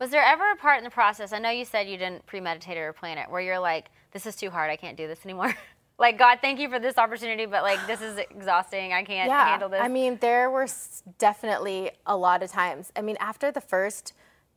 Was 0.00 0.10
there 0.10 0.24
ever 0.24 0.50
a 0.50 0.56
part 0.56 0.78
in 0.78 0.84
the 0.84 0.90
process? 0.90 1.32
I 1.32 1.38
know 1.38 1.50
you 1.50 1.64
said 1.64 1.88
you 1.88 1.96
didn't 1.96 2.26
premeditate 2.26 2.76
or 2.76 2.92
plan 2.92 3.18
it, 3.18 3.30
where 3.30 3.40
you're 3.40 3.58
like, 3.58 3.90
"This 4.12 4.26
is 4.26 4.34
too 4.34 4.50
hard. 4.50 4.70
I 4.70 4.76
can't 4.76 4.96
do 4.96 5.06
this 5.06 5.24
anymore." 5.24 5.54
like, 5.98 6.18
God, 6.18 6.38
thank 6.40 6.58
you 6.58 6.68
for 6.68 6.78
this 6.78 6.98
opportunity, 6.98 7.46
but 7.46 7.62
like, 7.62 7.86
this 7.86 8.00
is 8.00 8.18
exhausting. 8.18 8.92
I 8.92 9.04
can't 9.04 9.28
yeah, 9.28 9.50
handle 9.50 9.68
this. 9.68 9.80
I 9.80 9.88
mean, 9.88 10.18
there 10.20 10.50
were 10.50 10.66
definitely 11.18 11.90
a 12.06 12.16
lot 12.16 12.42
of 12.42 12.50
times. 12.50 12.90
I 12.96 13.02
mean, 13.02 13.16
after 13.20 13.52
the 13.52 13.60
first 13.60 14.12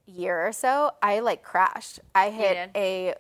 year 0.08 0.48
or 0.48 0.52
so, 0.52 0.92
I 1.02 1.20
like 1.20 1.44
crashed. 1.44 2.00
I 2.14 2.30
hit 2.30 2.72
a 2.76 3.16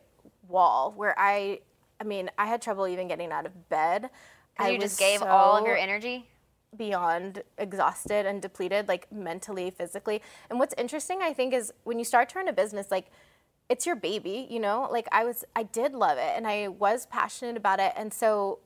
wall 0.47 0.93
where 0.95 1.13
I, 1.17 1.59
I 1.99 2.03
mean, 2.03 2.29
I 2.37 2.45
had 2.45 2.61
trouble 2.61 2.87
even 2.87 3.07
getting 3.07 3.31
out 3.31 3.45
of 3.45 3.69
bed. 3.69 4.09
I 4.57 4.69
you 4.69 4.79
just 4.79 4.97
gave 4.97 5.21
all 5.21 5.57
of 5.57 5.65
your 5.65 5.77
energy. 5.77 6.25
beyond 6.77 7.43
exhausted 7.57 8.25
and 8.25 8.41
depleted, 8.41 8.87
like 8.87 9.11
mentally, 9.11 9.71
physically. 9.71 10.21
And 10.49 10.59
what's 10.59 10.73
interesting, 10.77 11.19
I 11.21 11.33
think, 11.33 11.53
is 11.53 11.73
when 11.83 11.99
you 11.99 12.05
start 12.05 12.29
to 12.29 12.39
run 12.39 12.47
a 12.47 12.53
business, 12.53 12.91
like 12.91 13.07
it's 13.69 13.85
your 13.85 13.95
baby, 13.95 14.47
you 14.49 14.59
know? 14.59 14.87
Like 14.91 15.07
I 15.11 15.23
was, 15.23 15.43
I 15.55 15.63
did 15.63 15.93
love 15.93 16.17
it 16.17 16.33
and 16.35 16.47
I 16.47 16.67
was 16.67 17.05
passionate 17.07 17.57
about 17.57 17.79
it. 17.79 17.93
And 17.95 18.13
so 18.13 18.59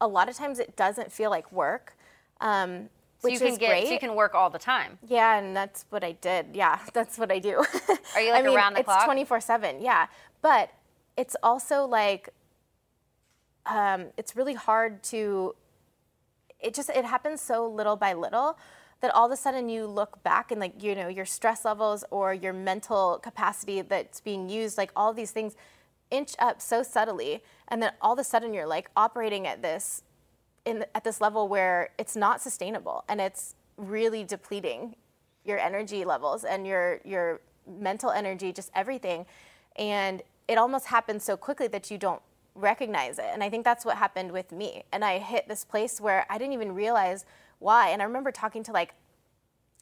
a 0.00 0.06
lot 0.08 0.28
of 0.28 0.36
times 0.36 0.58
it 0.58 0.76
doesn't 0.76 1.12
feel 1.12 1.30
like 1.30 1.50
work. 1.52 1.96
Um, 2.40 2.88
So 3.20 3.26
which 3.28 3.34
you 3.34 3.38
can 3.40 3.48
is 3.48 3.58
get, 3.58 3.68
great. 3.68 3.86
so 3.86 3.92
you 3.92 3.98
can 3.98 4.14
work 4.14 4.34
all 4.34 4.48
the 4.48 4.58
time. 4.60 4.98
Yeah, 5.06 5.38
and 5.38 5.54
that's 5.56 5.84
what 5.90 6.04
I 6.04 6.12
did. 6.12 6.46
Yeah, 6.54 6.78
that's 6.94 7.18
what 7.18 7.30
I 7.32 7.38
do. 7.40 7.56
Are 8.14 8.20
you, 8.20 8.30
I 8.30 8.34
like, 8.34 8.44
mean, 8.44 8.56
around 8.56 8.74
the 8.74 8.80
it's 8.80 8.86
clock? 8.86 9.04
24 9.04 9.40
7. 9.40 9.82
Yeah. 9.82 10.06
But 10.40 10.70
it's 11.16 11.36
also 11.42 11.84
like, 11.84 12.30
um, 13.66 14.06
it's 14.16 14.34
really 14.36 14.54
hard 14.54 15.02
to, 15.04 15.54
it 16.60 16.74
just, 16.74 16.88
it 16.90 17.04
happens 17.04 17.40
so 17.42 17.66
little 17.68 17.96
by 17.96 18.12
little 18.14 18.56
that 19.00 19.14
all 19.14 19.26
of 19.26 19.32
a 19.32 19.36
sudden 19.36 19.68
you 19.68 19.86
look 19.86 20.22
back 20.22 20.50
and 20.50 20.60
like, 20.60 20.82
you 20.82 20.94
know, 20.94 21.08
your 21.08 21.24
stress 21.24 21.64
levels 21.64 22.04
or 22.10 22.34
your 22.34 22.52
mental 22.52 23.18
capacity 23.22 23.80
that's 23.80 24.20
being 24.20 24.48
used, 24.48 24.76
like 24.76 24.90
all 24.96 25.12
these 25.12 25.30
things 25.30 25.54
inch 26.10 26.34
up 26.38 26.60
so 26.60 26.82
subtly. 26.82 27.42
And 27.68 27.82
then 27.82 27.92
all 28.00 28.14
of 28.14 28.18
a 28.18 28.24
sudden 28.24 28.52
you're 28.52 28.66
like 28.66 28.90
operating 28.96 29.46
at 29.46 29.62
this 29.62 30.02
in 30.64 30.84
at 30.94 31.04
this 31.04 31.20
level 31.20 31.48
where 31.48 31.90
it's 31.98 32.14
not 32.14 32.40
sustainable 32.42 33.04
and 33.08 33.20
it's 33.20 33.54
really 33.76 34.22
depleting 34.24 34.94
your 35.44 35.58
energy 35.58 36.04
levels 36.04 36.44
and 36.44 36.66
your 36.66 37.00
your 37.04 37.40
mental 37.66 38.10
energy 38.10 38.52
just 38.52 38.70
everything 38.74 39.24
and 39.76 40.22
it 40.46 40.58
almost 40.58 40.86
happens 40.86 41.24
so 41.24 41.36
quickly 41.36 41.68
that 41.68 41.90
you 41.90 41.96
don't 41.96 42.20
recognize 42.54 43.18
it 43.18 43.26
and 43.32 43.42
i 43.42 43.48
think 43.48 43.64
that's 43.64 43.84
what 43.84 43.96
happened 43.96 44.30
with 44.32 44.52
me 44.52 44.82
and 44.92 45.04
i 45.04 45.18
hit 45.18 45.48
this 45.48 45.64
place 45.64 46.00
where 46.00 46.26
i 46.28 46.36
didn't 46.36 46.52
even 46.52 46.74
realize 46.74 47.24
why 47.58 47.88
and 47.90 48.00
i 48.02 48.04
remember 48.04 48.30
talking 48.32 48.62
to 48.62 48.72
like 48.72 48.94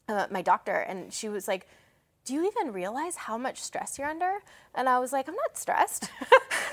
uh, 0.09 0.27
my 0.31 0.43
doctor 0.43 0.77
and 0.77 1.13
she 1.13 1.29
was 1.29 1.47
like 1.49 1.67
do 2.25 2.35
you 2.35 2.45
even 2.47 2.73
realize 2.73 3.17
how 3.17 3.37
much 3.39 3.61
stress 3.61 3.99
you're 3.99 4.09
under 4.09 4.39
and 4.75 4.89
i 4.89 4.99
was 4.99 5.13
like 5.13 5.29
i'm 5.29 5.35
not 5.35 5.57
stressed 5.57 6.11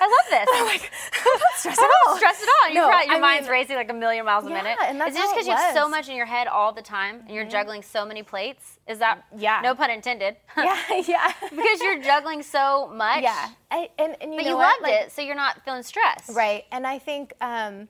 I 0.01 0.05
love 0.05 0.29
this. 0.29 0.49
I'm 0.53 0.65
like, 0.65 0.91
I'm 1.13 1.39
not 1.39 1.53
stressed 1.55 1.79
at 1.79 1.83
all. 1.85 2.11
not 2.13 2.17
stressed 2.17 2.41
at 2.43 2.49
all. 2.49 2.73
You're 2.73 2.83
No, 2.83 2.89
right. 2.89 3.07
Your 3.07 3.17
I 3.17 3.19
mind's 3.19 3.43
mean- 3.47 3.51
racing 3.53 3.75
like 3.77 3.89
a 3.89 3.93
million 3.93 4.25
miles 4.25 4.43
a 4.45 4.49
Yeah, 4.49 4.55
minute. 4.61 4.77
and 4.85 4.99
that's 4.99 5.11
Is 5.11 5.15
it 5.15 5.19
just 5.19 5.33
because 5.35 5.47
you 5.47 5.53
have 5.53 5.73
so 5.73 5.87
much 5.87 6.09
in 6.09 6.17
your 6.17 6.25
head 6.25 6.47
all 6.47 6.73
the 6.73 6.81
time 6.81 7.21
and 7.25 7.29
you're 7.33 7.45
juggling 7.45 7.83
so 7.83 8.03
many 8.05 8.21
plates? 8.21 8.79
Is 8.85 8.99
that 8.99 9.23
Yeah. 9.37 9.61
No 9.63 9.75
pun 9.75 9.91
intended. 9.91 10.35
yeah 10.57 10.77
yeah 11.07 11.31
because 11.41 11.79
you're 11.79 12.01
juggling 12.01 12.43
so 12.43 12.87
much. 12.93 13.21
yeah 13.23 13.49
I, 13.71 13.89
and, 13.97 14.17
and 14.19 14.33
you 14.33 14.39
But 14.39 14.45
you 14.47 14.57
what? 14.57 14.81
loved 14.81 14.81
Like, 14.83 15.05
it, 15.05 15.11
so 15.13 15.21
you're 15.21 15.35
not 15.35 15.63
feeling 15.63 15.83
stressed. 15.83 16.31
Right. 16.35 16.65
And 16.73 16.85
I 16.85 16.99
think, 16.99 17.33
um, 17.39 17.87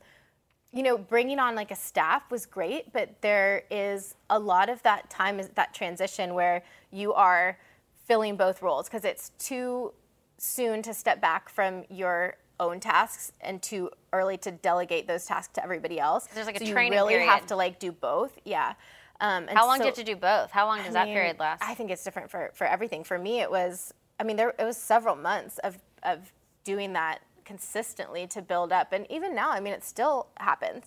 you 0.74 0.82
know, 0.82 0.98
bringing 0.98 1.38
on 1.40 1.56
like 1.56 1.70
a 1.70 1.76
staff 1.76 2.30
was 2.32 2.46
great, 2.48 2.92
but 2.92 3.22
there 3.22 3.64
is 3.70 4.16
a 4.30 4.40
lot 4.40 4.70
of 4.70 4.82
that 4.84 5.10
time 5.10 5.40
is 5.40 5.50
that 5.50 5.74
transition 5.74 6.34
where 6.34 6.64
you 6.92 7.14
are 7.14 7.60
filling 8.06 8.36
both 8.36 8.62
roles 8.62 8.88
because 8.88 9.06
it's 9.06 9.30
too 9.38 9.94
soon 10.38 10.82
to 10.82 10.94
step 10.94 11.22
back 11.22 11.48
from 11.48 11.84
your 11.90 12.36
own 12.60 12.80
tasks 12.80 13.32
and 13.40 13.62
too 13.62 13.90
early 14.12 14.36
to 14.38 14.52
delegate 14.52 15.08
those 15.08 15.26
tasks 15.26 15.54
to 15.54 15.64
everybody 15.64 16.00
else. 16.00 16.28
There's, 16.34 16.48
like, 16.48 16.56
a 16.56 16.60
so 16.60 16.66
you 16.66 16.74
training 16.74 16.94
really 16.98 17.20
have 17.20 17.46
to 17.48 17.56
like 17.56 17.80
do 17.80 17.92
both. 17.92 18.38
Yeah. 18.44 18.74
Um, 19.22 19.48
and 19.48 19.58
How 19.58 19.68
long 19.68 19.78
do 19.78 19.84
so- 19.84 19.86
you 19.86 19.90
have 19.90 19.96
to 19.96 20.04
do 20.04 20.16
both? 20.16 20.52
How 20.52 20.66
long 20.66 20.80
does 20.80 20.88
I 20.90 20.92
that 20.92 21.06
mean, 21.06 21.14
period 21.16 21.40
last? 21.40 21.64
I 21.64 21.76
think 21.76 21.92
it's 21.92 22.04
different 22.04 22.32
for, 22.32 22.52
for 22.56 22.66
everything. 22.66 23.04
For 23.04 23.20
me, 23.20 23.42
it 23.42 23.50
was, 23.50 23.94
I 24.20 24.24
mean, 24.24 24.38
there 24.38 24.54
it 24.58 24.64
was 24.64 24.76
several 24.78 25.16
months 25.16 25.60
of, 25.60 25.78
of 26.02 26.34
doing 26.64 26.94
that 26.94 27.20
consistently 27.46 28.28
to 28.28 28.42
build 28.42 28.72
up. 28.72 28.94
And 28.94 29.06
even 29.10 29.36
now, 29.36 29.52
I 29.52 29.60
mean, 29.60 29.74
it 29.74 29.84
still 29.84 30.28
happens. 30.38 30.86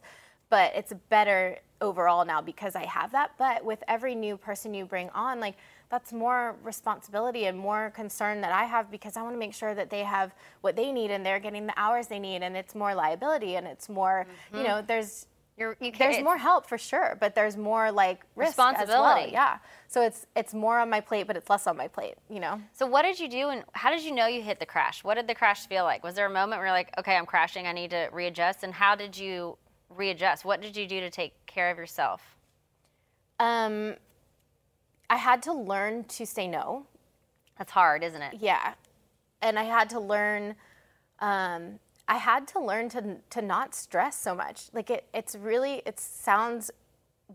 but 0.49 0.73
it's 0.75 0.93
better 1.09 1.59
overall 1.81 2.25
now 2.25 2.41
because 2.41 2.75
I 2.77 2.85
have 2.87 3.13
that. 3.13 3.33
But 3.39 3.65
with 3.65 3.83
every 3.89 4.15
new 4.15 4.37
person 4.37 4.73
you 4.75 4.85
bring 4.85 5.11
on, 5.11 5.41
like 5.41 5.57
that's 5.89 6.13
more 6.13 6.57
responsibility 6.63 7.47
and 7.47 7.59
more 7.59 7.91
concern 7.91 8.41
that 8.41 8.53
I 8.53 8.65
have 8.65 8.91
because 8.91 9.17
I 9.17 9.23
want 9.23 9.35
to 9.35 9.39
make 9.39 9.55
sure 9.55 9.75
that 9.75 9.91
they 9.91 10.03
have 10.03 10.35
what 10.61 10.77
they 10.77 10.93
need 10.93 11.11
and 11.11 11.25
they're 11.25 11.41
getting 11.41 11.67
the 11.67 11.79
hours 11.79 12.07
they 12.07 12.19
need 12.19 12.43
and 12.43 12.57
it's 12.57 12.75
more 12.75 12.95
liability 12.95 13.57
and 13.57 13.67
it's 13.67 13.89
more, 13.89 14.27
you 14.53 14.59
mm-hmm. 14.59 14.67
know, 14.67 14.83
there's 14.83 15.27
You're, 15.59 15.75
you 15.81 15.91
can, 15.91 16.11
there's 16.11 16.23
more 16.23 16.37
help 16.37 16.67
for 16.67 16.77
sure, 16.77 17.17
but 17.19 17.35
there's 17.35 17.57
more 17.57 17.91
like 17.91 18.19
as 18.21 18.27
well. 18.37 18.47
Responsibility. 18.47 19.33
Yeah. 19.33 19.57
So 19.89 20.03
it's 20.03 20.27
it's 20.37 20.53
more 20.53 20.79
on 20.79 20.91
my 20.91 21.01
plate, 21.01 21.27
but 21.27 21.35
it's 21.35 21.49
less 21.49 21.67
on 21.67 21.79
my 21.79 21.89
plate, 21.89 22.17
you 22.29 22.41
know. 22.41 22.61
So 22.75 22.87
what 22.87 23.03
did 23.03 23.19
you 23.19 23.27
do 23.27 23.49
and 23.49 23.65
how 23.73 23.91
did 23.91 24.03
you 24.03 24.13
know 24.13 24.27
you 24.27 24.43
hit 24.43 24.61
the 24.61 24.67
crash? 24.67 25.03
What 25.03 25.15
did 25.15 25.27
the 25.27 25.35
crash 25.35 25.67
feel 25.67 25.85
like? 25.85 26.05
Was 26.05 26.15
there 26.15 26.27
a 26.27 26.31
moment 26.31 26.59
where 26.59 26.67
you're 26.67 26.77
like, 26.77 26.93
okay, 26.99 27.17
I'm 27.17 27.25
crashing, 27.25 27.67
I 27.67 27.73
need 27.73 27.91
to 27.93 28.11
readjust? 28.13 28.65
And 28.65 28.75
how 28.75 28.95
did 28.95 29.17
you 29.17 29.57
readjust? 29.89 30.45
What 30.45 30.61
did 30.61 30.77
you 30.77 30.87
do 30.87 31.01
to 31.01 31.09
take 31.09 31.47
care 31.47 31.71
of 31.71 31.79
yourself? 31.79 32.37
Um 33.41 33.95
I 35.09 35.17
had 35.17 35.43
to 35.45 35.55
learn 35.55 36.05
to 36.05 36.27
say 36.27 36.49
no. 36.49 36.85
That's 37.57 37.73
hard, 37.73 38.05
isn't 38.05 38.21
it? 38.21 38.35
Yeah. 38.41 38.75
And 39.41 39.59
I 39.59 39.63
had 39.63 39.89
to 39.91 40.01
learn 40.01 40.55
um 41.21 41.79
I 42.09 42.17
had 42.17 42.47
to 42.49 42.61
learn 42.61 42.89
to 42.91 43.17
to 43.31 43.43
not 43.43 43.75
stress 43.75 44.19
so 44.19 44.35
much. 44.35 44.69
Like 44.73 44.91
it 44.91 45.07
it's 45.15 45.35
really 45.37 45.83
it 45.87 45.99
sounds 46.01 46.71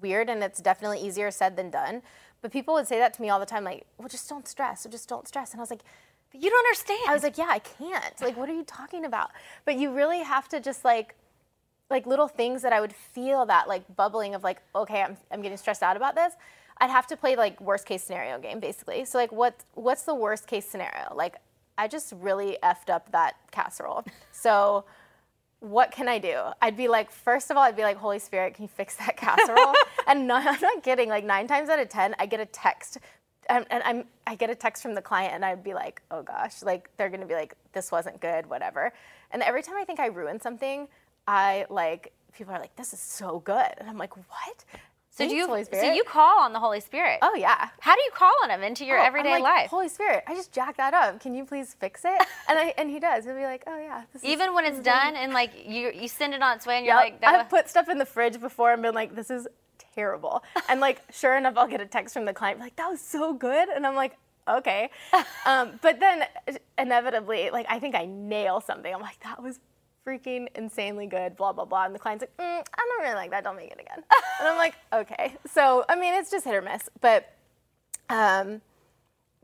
weird 0.01 0.29
and 0.29 0.43
it's 0.43 0.61
definitely 0.61 0.99
easier 0.99 1.31
said 1.31 1.57
than 1.57 1.69
done. 1.69 2.01
But 2.41 2.51
people 2.51 2.73
would 2.75 2.87
say 2.87 2.97
that 2.99 3.13
to 3.15 3.21
me 3.21 3.29
all 3.29 3.39
the 3.39 3.45
time 3.45 3.63
like, 3.63 3.85
"Well, 3.97 4.07
just 4.07 4.29
don't 4.29 4.47
stress. 4.47 4.87
Just 4.89 5.09
don't 5.09 5.27
stress." 5.27 5.51
And 5.51 5.59
I 5.59 5.63
was 5.63 5.69
like, 5.69 5.83
But 6.31 6.41
you 6.41 6.49
don't 6.49 6.65
understand. 6.65 6.99
I 7.09 7.13
was 7.13 7.23
like, 7.23 7.37
yeah, 7.37 7.47
I 7.49 7.59
can't. 7.59 8.21
Like, 8.21 8.37
what 8.37 8.49
are 8.49 8.53
you 8.53 8.63
talking 8.63 9.05
about? 9.05 9.31
But 9.65 9.77
you 9.77 9.93
really 9.93 10.23
have 10.23 10.47
to 10.49 10.59
just 10.59 10.85
like, 10.85 11.15
like 11.89 12.05
little 12.05 12.27
things 12.29 12.61
that 12.61 12.71
I 12.73 12.79
would 12.79 12.93
feel 12.93 13.45
that 13.47 13.67
like 13.67 13.83
bubbling 13.95 14.33
of 14.33 14.43
like, 14.43 14.61
okay, 14.73 15.01
I'm, 15.01 15.17
I'm 15.31 15.41
getting 15.41 15.57
stressed 15.57 15.83
out 15.83 15.97
about 15.97 16.15
this. 16.15 16.33
I'd 16.77 16.89
have 16.89 17.05
to 17.07 17.17
play 17.17 17.35
like 17.35 17.59
worst 17.61 17.85
case 17.85 18.03
scenario 18.03 18.39
game 18.39 18.59
basically. 18.59 19.05
So 19.05 19.17
like, 19.17 19.31
what 19.31 19.63
what's 19.75 20.03
the 20.03 20.15
worst 20.15 20.47
case 20.47 20.65
scenario? 20.65 21.13
Like, 21.15 21.35
I 21.77 21.87
just 21.87 22.13
really 22.19 22.57
effed 22.63 22.89
up 22.89 23.11
that 23.11 23.35
casserole. 23.51 24.05
So 24.31 24.85
what 25.61 25.91
can 25.91 26.07
I 26.07 26.17
do? 26.17 26.37
I'd 26.61 26.75
be 26.75 26.87
like, 26.87 27.11
first 27.11 27.51
of 27.51 27.57
all, 27.57 27.63
I'd 27.63 27.75
be 27.75 27.83
like, 27.83 27.97
Holy 27.97 28.19
Spirit, 28.19 28.55
can 28.55 28.63
you 28.63 28.69
fix 28.69 28.95
that 28.95 29.15
casserole? 29.15 29.73
and 30.07 30.27
no, 30.27 30.35
I'm 30.35 30.59
not 30.59 30.83
kidding. 30.83 31.07
Like 31.07 31.23
nine 31.23 31.47
times 31.47 31.69
out 31.69 31.79
of 31.79 31.87
ten, 31.87 32.15
I 32.19 32.25
get 32.25 32.39
a 32.39 32.47
text, 32.47 32.97
and, 33.47 33.65
and 33.69 33.83
I'm 33.83 34.05
I 34.25 34.35
get 34.35 34.49
a 34.49 34.55
text 34.55 34.81
from 34.81 34.95
the 34.95 35.01
client, 35.01 35.35
and 35.35 35.45
I'd 35.45 35.63
be 35.63 35.73
like, 35.73 36.01
oh 36.09 36.23
gosh, 36.23 36.63
like 36.63 36.89
they're 36.97 37.09
gonna 37.09 37.27
be 37.27 37.35
like, 37.35 37.55
this 37.73 37.91
wasn't 37.91 38.19
good, 38.19 38.47
whatever. 38.49 38.91
And 39.29 39.43
every 39.43 39.61
time 39.61 39.75
I 39.77 39.85
think 39.85 39.99
I 39.99 40.07
ruined 40.07 40.41
something, 40.41 40.87
I 41.27 41.67
like 41.69 42.11
people 42.33 42.53
are 42.55 42.59
like, 42.59 42.75
this 42.75 42.91
is 42.91 42.99
so 42.99 43.39
good, 43.39 43.73
and 43.77 43.87
I'm 43.87 43.99
like, 43.99 44.17
what? 44.17 44.65
So 45.13 45.27
do 45.27 45.35
you 45.35 45.45
so 45.45 45.91
you 45.91 46.03
call 46.05 46.39
on 46.39 46.53
the 46.53 46.59
Holy 46.59 46.79
Spirit. 46.79 47.19
Oh 47.21 47.35
yeah. 47.35 47.69
How 47.81 47.95
do 47.95 48.01
you 48.01 48.11
call 48.15 48.33
on 48.43 48.49
him 48.49 48.63
into 48.63 48.85
your 48.85 48.97
Oh, 48.97 49.03
everyday 49.03 49.31
like, 49.33 49.43
life? 49.43 49.69
Holy 49.69 49.89
Spirit, 49.89 50.23
I 50.25 50.33
just 50.33 50.53
jacked 50.53 50.77
that 50.77 50.93
up. 50.93 51.19
Can 51.19 51.35
you 51.35 51.45
please 51.45 51.75
fix 51.79 52.05
it? 52.05 52.21
And 52.47 52.57
I 52.57 52.73
and 52.77 52.89
he 52.89 52.99
does. 52.99 53.25
He'll 53.25 53.35
be 53.35 53.43
like, 53.43 53.63
oh 53.67 53.77
yeah. 53.77 54.03
This 54.13 54.23
is- 54.23 54.29
Even 54.29 54.53
when 54.53 54.65
it's 54.65 54.79
done 54.79 55.15
and 55.15 55.33
like 55.33 55.51
you 55.67 55.91
you 55.93 56.07
send 56.07 56.33
it 56.33 56.41
on 56.41 56.57
its 56.57 56.65
way 56.65 56.77
and 56.77 56.85
you're 56.85 56.95
like 56.95 57.23
I've 57.23 57.49
put 57.49 57.69
stuff 57.69 57.87
in 57.89 57.97
the 57.97 58.05
fridge 58.05 58.39
before 58.39 58.71
and 58.73 58.81
been 58.81 58.95
like, 58.95 59.15
this 59.15 59.29
is 59.29 59.47
terrible. 59.95 60.43
And 60.69 60.79
like, 60.79 61.01
sure 61.11 61.35
enough, 61.37 61.57
I'll 61.57 61.67
get 61.67 61.81
a 61.81 61.85
text 61.85 62.13
from 62.13 62.25
the 62.25 62.33
client 62.33 62.59
like, 62.59 62.75
that 62.77 62.89
was 62.89 63.01
so 63.01 63.33
good. 63.33 63.69
And 63.69 63.85
I'm 63.85 63.95
like, 63.95 64.17
okay. 64.47 64.89
um, 65.45 65.79
but 65.81 65.99
then 65.99 66.23
inevitably, 66.77 67.49
like, 67.51 67.65
I 67.69 67.79
think 67.79 67.95
I 67.95 68.05
nail 68.05 68.61
something. 68.61 68.93
I'm 68.93 69.01
like, 69.01 69.19
that 69.23 69.41
was 69.41 69.59
freaking 70.05 70.47
insanely 70.55 71.07
good, 71.07 71.35
blah, 71.35 71.51
blah, 71.51 71.65
blah. 71.65 71.85
And 71.85 71.95
the 71.95 71.99
client's 71.99 72.23
like, 72.23 72.35
mm, 72.37 72.61
I 72.77 72.87
don't 72.87 73.01
really 73.01 73.15
like 73.15 73.31
that. 73.31 73.43
Don't 73.43 73.55
make 73.55 73.71
it 73.71 73.79
again. 73.79 74.03
and 74.39 74.47
I'm 74.47 74.57
like, 74.57 74.75
okay. 74.93 75.35
So, 75.51 75.85
I 75.87 75.95
mean, 75.95 76.13
it's 76.13 76.31
just 76.31 76.45
hit 76.45 76.55
or 76.55 76.61
miss. 76.61 76.89
But 76.99 77.33
um, 78.09 78.61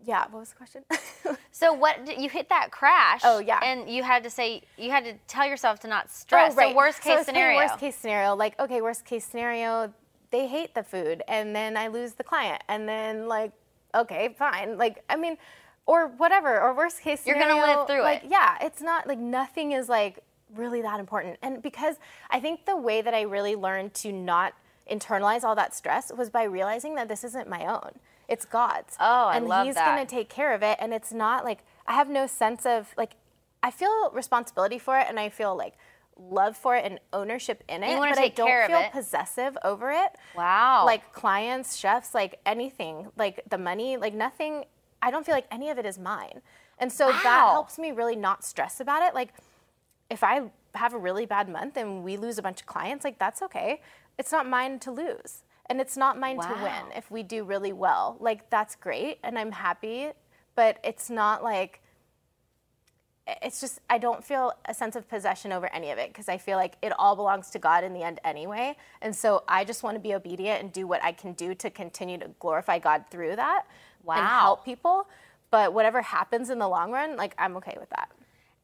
yeah, 0.04 0.26
what 0.30 0.40
was 0.40 0.50
the 0.50 0.56
question? 0.56 0.84
So 1.58 1.74
what 1.74 2.06
did- 2.06 2.22
you 2.22 2.30
hit 2.30 2.50
that 2.50 2.70
crash? 2.70 3.22
Oh, 3.24 3.40
yeah. 3.40 3.60
And 3.64 3.90
you 3.90 4.04
had 4.04 4.24
to 4.24 4.30
say 4.30 4.62
you 4.78 4.92
had 4.92 5.04
to 5.06 5.14
tell 5.28 5.48
yourself 5.48 5.80
to 5.80 5.88
not 5.88 6.12
stress. 6.12 6.54
Oh, 6.54 6.56
right. 6.56 6.70
So 6.70 6.76
worst 6.76 7.02
case 7.02 7.10
kinda 7.16 7.24
scenario. 7.24 7.58
Worst 7.58 7.80
case 7.80 7.96
scenario, 7.96 8.36
like 8.36 8.60
okay, 8.60 8.80
worst 8.80 9.06
case 9.06 9.26
scenario, 9.26 9.92
they 10.30 10.48
hate 10.48 10.76
the 10.76 10.84
food, 10.84 11.24
and 11.28 11.56
then 11.56 11.76
I 11.76 11.88
lose 11.88 12.14
the 12.14 12.24
client, 12.24 12.62
and 12.70 12.88
then 12.88 13.28
like 13.28 13.54
okay, 13.96 14.36
fine, 14.38 14.78
like 14.78 15.04
I 15.10 15.16
mean, 15.16 15.38
or 15.88 16.10
whatever, 16.10 16.62
or 16.62 16.76
worst 16.76 17.02
case 17.02 17.22
scenario. 17.22 17.48
You're 17.48 17.56
gonna 17.56 17.80
live 17.80 17.88
through 17.88 18.04
like, 18.04 18.24
it. 18.26 18.30
Yeah, 18.30 18.58
it's 18.62 18.82
not 18.82 19.08
like 19.08 19.18
nothing 19.18 19.72
is 19.72 19.90
like 19.90 20.24
really 20.56 20.82
that 20.82 21.00
important, 21.00 21.38
and 21.42 21.62
because 21.62 21.98
I 22.30 22.40
think 22.40 22.66
the 22.66 22.78
way 22.78 23.02
that 23.02 23.14
I 23.14 23.22
really 23.22 23.56
learned 23.56 23.94
to 23.96 24.12
not 24.12 24.54
internalize 24.90 25.44
all 25.44 25.56
that 25.56 25.76
stress 25.76 26.12
was 26.16 26.30
by 26.30 26.44
realizing 26.44 26.96
that 26.96 27.10
this 27.10 27.24
isn't 27.24 27.50
my 27.50 27.66
own. 27.66 27.92
It's 28.28 28.46
God's. 28.46 28.96
Oh, 29.00 29.28
I 29.28 29.38
and 29.38 29.48
love 29.48 29.66
he's 29.66 29.76
that. 29.76 29.86
gonna 29.86 30.06
take 30.06 30.30
care 30.30 30.54
of 30.54 30.64
it 30.64 30.78
and 30.82 30.94
it's 30.94 31.12
not 31.12 31.46
like 31.46 31.60
I 31.86 31.94
have 31.94 32.10
no 32.10 32.28
sense 32.28 32.66
of 32.66 32.94
like 32.98 33.14
I 33.64 33.72
feel 33.72 34.12
responsibility 34.12 34.80
for 34.80 34.98
it 34.98 35.08
and 35.10 35.20
I 35.20 35.30
feel 35.30 35.56
like 35.56 35.74
love 36.20 36.58
for 36.58 36.76
it 36.76 36.84
and 36.84 37.00
ownership 37.14 37.64
in 37.68 37.84
it, 37.84 37.98
but 37.98 38.16
take 38.16 38.40
I 38.40 38.68
don't 38.68 38.68
feel 38.68 38.90
possessive 38.92 39.58
over 39.64 39.92
it. 39.92 40.12
Wow. 40.36 40.84
Like 40.86 41.14
clients, 41.14 41.76
chefs, 41.76 42.14
like 42.14 42.40
anything, 42.46 43.08
like 43.18 43.42
the 43.50 43.58
money, 43.58 43.98
like 43.98 44.14
nothing 44.14 44.66
I 45.02 45.12
don't 45.12 45.26
feel 45.26 45.36
like 45.36 45.48
any 45.52 45.70
of 45.70 45.78
it 45.78 45.86
is 45.86 46.00
mine. 46.00 46.42
And 46.80 46.92
so 46.92 47.08
that 47.08 47.50
helps 47.52 47.80
me 47.80 47.92
really 47.92 48.16
not 48.16 48.44
stress 48.44 48.80
about 48.80 49.04
it. 49.04 49.14
Like 49.14 49.34
if 50.10 50.24
I 50.24 50.50
have 50.76 50.94
a 50.94 50.98
really 50.98 51.26
bad 51.26 51.50
month 51.50 51.78
and 51.78 52.04
we 52.04 52.18
lose 52.18 52.38
a 52.38 52.42
bunch 52.42 52.62
of 52.62 52.68
clients, 52.68 53.04
like 53.04 53.20
that's 53.20 53.42
okay. 53.42 53.82
It's 54.18 54.32
not 54.32 54.48
mine 54.48 54.80
to 54.80 54.92
lose. 54.92 55.44
And 55.70 55.82
it's 55.82 55.98
not 55.98 56.18
mine 56.18 56.38
to 56.38 56.54
win 56.64 56.96
if 56.96 57.12
we 57.12 57.24
do 57.24 57.44
really 57.44 57.74
well. 57.74 58.16
Like 58.20 58.50
that's 58.50 58.76
great 58.76 59.20
and 59.24 59.38
I'm 59.38 59.52
happy, 59.52 60.10
but 60.56 60.80
it's 60.84 61.10
not 61.10 61.44
like 61.44 61.82
it's 63.44 63.60
just 63.60 63.80
I 63.90 63.98
don't 63.98 64.24
feel 64.24 64.54
a 64.66 64.74
sense 64.74 64.96
of 64.96 65.10
possession 65.10 65.52
over 65.52 65.68
any 65.74 65.92
of 65.92 65.98
it 65.98 66.10
because 66.10 66.30
I 66.30 66.38
feel 66.38 66.58
like 66.58 66.76
it 66.82 66.94
all 66.98 67.16
belongs 67.18 67.50
to 67.52 67.60
God 67.60 67.84
in 67.84 67.94
the 67.94 68.02
end 68.02 68.22
anyway. 68.24 68.78
And 69.02 69.14
so 69.14 69.44
I 69.48 69.66
just 69.66 69.84
want 69.84 69.96
to 69.96 70.00
be 70.00 70.14
obedient 70.16 70.64
and 70.64 70.72
do 70.72 70.88
what 70.88 71.04
I 71.04 71.12
can 71.12 71.34
do 71.34 71.54
to 71.56 71.70
continue 71.70 72.18
to 72.20 72.30
glorify 72.40 72.80
God 72.80 73.06
through 73.12 73.36
that 73.36 73.64
and 73.68 74.06
Wow. 74.06 74.40
help 74.40 74.66
people. 74.66 75.08
But 75.52 75.74
whatever 75.74 76.02
happens 76.02 76.50
in 76.50 76.60
the 76.60 76.68
long 76.70 76.92
run, 76.92 77.18
like 77.18 77.36
I'm 77.38 77.58
okay 77.58 77.76
with 77.78 77.90
that. 77.90 78.10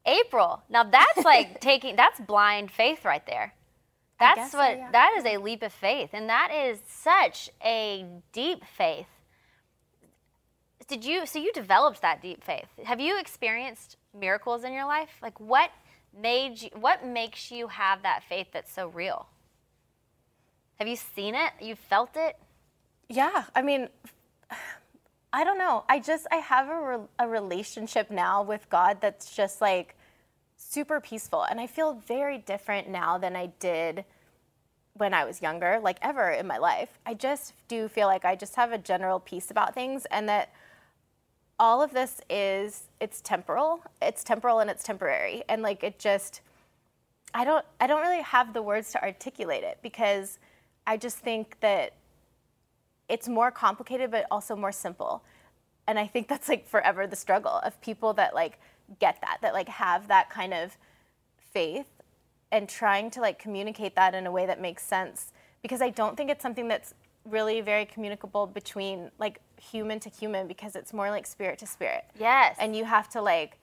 April. 0.06 0.62
Now 0.68 0.84
that's 0.84 1.24
like 1.24 1.60
taking 1.60 1.96
that's 1.96 2.20
blind 2.20 2.70
faith 2.70 3.04
right 3.04 3.24
there. 3.26 3.54
That's 4.20 4.36
guess 4.36 4.52
so, 4.52 4.58
what 4.58 4.76
yeah. 4.76 4.90
that 4.92 5.14
is 5.18 5.24
a 5.24 5.38
leap 5.38 5.62
of 5.62 5.72
faith 5.72 6.10
and 6.12 6.28
that 6.28 6.50
is 6.52 6.78
such 6.86 7.50
a 7.64 8.06
deep 8.32 8.64
faith. 8.64 9.06
Did 10.86 11.04
you 11.04 11.26
so 11.26 11.38
you 11.38 11.52
developed 11.52 12.02
that 12.02 12.22
deep 12.22 12.44
faith. 12.44 12.68
Have 12.84 13.00
you 13.00 13.18
experienced 13.18 13.96
miracles 14.18 14.64
in 14.64 14.72
your 14.72 14.86
life? 14.86 15.10
Like 15.22 15.40
what 15.40 15.70
made 16.16 16.62
you 16.62 16.70
what 16.74 17.06
makes 17.06 17.50
you 17.50 17.68
have 17.68 18.02
that 18.02 18.22
faith 18.22 18.48
that's 18.52 18.72
so 18.72 18.88
real? 18.88 19.26
Have 20.78 20.88
you 20.88 20.96
seen 20.96 21.34
it? 21.34 21.52
You 21.60 21.76
felt 21.76 22.10
it? 22.16 22.36
Yeah, 23.08 23.44
I 23.54 23.62
mean, 23.62 23.88
I 25.34 25.42
don't 25.42 25.58
know. 25.58 25.82
I 25.88 25.98
just 25.98 26.28
I 26.30 26.36
have 26.36 26.68
a, 26.68 26.80
re- 26.80 27.08
a 27.18 27.26
relationship 27.26 28.08
now 28.08 28.40
with 28.40 28.70
God 28.70 28.98
that's 29.00 29.34
just 29.34 29.60
like 29.60 29.96
super 30.56 31.00
peaceful, 31.00 31.42
and 31.42 31.60
I 31.60 31.66
feel 31.66 31.94
very 32.06 32.38
different 32.38 32.88
now 32.88 33.18
than 33.18 33.34
I 33.34 33.46
did 33.58 34.04
when 34.92 35.12
I 35.12 35.24
was 35.24 35.42
younger, 35.42 35.80
like 35.82 35.98
ever 36.02 36.30
in 36.30 36.46
my 36.46 36.58
life. 36.58 37.00
I 37.04 37.14
just 37.14 37.52
do 37.66 37.88
feel 37.88 38.06
like 38.06 38.24
I 38.24 38.36
just 38.36 38.54
have 38.54 38.70
a 38.70 38.78
general 38.78 39.18
peace 39.18 39.50
about 39.50 39.74
things, 39.74 40.06
and 40.12 40.28
that 40.28 40.52
all 41.58 41.82
of 41.82 41.92
this 41.92 42.20
is 42.30 42.84
it's 43.00 43.20
temporal. 43.20 43.80
It's 44.00 44.22
temporal 44.22 44.60
and 44.60 44.70
it's 44.70 44.84
temporary, 44.84 45.42
and 45.48 45.62
like 45.62 45.82
it 45.82 45.98
just. 45.98 46.42
I 47.36 47.44
don't 47.44 47.64
I 47.80 47.88
don't 47.88 48.02
really 48.02 48.22
have 48.22 48.52
the 48.52 48.62
words 48.62 48.92
to 48.92 49.02
articulate 49.02 49.64
it 49.64 49.78
because 49.82 50.38
I 50.86 50.96
just 50.96 51.18
think 51.18 51.56
that 51.58 51.94
it's 53.08 53.28
more 53.28 53.50
complicated 53.50 54.10
but 54.10 54.26
also 54.30 54.56
more 54.56 54.72
simple 54.72 55.22
and 55.86 55.98
i 55.98 56.06
think 56.06 56.28
that's 56.28 56.48
like 56.48 56.66
forever 56.66 57.06
the 57.06 57.16
struggle 57.16 57.60
of 57.64 57.78
people 57.80 58.12
that 58.14 58.34
like 58.34 58.58
get 59.00 59.20
that 59.20 59.38
that 59.42 59.52
like 59.54 59.68
have 59.68 60.08
that 60.08 60.30
kind 60.30 60.52
of 60.54 60.76
faith 61.52 61.86
and 62.52 62.68
trying 62.68 63.10
to 63.10 63.20
like 63.20 63.38
communicate 63.38 63.94
that 63.96 64.14
in 64.14 64.26
a 64.26 64.30
way 64.30 64.46
that 64.46 64.60
makes 64.60 64.82
sense 64.84 65.32
because 65.62 65.80
i 65.82 65.90
don't 65.90 66.16
think 66.16 66.30
it's 66.30 66.42
something 66.42 66.68
that's 66.68 66.94
really 67.24 67.60
very 67.62 67.86
communicable 67.86 68.46
between 68.46 69.10
like 69.18 69.40
human 69.60 69.98
to 69.98 70.10
human 70.10 70.46
because 70.46 70.76
it's 70.76 70.92
more 70.92 71.10
like 71.10 71.26
spirit 71.26 71.58
to 71.58 71.66
spirit 71.66 72.04
Yes. 72.18 72.56
and 72.60 72.76
you 72.76 72.84
have 72.84 73.08
to 73.10 73.22
like 73.22 73.58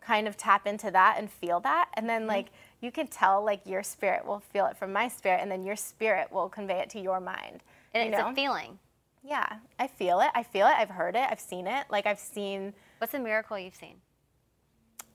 kind 0.00 0.28
of 0.28 0.36
tap 0.36 0.66
into 0.66 0.90
that 0.90 1.16
and 1.18 1.30
feel 1.30 1.60
that 1.60 1.88
and 1.94 2.04
Mm-hmm. 2.06 2.20
then 2.20 2.26
like 2.26 2.46
you 2.80 2.92
can 2.92 3.06
tell 3.08 3.44
like 3.44 3.60
your 3.66 3.82
spirit 3.82 4.26
will 4.26 4.40
feel 4.40 4.66
it 4.66 4.76
from 4.76 4.92
my 4.92 5.08
spirit 5.08 5.40
and 5.42 5.50
then 5.50 5.64
your 5.64 5.74
spirit 5.76 6.30
will 6.30 6.48
convey 6.48 6.80
it 6.80 6.90
to 6.90 7.00
your 7.00 7.18
mind 7.20 7.62
and 7.94 8.04
you 8.10 8.14
it's 8.14 8.22
know? 8.22 8.30
a 8.30 8.34
feeling. 8.34 8.78
Yeah 9.28 9.56
i 9.78 9.86
feel 9.86 10.20
it 10.20 10.30
i 10.34 10.42
feel 10.42 10.66
it 10.66 10.74
i've 10.78 10.90
heard 10.90 11.14
it 11.14 11.26
i've 11.30 11.40
seen 11.40 11.66
it 11.66 11.86
like 11.90 12.06
i've 12.06 12.18
seen 12.18 12.72
What's 12.98 13.14
a 13.14 13.18
miracle 13.18 13.58
you've 13.58 13.74
seen? 13.74 13.96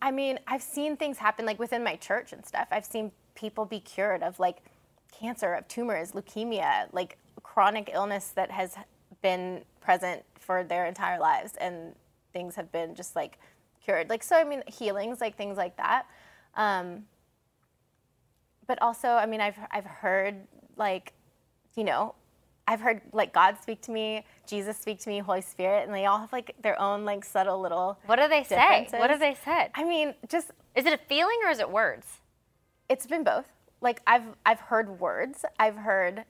i 0.02 0.12
mean 0.12 0.40
i've 0.48 0.62
seen 0.62 0.96
things 0.96 1.18
happen 1.18 1.46
like 1.46 1.60
within 1.60 1.84
my 1.84 1.96
church 1.96 2.32
and 2.32 2.46
stuff 2.46 2.68
i've 2.72 2.86
seen 2.86 3.12
people 3.36 3.66
be 3.66 3.80
cured 3.80 4.22
of 4.22 4.40
like 4.40 4.62
cancer, 5.14 5.54
of 5.54 5.68
tumors, 5.68 6.12
leukemia, 6.12 6.88
like 6.92 7.18
chronic 7.44 7.90
illness 7.94 8.30
that 8.36 8.52
has 8.52 8.76
been 9.22 9.64
present 9.80 10.24
for 10.40 10.64
their 10.64 10.86
entire 10.86 11.20
lives, 11.20 11.54
and 11.60 11.96
things 12.34 12.56
have 12.56 12.72
been 12.72 12.96
just 12.96 13.16
like 13.16 13.40
cured. 13.84 14.10
Like 14.10 14.24
so, 14.24 14.36
I 14.36 14.44
mean, 14.44 14.64
healings, 14.68 15.22
like 15.22 15.38
things 15.38 15.58
like 15.58 15.78
that. 15.78 16.06
Um, 16.56 17.06
but 18.68 18.82
also, 18.82 19.10
I 19.10 19.26
mean, 19.26 19.42
I've 19.42 19.58
I've 19.72 19.86
heard 19.86 20.36
like, 20.76 21.14
you 21.76 21.84
know, 21.84 22.16
I've 22.68 22.80
heard 22.80 23.02
like 23.12 23.34
God 23.34 23.58
speak 23.62 23.82
to 23.84 23.92
me, 23.92 24.26
Jesus 24.48 24.78
speak 24.78 25.00
to 25.02 25.10
me, 25.10 25.20
Holy 25.20 25.42
Spirit, 25.42 25.86
and 25.86 25.94
they 25.94 26.06
all 26.06 26.20
have 26.20 26.32
like 26.32 26.56
their 26.62 26.80
own 26.80 27.04
like 27.06 27.26
subtle 27.26 27.60
little. 27.60 28.00
What 28.06 28.18
do 28.20 28.28
they 28.28 28.44
say? 28.44 28.88
What 28.92 29.10
have 29.10 29.20
they 29.20 29.36
said? 29.44 29.70
I 29.76 29.84
mean, 29.84 30.14
just 30.30 30.52
Is 30.76 30.86
it 30.86 30.94
a 30.94 31.00
feeling 31.10 31.38
or 31.46 31.50
is 31.52 31.60
it 31.60 31.70
words? 31.70 32.08
it's 32.90 33.06
been 33.08 33.24
both. 33.24 33.46
Like 33.82 34.02
I've 34.08 34.24
I've 34.46 34.60
heard 34.60 35.00
words. 35.00 35.44
I've 35.60 35.76
heard, 35.76 36.24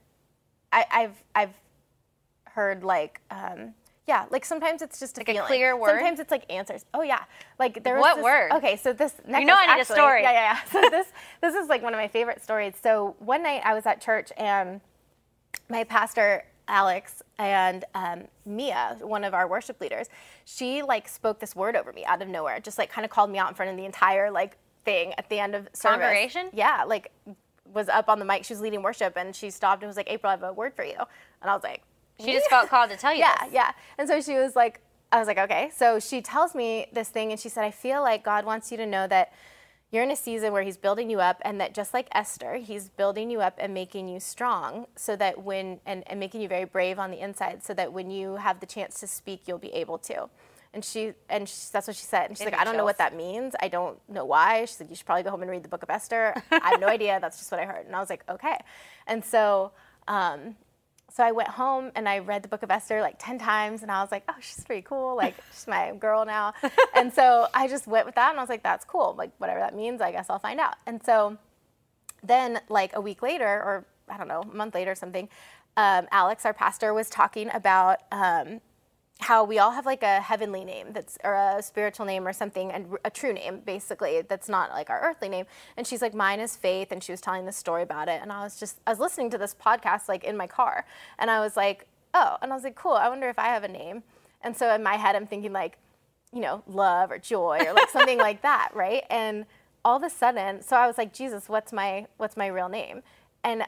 I, 0.72 0.86
I've 0.92 1.24
I've 1.36 1.54
heard 2.46 2.84
like 2.84 3.22
um, 3.30 3.74
yeah, 4.08 4.26
like 4.32 4.44
sometimes 4.46 4.82
it's 4.82 5.00
just 5.00 5.18
a 5.18 5.22
Like 5.26 5.38
a 5.38 5.42
clear 5.42 5.78
word? 5.78 5.98
Sometimes 5.98 6.20
it's 6.20 6.32
like 6.32 6.52
answers. 6.52 6.86
Oh 6.94 7.02
yeah, 7.04 7.24
like 7.60 7.84
there 7.84 7.96
was 7.96 8.02
What 8.02 8.16
this- 8.16 8.24
word? 8.24 8.52
Okay, 8.54 8.76
so 8.76 8.92
this 8.94 9.14
necklace, 9.28 9.48
know 9.48 9.56
I 9.58 9.66
need 9.68 9.72
a 9.78 9.80
actually- 9.82 9.96
story. 9.96 10.22
Yeah, 10.24 10.32
yeah, 10.32 10.54
yeah. 10.54 10.60
So 10.84 10.90
this 10.90 11.08
this 11.42 11.56
is 11.56 11.70
like 11.70 11.84
one 11.84 11.94
of 11.94 12.00
my 12.00 12.08
favorite 12.08 12.42
stories. 12.44 12.74
So 12.82 13.16
one 13.20 13.44
night 13.44 13.62
I 13.64 13.74
was 13.76 13.86
at 13.86 14.02
church 14.02 14.32
and 14.38 14.82
my 15.70 15.84
pastor 15.84 16.46
Alex 16.68 17.22
and 17.38 17.84
um, 17.94 18.24
Mia, 18.46 18.98
one 19.02 19.24
of 19.24 19.34
our 19.34 19.48
worship 19.48 19.82
leaders, 19.82 20.08
she 20.46 20.82
like 20.82 21.08
spoke 21.08 21.40
this 21.40 21.56
word 21.56 21.76
over 21.76 21.92
me 21.92 22.06
out 22.06 22.22
of 22.22 22.28
nowhere. 22.28 22.60
Just 22.60 22.78
like 22.78 22.92
kind 22.92 23.06
of 23.06 23.12
called 23.12 23.30
me 23.30 23.38
out 23.38 23.50
in 23.50 23.56
front 23.56 23.72
of 23.72 23.78
the 23.78 23.86
entire 23.86 24.32
like 24.32 24.58
thing 24.86 25.14
at 25.18 25.30
the 25.30 25.40
end 25.40 25.56
of 25.56 25.68
service. 25.74 26.00
Congregation? 26.00 26.50
Yeah, 26.54 26.84
like 26.86 27.12
was 27.74 27.90
up 27.90 28.08
on 28.08 28.20
the 28.20 28.26
mic. 28.26 28.46
She 28.46 28.54
was 28.54 28.62
leading 28.62 28.82
worship 28.82 29.18
and 29.18 29.36
she 29.36 29.50
stopped 29.50 29.82
and 29.84 29.88
was 29.88 29.98
like, 29.98 30.10
"April, 30.10 30.30
I 30.30 30.34
have 30.34 30.44
a 30.44 30.54
word 30.54 30.74
for 30.76 30.84
you." 30.84 30.98
And 31.42 31.50
I 31.50 31.54
was 31.54 31.64
like, 31.64 31.82
She 32.20 32.32
just 32.32 32.50
felt 32.50 32.70
called 32.70 32.90
to 32.92 32.98
tell 32.98 33.14
you 33.14 33.20
yeah, 33.28 33.46
this. 33.46 33.54
yeah. 33.54 33.72
And 33.98 34.08
so 34.08 34.22
she 34.22 34.36
was 34.36 34.56
like, 34.56 34.80
I 35.12 35.20
was 35.20 35.28
like, 35.28 35.38
okay. 35.38 35.70
So 35.76 36.00
she 36.00 36.22
tells 36.22 36.56
me 36.56 36.88
this 36.92 37.10
thing, 37.10 37.32
and 37.32 37.40
she 37.40 37.48
said, 37.48 37.64
I 37.64 37.72
feel 37.72 38.02
like 38.02 38.24
God 38.24 38.46
wants 38.46 38.72
you 38.72 38.78
to 38.78 38.86
know 38.86 39.06
that 39.08 39.32
you're 39.94 40.04
in 40.04 40.12
a 40.12 40.16
season 40.16 40.52
where 40.52 40.64
He's 40.64 40.78
building 40.78 41.10
you 41.10 41.20
up, 41.20 41.42
and 41.46 41.62
that 41.62 41.74
just 41.74 41.94
like 41.94 42.08
Esther, 42.14 42.56
He's 42.56 42.90
building 42.90 43.30
you 43.30 43.42
up 43.42 43.58
and 43.60 43.74
making 43.74 44.08
you 44.10 44.20
strong, 44.20 44.88
so 44.96 45.16
that 45.16 45.44
when 45.44 45.80
and, 45.86 46.04
and 46.08 46.20
making 46.20 46.42
you 46.42 46.48
very 46.48 46.66
brave 46.66 47.00
on 47.00 47.12
the 47.12 47.20
inside, 47.20 47.64
so 47.64 47.74
that 47.76 47.94
when 47.94 48.10
you 48.10 48.36
have 48.38 48.60
the 48.60 48.66
chance 48.66 49.00
to 49.02 49.08
speak, 49.08 49.44
you'll 49.46 49.60
be 49.60 49.74
able 49.74 50.00
to. 50.00 50.30
And 50.74 50.84
she 50.84 51.14
and 51.30 51.48
she, 51.48 51.56
that's 51.72 51.86
what 51.86 51.96
she 51.96 52.06
said. 52.06 52.30
And 52.30 52.38
she's 52.38 52.46
like, 52.46 52.58
I 52.58 52.64
don't 52.64 52.76
know 52.76 52.84
what 52.84 52.98
that 52.98 53.16
means. 53.16 53.54
I 53.62 53.68
don't 53.68 53.98
know 54.10 54.26
why. 54.26 54.66
She 54.66 54.74
said, 54.74 54.88
you 54.90 54.96
should 54.96 55.06
probably 55.06 55.22
go 55.22 55.30
home 55.30 55.44
and 55.44 55.52
read 55.52 55.62
the 55.62 55.70
book 55.70 55.84
of 55.84 55.90
Esther. 55.92 56.34
I 56.52 56.70
have 56.72 56.82
no 56.82 56.88
idea. 56.98 57.20
That's 57.22 57.38
just 57.38 57.52
what 57.52 57.62
I 57.62 57.66
heard. 57.66 57.86
And 57.86 57.96
I 57.96 58.00
was 58.00 58.10
like, 58.10 58.24
okay. 58.28 58.58
And 59.08 59.24
so. 59.24 59.72
Um, 60.06 60.58
so 61.16 61.24
I 61.24 61.32
went 61.32 61.50
home 61.50 61.92
and 61.94 62.10
I 62.10 62.20
read 62.20 62.42
the 62.42 62.48
book 62.48 62.64
of 62.64 62.72
Esther 62.72 63.00
like 63.00 63.18
10 63.20 63.38
times 63.38 63.84
and 63.84 63.92
I 63.92 64.02
was 64.02 64.12
like, 64.12 64.24
oh, 64.28 64.34
she's 64.40 64.64
pretty 64.64 64.82
cool. 64.82 65.16
Like, 65.16 65.36
she's 65.54 65.68
my 65.68 65.94
girl 66.00 66.26
now. 66.26 66.56
and 66.96 67.14
so 67.14 67.48
I 67.54 67.68
just 67.68 67.86
went 67.86 68.08
with 68.08 68.16
that 68.16 68.32
and 68.32 68.40
I 68.40 68.42
was 68.42 68.50
like, 68.50 68.64
that's 68.64 68.84
cool. 68.84 69.14
Like, 69.16 69.30
whatever 69.38 69.60
that 69.60 69.76
means, 69.76 70.02
I 70.02 70.12
guess 70.12 70.28
I'll 70.32 70.40
find 70.40 70.60
out. 70.60 70.74
And 70.88 71.04
so 71.06 71.38
then, 72.24 72.62
like, 72.68 72.96
a 72.96 73.02
week 73.02 73.22
later, 73.22 73.46
or 73.46 73.86
I 74.10 74.18
don't 74.18 74.28
know, 74.28 74.42
a 74.42 74.56
month 74.56 74.74
later 74.74 74.92
or 74.92 74.96
something, 74.96 75.30
um, 75.78 76.08
Alex, 76.12 76.48
our 76.48 76.54
pastor, 76.54 76.96
was 76.96 77.12
talking 77.12 77.52
about 77.54 78.00
um, 78.12 78.60
how 79.20 79.44
we 79.44 79.60
all 79.60 79.72
have 79.72 79.86
like 79.86 80.04
a 80.04 80.20
heavenly 80.20 80.66
name 80.66 80.88
that's 80.92 81.18
or 81.24 81.36
a 81.36 81.62
spiritual 81.62 82.06
name 82.06 82.28
or 82.28 82.34
something 82.34 82.72
and 82.72 82.98
a 83.06 83.10
true 83.10 83.32
name 83.32 83.62
basically 83.66 84.22
that's 84.22 84.50
not 84.50 84.72
like 84.72 84.90
our 84.90 85.02
earthly 85.02 85.30
name. 85.30 85.46
And 85.78 85.86
she's 85.86 86.02
like 86.02 86.14
mine 86.14 86.40
is 86.40 86.56
faith 86.56 86.92
and 86.92 87.04
she 87.04 87.12
was 87.12 87.22
telling 87.22 87.46
this 87.46 87.56
story 87.56 87.84
about 87.84 88.10
it. 88.10 88.22
And 88.22 88.32
i 88.32 88.44
was 88.44 88.60
just 88.60 88.80
i 88.86 88.90
was 88.90 89.00
listening 89.00 89.30
to 89.32 89.38
this 89.38 89.56
podcast 89.56 90.10
like 90.10 90.24
in 90.24 90.36
my 90.36 90.48
car. 90.48 90.86
And 91.20 91.30
i 91.30 91.40
was 91.40 91.56
like 91.56 91.88
oh 92.14 92.38
and 92.42 92.52
i 92.52 92.56
was 92.56 92.64
like 92.64 92.76
cool 92.76 92.94
i 92.94 93.08
wonder 93.08 93.30
if 93.30 93.40
i 93.40 93.46
have 93.46 93.64
a 93.64 93.68
name. 93.68 94.04
And 94.42 94.58
so 94.58 94.74
in 94.74 94.84
my 94.84 94.96
head 94.96 95.16
i'm 95.16 95.28
thinking 95.28 95.54
like 95.54 95.78
you 96.34 96.42
know 96.42 96.64
love 96.68 97.12
or 97.12 97.20
joy 97.20 97.60
or 97.66 97.74
like 97.74 97.90
something 97.90 98.18
like 98.18 98.42
that 98.50 98.72
right? 98.74 99.04
And 99.10 99.46
all 99.86 99.98
of 99.98 100.04
a 100.04 100.10
sudden 100.10 100.62
so 100.62 100.78
i 100.78 100.88
was 100.88 100.98
like 100.98 101.14
jesus 101.14 101.50
what's 101.50 101.74
my 101.74 102.08
what's 102.18 102.36
my 102.36 102.48
real 102.48 102.70
name? 102.70 103.04
And 103.44 103.64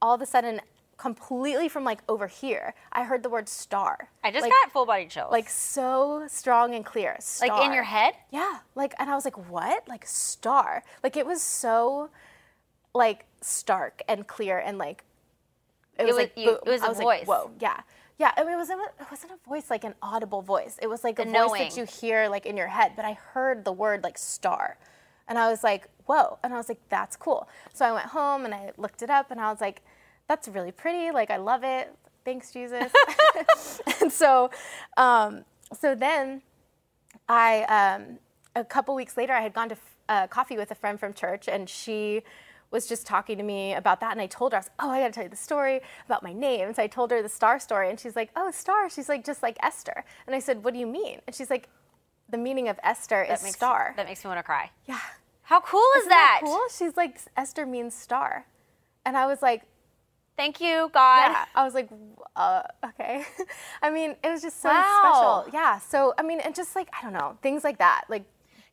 all 0.00 0.14
of 0.14 0.20
a 0.20 0.26
sudden 0.26 0.60
completely 1.02 1.68
from 1.68 1.82
like 1.82 2.00
over 2.08 2.28
here 2.28 2.74
i 2.92 3.02
heard 3.02 3.22
the 3.24 3.28
word 3.28 3.48
star 3.48 4.08
I 4.22 4.30
just 4.30 4.42
Like- 4.42 4.52
got 4.52 4.70
full 4.72 4.86
body 4.86 5.06
chills. 5.06 5.32
like 5.32 5.48
so 5.50 6.24
strong 6.28 6.74
and 6.76 6.84
clear. 6.86 7.18
like 7.40 7.64
in 7.66 7.72
your 7.72 7.82
head? 7.82 8.14
Yeah. 8.30 8.58
Like, 8.76 8.94
and 9.00 9.10
I 9.10 9.14
was 9.16 9.24
like, 9.24 9.36
what? 9.50 9.80
Like 9.88 10.04
star. 10.06 10.84
Like 11.02 11.16
it 11.16 11.26
was 11.26 11.42
so, 11.42 12.08
like 12.94 13.24
stark 13.40 14.02
and 14.08 14.26
clear 14.28 14.58
and 14.58 14.78
like. 14.78 15.02
It 15.98 16.04
was- 16.06 16.16
like 16.16 16.32
you- 16.36 16.50
boom. 16.52 16.58
it 16.66 16.70
was 16.70 16.82
I 16.82 16.86
a 16.86 16.88
was 16.90 16.98
voice. 16.98 17.26
Like, 17.26 17.28
Whoa. 17.28 17.50
Yeah. 17.58 17.80
Yeah. 18.18 18.32
I 18.36 18.44
mean, 18.44 18.54
it 18.54 18.56
wasn't. 18.56 18.80
It 19.00 19.06
wasn't 19.10 19.32
a 19.32 19.48
voice 19.48 19.70
like 19.70 19.82
an 19.90 19.94
audible 20.00 20.42
voice. 20.42 20.78
It 20.80 20.86
was 20.88 21.02
like 21.02 21.18
a 21.18 21.24
The 21.24 21.32
voice 21.32 21.74
that 21.74 21.76
you 21.76 21.84
hear 21.84 22.28
like 22.28 22.46
in 22.46 22.56
your 22.56 22.68
head. 22.68 22.92
But 22.94 23.04
I 23.04 23.14
heard 23.14 23.64
the 23.64 23.72
word 23.72 24.04
like 24.04 24.18
star, 24.18 24.78
and 25.28 25.36
I 25.36 25.50
was 25.50 25.64
like, 25.64 25.88
whoa. 26.06 26.38
And 26.44 26.54
I 26.54 26.56
was 26.58 26.68
like, 26.68 26.80
that's 26.88 27.16
cool. 27.16 27.48
So 27.72 27.84
I 27.84 27.92
went 27.92 28.06
home 28.06 28.44
and 28.44 28.54
I 28.54 28.70
looked 28.76 29.02
it 29.02 29.10
up, 29.10 29.30
and 29.32 29.40
I 29.40 29.50
was 29.50 29.60
like, 29.60 29.82
that's 30.28 30.48
really 30.48 30.72
pretty. 30.72 31.10
Like 31.10 31.30
I 31.30 31.36
love 31.36 31.62
it. 31.64 31.94
Thanks, 32.24 32.52
Jesus. 32.52 32.92
and 34.00 34.12
so, 34.12 34.50
um, 34.96 35.44
so 35.78 35.94
then 35.94 36.42
I, 37.28 37.62
um, 37.64 38.18
a 38.54 38.64
couple 38.64 38.94
weeks 38.94 39.16
later, 39.16 39.32
I 39.32 39.40
had 39.40 39.52
gone 39.54 39.70
to 39.70 39.76
uh, 40.08 40.26
coffee 40.28 40.56
with 40.56 40.70
a 40.70 40.74
friend 40.74 41.00
from 41.00 41.14
church, 41.14 41.48
and 41.48 41.68
she 41.68 42.22
was 42.70 42.86
just 42.86 43.06
talking 43.06 43.36
to 43.38 43.42
me 43.42 43.74
about 43.74 44.00
that. 44.00 44.12
And 44.12 44.20
I 44.20 44.26
told 44.26 44.52
her, 44.52 44.58
I 44.58 44.60
was, 44.60 44.70
oh, 44.78 44.90
I 44.90 45.00
got 45.00 45.06
to 45.08 45.12
tell 45.12 45.24
you 45.24 45.30
the 45.30 45.36
story 45.36 45.80
about 46.06 46.22
my 46.22 46.32
name. 46.32 46.72
So 46.74 46.82
I 46.82 46.86
told 46.86 47.10
her 47.10 47.22
the 47.22 47.28
star 47.28 47.58
story, 47.58 47.90
and 47.90 47.98
she's 47.98 48.14
like, 48.16 48.30
oh, 48.36 48.50
star. 48.50 48.88
She's 48.88 49.08
like, 49.08 49.24
just 49.24 49.42
like 49.42 49.56
Esther. 49.62 50.04
And 50.26 50.36
I 50.36 50.38
said, 50.38 50.64
what 50.64 50.74
do 50.74 50.80
you 50.80 50.86
mean? 50.86 51.20
And 51.26 51.34
she's 51.34 51.50
like, 51.50 51.68
the 52.28 52.38
meaning 52.38 52.68
of 52.68 52.78
Esther 52.82 53.22
is 53.24 53.42
makes, 53.42 53.56
star. 53.56 53.94
That 53.96 54.06
makes 54.06 54.24
me 54.24 54.28
want 54.28 54.38
to 54.38 54.44
cry. 54.44 54.70
yeah. 54.86 55.00
How 55.44 55.60
cool 55.60 55.84
is 55.96 56.02
Isn't 56.02 56.10
that? 56.10 56.40
cool? 56.44 56.62
She's 56.74 56.96
like, 56.96 57.18
Esther 57.36 57.66
means 57.66 57.94
star. 57.94 58.46
And 59.04 59.16
I 59.16 59.26
was 59.26 59.42
like, 59.42 59.62
Thank 60.36 60.60
you, 60.60 60.90
God. 60.92 61.30
yeah. 61.32 61.44
I 61.54 61.64
was 61.64 61.74
like, 61.74 61.88
uh, 62.36 62.62
okay. 62.84 63.24
I 63.82 63.90
mean, 63.90 64.16
it 64.24 64.28
was 64.30 64.42
just 64.42 64.60
so 64.62 64.70
Wow. 64.70 65.44
special. 65.44 65.52
Yeah. 65.54 65.78
So, 65.78 66.14
I 66.18 66.22
mean, 66.22 66.40
and 66.40 66.54
just 66.54 66.74
like, 66.74 66.88
I 66.98 67.02
don't 67.02 67.12
know, 67.12 67.36
things 67.42 67.64
like 67.64 67.78
that. 67.78 68.04
Like, 68.08 68.24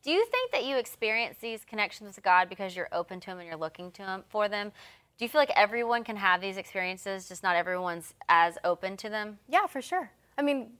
Do 0.03 0.11
you 0.11 0.25
think 0.27 0.51
that 0.53 0.63
you 0.65 0.77
experience 0.77 1.37
these 1.41 1.65
connections 1.65 2.15
with 2.15 2.23
God 2.23 2.47
because 2.49 2.75
you're 2.75 2.87
open 2.93 3.19
to 3.19 3.31
Him 3.31 3.39
and 3.39 3.47
you're 3.47 3.57
looking 3.57 3.91
to 3.91 4.01
Him 4.03 4.23
for 4.29 4.47
them? 4.47 4.71
Do 5.17 5.25
you 5.25 5.29
feel 5.29 5.41
like 5.41 5.51
everyone 5.55 6.05
can 6.05 6.15
have 6.15 6.39
these 6.39 6.55
experiences, 6.55 7.27
just 7.27 7.43
not 7.43 7.57
everyone's 7.57 8.13
as 8.29 8.57
open 8.63 8.95
to 8.97 9.09
them? 9.09 9.37
yeah, 9.49 9.67
for 9.67 9.81
sure. 9.81 10.09
I 10.37 10.41
mean, 10.41 10.71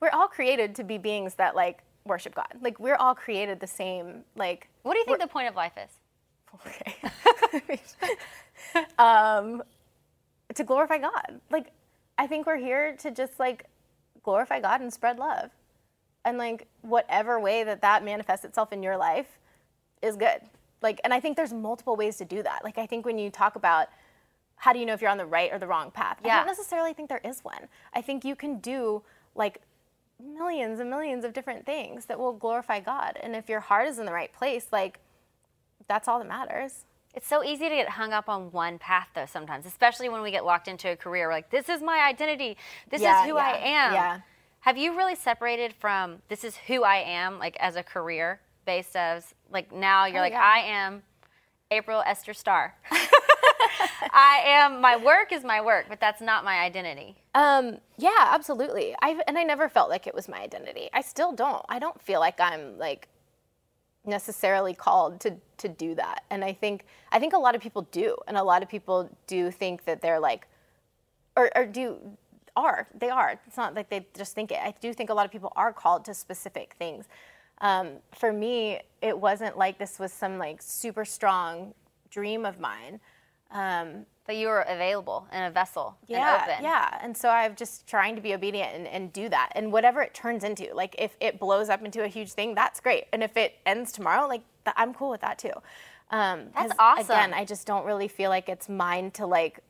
we're 0.00 0.10
all 0.10 0.28
created 0.28 0.74
to 0.74 0.84
be 0.84 0.98
beings 0.98 1.34
that 1.36 1.56
like 1.56 1.78
worship 2.04 2.34
God. 2.34 2.48
Like, 2.60 2.78
we're 2.78 2.96
all 2.96 3.14
created 3.14 3.58
the 3.60 3.66
same, 3.66 4.24
like, 4.36 4.68
What 4.82 4.92
do 4.92 4.98
you 5.00 5.06
think 5.06 5.20
the 5.20 5.26
point 5.26 5.48
of 5.48 5.56
life 5.56 5.72
is? 5.82 5.90
okay. 7.54 7.80
um, 8.98 9.62
to 10.58 10.64
glorify 10.64 10.98
God. 10.98 11.40
Like, 11.50 11.72
I 12.18 12.26
think 12.26 12.46
we're 12.46 12.56
here 12.58 12.94
to 12.98 13.10
just 13.10 13.38
like 13.40 13.64
glorify 14.22 14.60
God 14.60 14.80
and 14.80 14.92
spread 14.92 15.18
love. 15.18 15.50
And 16.24 16.36
like, 16.36 16.66
whatever 16.82 17.40
way 17.40 17.64
that 17.64 17.80
that 17.82 18.04
manifests 18.04 18.44
itself 18.44 18.72
in 18.72 18.82
your 18.82 18.96
life 18.96 19.38
is 20.02 20.16
good. 20.16 20.40
Like, 20.82 21.00
and 21.04 21.14
I 21.14 21.20
think 21.20 21.36
there's 21.36 21.52
multiple 21.52 21.96
ways 21.96 22.16
to 22.18 22.24
do 22.24 22.42
that. 22.42 22.62
Like, 22.62 22.76
I 22.78 22.86
think 22.86 23.06
when 23.06 23.18
you 23.18 23.30
talk 23.30 23.56
about 23.56 23.88
how 24.56 24.72
do 24.72 24.78
you 24.78 24.86
know 24.86 24.92
if 24.92 25.00
you're 25.00 25.10
on 25.10 25.18
the 25.18 25.26
right 25.26 25.52
or 25.52 25.58
the 25.58 25.66
wrong 25.66 25.90
path, 25.90 26.18
I 26.22 26.26
Yeah. 26.26 26.36
don't 26.38 26.46
necessarily 26.46 26.92
think 26.92 27.08
there 27.08 27.20
is 27.24 27.42
one. 27.44 27.68
I 27.94 28.02
think 28.02 28.24
you 28.24 28.34
can 28.36 28.58
do 28.58 29.02
like 29.34 29.62
millions 30.20 30.80
and 30.80 30.90
millions 30.90 31.24
of 31.24 31.32
different 31.32 31.64
things 31.64 32.06
that 32.06 32.18
will 32.18 32.32
glorify 32.32 32.80
God. 32.80 33.16
And 33.22 33.36
if 33.36 33.48
your 33.48 33.60
heart 33.60 33.86
is 33.86 33.98
in 34.00 34.06
the 34.06 34.12
right 34.12 34.32
place, 34.32 34.68
like, 34.72 34.98
that's 35.86 36.08
all 36.08 36.18
that 36.18 36.26
matters. 36.28 36.84
It's 37.18 37.26
so 37.26 37.42
easy 37.42 37.68
to 37.68 37.74
get 37.74 37.88
hung 37.88 38.12
up 38.12 38.28
on 38.28 38.52
one 38.52 38.78
path, 38.78 39.08
though, 39.12 39.26
sometimes, 39.26 39.66
especially 39.66 40.08
when 40.08 40.22
we 40.22 40.30
get 40.30 40.44
locked 40.44 40.68
into 40.68 40.88
a 40.92 40.94
career. 40.94 41.26
We're 41.26 41.32
like, 41.32 41.50
this 41.50 41.68
is 41.68 41.82
my 41.82 41.98
identity. 42.08 42.56
This 42.90 43.02
Yeah, 43.02 43.24
is 43.24 43.28
who 43.28 43.36
I 43.36 43.56
am. 43.56 43.92
yeah. 43.92 44.20
Have 44.60 44.78
you 44.78 44.96
really 44.96 45.16
separated 45.16 45.74
from 45.80 46.22
this 46.28 46.44
is 46.44 46.56
who 46.68 46.84
I 46.84 46.98
am, 46.98 47.40
like 47.40 47.56
as 47.58 47.74
a 47.74 47.82
career 47.82 48.40
based 48.66 48.94
as, 48.94 49.34
like 49.50 49.72
now 49.72 50.04
you're 50.06 50.18
Oh, 50.18 50.20
like, 50.20 50.32
yeah. 50.32 50.40
I 50.44 50.58
am 50.60 51.02
April 51.72 52.04
Esther 52.06 52.34
Starr. 52.34 52.76
I 54.12 54.42
am, 54.46 54.80
my 54.80 54.96
work 54.96 55.32
is 55.32 55.42
my 55.42 55.60
work, 55.60 55.86
but 55.88 55.98
that's 55.98 56.20
not 56.20 56.44
my 56.44 56.60
identity. 56.60 57.16
Um, 57.34 57.78
yeah, 57.96 58.28
absolutely. 58.28 58.94
I 59.02 59.20
and 59.26 59.36
I 59.36 59.42
never 59.42 59.68
felt 59.68 59.90
like 59.90 60.06
it 60.06 60.14
was 60.14 60.28
my 60.28 60.38
identity. 60.38 60.88
I 60.92 61.00
still 61.00 61.32
don't. 61.32 61.64
I 61.68 61.80
don't 61.80 62.00
feel 62.00 62.20
like 62.20 62.38
I'm 62.40 62.78
like 62.78 63.08
necessarily 64.08 64.74
called 64.74 65.20
to 65.20 65.36
to 65.58 65.68
do 65.68 65.94
that. 65.94 66.24
And 66.30 66.44
I 66.44 66.52
think 66.52 66.84
I 67.12 67.18
think 67.18 67.32
a 67.32 67.38
lot 67.38 67.54
of 67.54 67.60
people 67.60 67.82
do, 67.92 68.16
and 68.26 68.36
a 68.36 68.42
lot 68.42 68.62
of 68.62 68.68
people 68.68 69.08
do 69.26 69.50
think 69.50 69.84
that 69.84 70.00
they're 70.00 70.20
like, 70.20 70.46
or, 71.36 71.50
or 71.56 71.66
do 71.66 71.98
are 72.56 72.88
they 72.98 73.10
are. 73.10 73.38
It's 73.46 73.56
not 73.56 73.74
like 73.74 73.88
they 73.88 74.06
just 74.16 74.34
think 74.34 74.50
it. 74.50 74.58
I 74.60 74.74
do 74.80 74.92
think 74.92 75.10
a 75.10 75.14
lot 75.14 75.26
of 75.26 75.30
people 75.30 75.52
are 75.54 75.72
called 75.72 76.04
to 76.06 76.14
specific 76.14 76.74
things. 76.78 77.06
Um, 77.60 77.88
for 78.14 78.32
me, 78.32 78.80
it 79.02 79.18
wasn't 79.18 79.56
like 79.58 79.78
this 79.78 79.98
was 79.98 80.12
some 80.12 80.38
like 80.38 80.62
super 80.62 81.04
strong 81.04 81.74
dream 82.10 82.44
of 82.44 82.58
mine. 82.58 83.00
Um, 83.50 84.06
That 84.26 84.36
you 84.36 84.48
were 84.48 84.60
available 84.60 85.26
and 85.32 85.46
a 85.46 85.50
vessel 85.50 85.96
yeah, 86.06 86.34
and 86.42 86.50
open. 86.50 86.64
yeah. 86.64 86.98
And 87.02 87.16
so 87.16 87.30
I'm 87.30 87.56
just 87.56 87.86
trying 87.86 88.14
to 88.16 88.20
be 88.20 88.34
obedient 88.34 88.74
and, 88.74 88.86
and 88.86 89.10
do 89.12 89.28
that. 89.30 89.52
And 89.54 89.72
whatever 89.72 90.02
it 90.02 90.12
turns 90.12 90.44
into, 90.44 90.72
like 90.74 90.94
if 90.98 91.16
it 91.18 91.40
blows 91.40 91.70
up 91.70 91.82
into 91.82 92.04
a 92.04 92.08
huge 92.08 92.32
thing, 92.32 92.54
that's 92.54 92.78
great. 92.80 93.04
And 93.12 93.22
if 93.22 93.36
it 93.38 93.54
ends 93.64 93.90
tomorrow, 93.90 94.28
like 94.28 94.42
th- 94.66 94.74
I'm 94.76 94.92
cool 94.92 95.08
with 95.10 95.22
that 95.22 95.38
too. 95.38 95.52
Um, 96.10 96.48
That's 96.54 96.72
awesome. 96.78 97.04
Again, 97.04 97.34
I 97.34 97.44
just 97.44 97.66
don't 97.66 97.84
really 97.86 98.08
feel 98.08 98.30
like 98.30 98.48
it's 98.48 98.68
mine 98.68 99.10
to 99.12 99.26
like. 99.26 99.60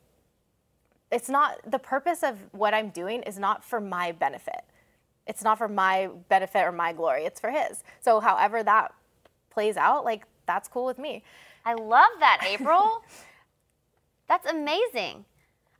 It's 1.11 1.29
not 1.29 1.59
the 1.69 1.79
purpose 1.79 2.21
of 2.23 2.37
what 2.51 2.73
I'm 2.73 2.89
doing 2.89 3.23
is 3.23 3.39
not 3.39 3.63
for 3.63 3.79
my 3.81 4.11
benefit. 4.11 4.61
It's 5.25 5.43
not 5.43 5.57
for 5.57 5.67
my 5.67 6.09
benefit 6.29 6.59
or 6.63 6.71
my 6.71 6.93
glory. 6.93 7.25
It's 7.25 7.39
for 7.39 7.49
his. 7.49 7.83
So 7.99 8.19
however 8.19 8.61
that 8.63 8.93
plays 9.49 9.75
out, 9.77 10.05
like 10.05 10.23
that's 10.45 10.67
cool 10.67 10.85
with 10.85 10.97
me. 10.99 11.23
I 11.65 11.73
love 11.73 12.09
that, 12.19 12.41
April. 12.45 13.03
That's 14.29 14.49
amazing. 14.49 15.25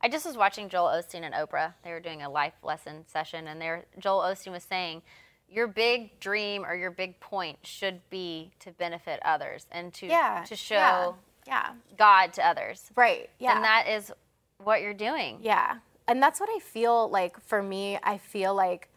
I 0.02 0.08
just 0.08 0.26
was 0.26 0.36
watching 0.36 0.68
Joel 0.68 0.88
Osteen 0.88 1.22
and 1.22 1.34
Oprah. 1.34 1.74
They 1.84 1.92
were 1.92 2.00
doing 2.00 2.22
a 2.22 2.28
life 2.28 2.54
lesson 2.62 3.04
session, 3.06 3.46
and 3.46 3.60
there 3.60 3.84
Joel 3.98 4.20
Osteen 4.22 4.52
was 4.52 4.64
saying, 4.64 5.02
"Your 5.48 5.66
big 5.66 6.18
dream 6.20 6.64
or 6.64 6.74
your 6.74 6.90
big 6.90 7.20
point 7.20 7.58
should 7.62 8.08
be 8.10 8.50
to 8.58 8.72
benefit 8.72 9.20
others 9.24 9.66
and 9.70 9.94
to 9.94 10.06
Yeah. 10.06 10.44
to 10.46 10.56
show 10.56 10.74
yeah, 10.74 11.12
yeah. 11.46 11.72
God 11.96 12.32
to 12.34 12.46
others." 12.46 12.90
Right. 12.96 13.30
Yeah. 13.38 13.54
And 13.56 13.64
that 13.64 13.86
is 13.88 14.12
what 14.58 14.82
you're 14.82 14.94
doing. 14.94 15.38
Yeah. 15.42 15.78
And 16.08 16.22
that's 16.22 16.40
what 16.40 16.48
I 16.50 16.58
feel 16.58 17.08
like 17.08 17.40
for 17.40 17.62
me, 17.62 17.98
I 18.02 18.18
feel 18.18 18.54
like 18.54 18.88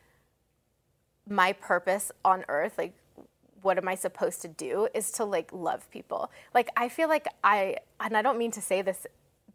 my 1.29 1.53
purpose 1.53 2.11
on 2.25 2.43
earth, 2.47 2.77
like 2.77 2.93
what 3.61 3.77
am 3.77 3.87
I 3.87 3.95
supposed 3.95 4.41
to 4.41 4.47
do 4.47 4.89
is 4.93 5.11
to 5.11 5.25
like 5.25 5.51
love 5.53 5.89
people. 5.91 6.31
Like 6.53 6.69
I 6.75 6.89
feel 6.89 7.07
like 7.07 7.27
I 7.43 7.77
and 7.99 8.17
I 8.17 8.21
don't 8.21 8.37
mean 8.37 8.51
to 8.51 8.61
say 8.61 8.81
this 8.81 9.05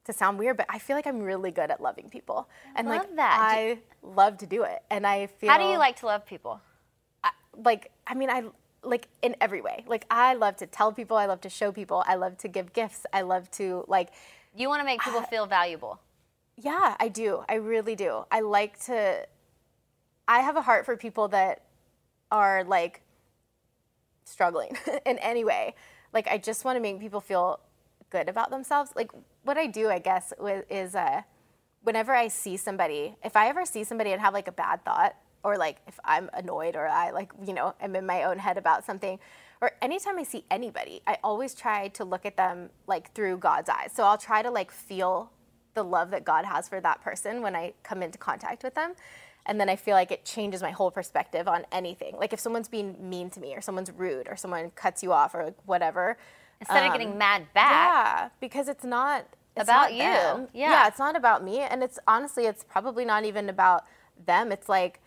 to 0.08 0.12
sound 0.12 0.38
weird, 0.38 0.56
but 0.56 0.66
I 0.68 0.78
feel 0.78 0.96
like 0.96 1.06
I'm 1.06 1.20
really 1.20 1.50
good 1.50 1.70
at 1.70 1.80
loving 1.80 2.08
people. 2.08 2.48
And 2.74 2.88
like 2.88 3.14
that. 3.16 3.38
I 3.40 3.78
love 4.02 4.38
to 4.38 4.46
do 4.46 4.62
it. 4.64 4.82
And 4.90 5.06
I 5.06 5.26
feel 5.26 5.50
How 5.50 5.58
do 5.58 5.64
you 5.64 5.78
like 5.78 5.96
to 6.00 6.06
love 6.06 6.26
people? 6.26 6.60
like 7.64 7.90
I 8.06 8.14
mean 8.14 8.30
I 8.30 8.44
like 8.82 9.08
in 9.22 9.36
every 9.40 9.60
way. 9.60 9.84
Like 9.86 10.06
I 10.10 10.34
love 10.34 10.56
to 10.56 10.66
tell 10.66 10.92
people, 10.92 11.16
I 11.16 11.26
love 11.26 11.40
to 11.42 11.50
show 11.50 11.72
people, 11.72 12.04
I 12.06 12.14
love 12.14 12.38
to 12.38 12.48
give 12.48 12.72
gifts, 12.72 13.04
I 13.12 13.22
love 13.22 13.50
to 13.52 13.84
like 13.88 14.10
You 14.54 14.68
want 14.68 14.80
to 14.80 14.84
make 14.84 15.00
people 15.00 15.20
ah. 15.22 15.26
feel 15.26 15.46
valuable. 15.46 16.00
Yeah, 16.56 16.96
I 16.98 17.08
do. 17.08 17.44
I 17.48 17.54
really 17.54 17.94
do. 17.94 18.24
I 18.32 18.40
like 18.40 18.82
to. 18.86 19.26
I 20.26 20.40
have 20.40 20.56
a 20.56 20.62
heart 20.62 20.84
for 20.84 20.96
people 20.96 21.28
that 21.28 21.62
are 22.30 22.64
like 22.64 23.02
struggling 24.24 24.76
in 25.06 25.18
any 25.18 25.44
way. 25.44 25.74
Like, 26.12 26.26
I 26.28 26.38
just 26.38 26.64
want 26.64 26.76
to 26.76 26.80
make 26.80 26.98
people 27.00 27.20
feel 27.20 27.60
good 28.10 28.28
about 28.28 28.50
themselves. 28.50 28.92
Like, 28.94 29.10
what 29.44 29.56
I 29.56 29.66
do, 29.66 29.88
I 29.90 29.98
guess, 29.98 30.32
is 30.70 30.94
uh, 30.94 31.22
whenever 31.82 32.14
I 32.14 32.28
see 32.28 32.56
somebody, 32.56 33.16
if 33.24 33.36
I 33.36 33.48
ever 33.48 33.64
see 33.64 33.84
somebody 33.84 34.12
and 34.12 34.20
have 34.20 34.34
like 34.34 34.48
a 34.48 34.52
bad 34.52 34.84
thought, 34.84 35.16
or 35.42 35.56
like 35.56 35.78
if 35.86 35.98
I'm 36.04 36.28
annoyed 36.34 36.76
or 36.76 36.86
I 36.88 37.10
like, 37.10 37.32
you 37.46 37.52
know, 37.52 37.74
am 37.80 37.94
in 37.96 38.06
my 38.06 38.24
own 38.24 38.38
head 38.38 38.58
about 38.58 38.84
something, 38.84 39.18
or 39.60 39.72
anytime 39.82 40.18
I 40.18 40.22
see 40.22 40.44
anybody, 40.50 41.00
I 41.06 41.18
always 41.24 41.54
try 41.54 41.88
to 41.88 42.04
look 42.04 42.26
at 42.26 42.36
them 42.36 42.70
like 42.86 43.12
through 43.14 43.38
God's 43.38 43.68
eyes. 43.68 43.90
So 43.94 44.04
I'll 44.04 44.18
try 44.18 44.42
to 44.42 44.50
like 44.50 44.70
feel 44.70 45.30
the 45.74 45.82
love 45.82 46.10
that 46.10 46.24
God 46.24 46.44
has 46.44 46.68
for 46.68 46.80
that 46.80 47.00
person 47.00 47.42
when 47.42 47.54
I 47.54 47.74
come 47.82 48.02
into 48.02 48.18
contact 48.18 48.62
with 48.62 48.74
them. 48.74 48.94
And 49.46 49.58
then 49.58 49.68
I 49.68 49.76
feel 49.76 49.94
like 49.94 50.10
it 50.12 50.24
changes 50.24 50.60
my 50.60 50.70
whole 50.70 50.90
perspective 50.90 51.48
on 51.48 51.64
anything. 51.72 52.16
Like 52.16 52.32
if 52.32 52.40
someone's 52.40 52.68
being 52.68 52.96
mean 53.00 53.30
to 53.30 53.40
me 53.40 53.54
or 53.54 53.60
someone's 53.60 53.90
rude 53.90 54.28
or 54.28 54.36
someone 54.36 54.70
cuts 54.74 55.02
you 55.02 55.12
off 55.12 55.34
or 55.34 55.44
like 55.44 55.56
whatever. 55.64 56.18
Instead 56.60 56.86
of 56.86 56.92
getting 56.92 57.12
um, 57.12 57.18
mad 57.18 57.46
back. 57.54 57.70
Yeah, 57.70 58.28
because 58.40 58.68
it's 58.68 58.84
not 58.84 59.26
it's 59.56 59.64
About 59.64 59.90
not 59.90 59.92
you. 59.92 59.98
them. 59.98 60.48
Yeah. 60.54 60.86
it's 60.86 60.98
not 60.98 61.16
about 61.16 61.42
me, 61.44 61.60
and 61.60 61.82
it's 61.82 61.98
honestly, 62.06 62.46
it's 62.46 62.64
probably 62.64 63.04
not 63.04 63.24
even 63.24 63.48
about 63.48 63.84
them. 64.24 64.52
It's 64.52 64.68
like 64.68 65.00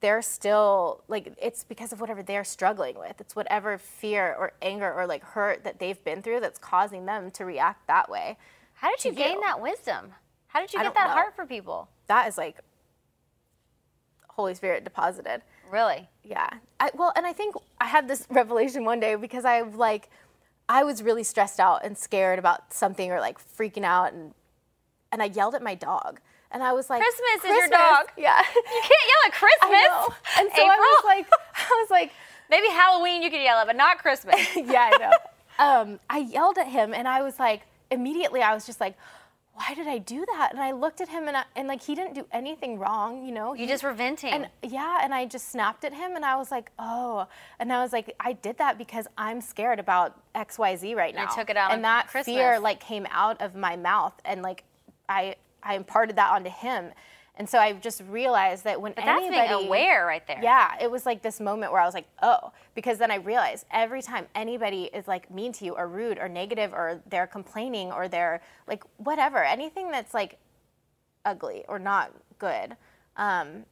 they're 0.00 0.22
still 0.22 1.02
like 1.08 1.32
it's 1.40 1.64
because 1.64 1.92
of 1.92 2.00
whatever 2.00 2.22
they're 2.22 2.44
struggling 2.44 2.98
with. 2.98 3.20
It's 3.20 3.34
whatever 3.34 3.78
fear 3.78 4.34
or 4.38 4.52
anger 4.62 4.92
or 4.92 5.06
like 5.06 5.24
hurt 5.24 5.64
that 5.64 5.78
they've 5.78 6.02
been 6.04 6.22
through 6.22 6.40
that's 6.40 6.58
causing 6.58 7.06
them 7.06 7.30
to 7.32 7.44
react 7.44 7.86
that 7.86 8.10
way. 8.10 8.36
How 8.74 8.94
did 8.94 9.04
you 9.04 9.12
gain 9.12 9.34
you. 9.36 9.40
that 9.40 9.60
wisdom? 9.60 10.12
How 10.48 10.60
did 10.60 10.72
you 10.72 10.80
I 10.80 10.84
get 10.84 10.94
that 10.94 11.08
know. 11.08 11.14
heart 11.14 11.34
for 11.34 11.46
people? 11.46 11.88
That 12.06 12.28
is 12.28 12.38
like 12.38 12.58
Holy 14.28 14.54
Spirit 14.54 14.84
deposited. 14.84 15.42
Really? 15.70 16.08
Yeah. 16.22 16.48
I, 16.80 16.90
well, 16.94 17.12
and 17.16 17.26
I 17.26 17.32
think 17.32 17.56
I 17.80 17.86
had 17.86 18.08
this 18.08 18.26
revelation 18.30 18.84
one 18.84 19.00
day 19.00 19.14
because 19.16 19.44
I 19.44 19.62
like, 19.62 20.08
I 20.68 20.84
was 20.84 21.02
really 21.02 21.24
stressed 21.24 21.58
out 21.58 21.84
and 21.84 21.96
scared 21.96 22.38
about 22.38 22.72
something 22.72 23.10
or 23.10 23.20
like 23.20 23.38
freaking 23.56 23.84
out, 23.84 24.12
and 24.12 24.34
and 25.10 25.22
I 25.22 25.26
yelled 25.26 25.54
at 25.54 25.62
my 25.62 25.74
dog, 25.74 26.20
and 26.50 26.62
I 26.62 26.72
was 26.72 26.90
like, 26.90 27.02
Christmas 27.02 27.50
is 27.50 27.56
your 27.56 27.68
dog. 27.68 28.06
Yeah. 28.16 28.38
You 28.54 28.62
can't 28.82 29.06
yell 29.08 29.26
at 29.26 29.32
Christmas. 29.32 29.70
I 29.70 29.86
know. 29.88 30.14
And 30.38 30.50
so 30.54 30.62
I 30.62 30.76
was 30.76 31.04
like, 31.04 31.26
I 31.54 31.78
was 31.82 31.90
like, 31.90 32.12
maybe 32.50 32.68
Halloween 32.68 33.22
you 33.22 33.30
could 33.30 33.40
yell 33.40 33.58
at, 33.58 33.66
but 33.66 33.76
not 33.76 33.98
Christmas. 33.98 34.36
yeah, 34.56 34.90
I 34.92 34.96
know. 34.98 35.12
um, 35.64 36.00
I 36.10 36.18
yelled 36.18 36.58
at 36.58 36.66
him, 36.68 36.92
and 36.92 37.08
I 37.08 37.22
was 37.22 37.38
like, 37.38 37.62
immediately, 37.90 38.42
I 38.42 38.54
was 38.54 38.66
just 38.66 38.80
like. 38.80 38.96
Why 39.58 39.74
did 39.74 39.86
I 39.88 39.98
do 39.98 40.24
that? 40.26 40.50
And 40.52 40.60
I 40.62 40.70
looked 40.72 41.00
at 41.00 41.08
him, 41.08 41.26
and, 41.28 41.36
I, 41.36 41.44
and 41.56 41.66
like 41.68 41.82
he 41.82 41.94
didn't 41.94 42.14
do 42.14 42.26
anything 42.32 42.78
wrong, 42.78 43.24
you 43.26 43.32
know. 43.32 43.54
you 43.54 43.62
He- 43.62 43.66
just 43.66 43.82
were 43.82 43.92
venting. 43.92 44.32
And 44.32 44.48
yeah, 44.62 45.00
and 45.02 45.12
I 45.12 45.26
just 45.26 45.48
snapped 45.50 45.84
at 45.84 45.92
him 45.92 46.14
and 46.16 46.24
I 46.24 46.36
was 46.36 46.50
like, 46.50 46.70
oh. 46.78 47.26
And 47.58 47.72
I 47.72 47.82
was 47.82 47.92
like, 47.92 48.14
I 48.20 48.34
did 48.34 48.58
that 48.58 48.78
because 48.78 49.06
I'm 49.18 49.40
scared 49.40 49.78
about 49.80 50.16
XYZ 50.34 50.94
right 50.96 51.12
And 51.12 51.20
I 51.20 51.24
now. 51.24 51.30
took 51.34 51.50
it 51.50 51.56
out 51.56 51.72
And 51.72 51.82
that 51.84 52.06
Christmas. 52.08 52.34
fear 52.36 52.60
like 52.60 52.78
came 52.80 53.06
out 53.10 53.40
of 53.42 53.54
my 53.56 53.74
mouth 53.76 54.14
and 54.24 54.42
like 54.42 54.62
I 55.08 55.34
I 55.62 55.74
imparted 55.74 56.16
that 56.16 56.30
onto 56.30 56.50
him. 56.50 56.92
And 57.38 57.48
so 57.48 57.58
I 57.58 57.72
just 57.72 58.02
realized 58.10 58.64
that 58.64 58.80
when 58.80 58.92
but 58.92 59.04
that's 59.04 59.24
anybody 59.24 59.48
being 59.48 59.66
aware 59.68 60.04
right 60.04 60.26
there. 60.26 60.40
yeah, 60.42 60.74
it 60.80 60.90
was 60.90 61.06
like 61.06 61.22
this 61.22 61.38
moment 61.38 61.70
where 61.70 61.80
I 61.80 61.84
was 61.84 61.94
like, 61.94 62.08
oh, 62.20 62.52
because 62.74 62.98
then 62.98 63.12
I 63.12 63.16
realized 63.16 63.64
every 63.70 64.02
time 64.02 64.26
anybody 64.34 64.90
is 64.92 65.06
like 65.06 65.30
mean 65.30 65.52
to 65.52 65.64
you 65.64 65.74
or 65.76 65.86
rude 65.86 66.18
or 66.18 66.28
negative 66.28 66.72
or 66.72 67.00
they're 67.08 67.28
complaining 67.28 67.92
or 67.92 68.08
they're 68.08 68.42
like 68.66 68.82
whatever, 68.96 69.44
anything 69.44 69.92
that's 69.92 70.12
like 70.12 70.38
ugly 71.24 71.64
or 71.68 71.78
not 71.78 72.12
good, 72.40 72.76
um, 73.16 73.64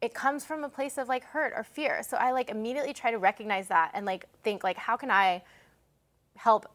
it 0.00 0.12
comes 0.12 0.44
from 0.44 0.64
a 0.64 0.68
place 0.68 0.98
of 0.98 1.08
like 1.08 1.22
hurt 1.24 1.52
or 1.56 1.62
fear. 1.62 2.02
So 2.02 2.16
I 2.16 2.32
like 2.32 2.50
immediately 2.50 2.92
try 2.92 3.12
to 3.12 3.18
recognize 3.18 3.68
that 3.68 3.92
and 3.94 4.04
like 4.04 4.26
think 4.42 4.64
like, 4.64 4.76
how 4.76 4.96
can 4.96 5.12
I 5.12 5.42
help 6.36 6.66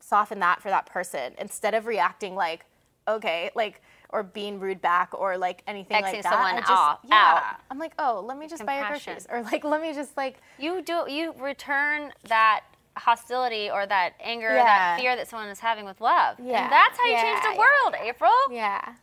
soften 0.00 0.38
that 0.40 0.60
for 0.60 0.68
that 0.68 0.84
person 0.84 1.32
instead 1.38 1.72
of 1.72 1.86
reacting 1.86 2.34
like, 2.34 2.66
okay, 3.08 3.50
like 3.54 3.80
or 4.10 4.22
being 4.22 4.60
rude 4.60 4.80
back 4.80 5.10
or 5.12 5.36
like 5.36 5.62
anything 5.66 5.96
Xing 5.98 6.02
like 6.02 6.22
that. 6.22 6.32
someone 6.32 6.54
I 6.54 6.60
just, 6.60 6.70
off- 6.70 7.00
yeah, 7.04 7.14
out. 7.14 7.60
I'm 7.70 7.78
like, 7.78 7.92
oh, 7.98 8.22
let 8.26 8.38
me 8.38 8.48
just 8.48 8.64
buy 8.64 8.78
your 8.78 8.88
groceries, 8.88 9.26
or 9.30 9.42
like, 9.42 9.64
let 9.64 9.80
me 9.82 9.92
just 9.92 10.16
like, 10.16 10.40
You 10.58 10.82
do 10.82 11.04
you 11.08 11.34
return 11.38 12.12
that 12.28 12.62
hostility 12.96 13.70
or 13.70 13.86
that 13.86 14.14
anger 14.20 14.50
or 14.50 14.54
that 14.54 14.98
fear 14.98 15.16
that 15.16 15.28
someone 15.28 15.48
is 15.48 15.60
having 15.60 15.84
with 15.84 16.00
love. 16.00 16.38
Yeah. 16.42 16.64
And 16.64 16.72
that's 16.72 16.98
how 16.98 17.04
you 17.06 17.16
change 17.16 17.42
the 17.42 17.52
yeah, 17.52 17.58
world, 17.58 17.94
April. 18.02 18.32
yeah. 18.50 18.94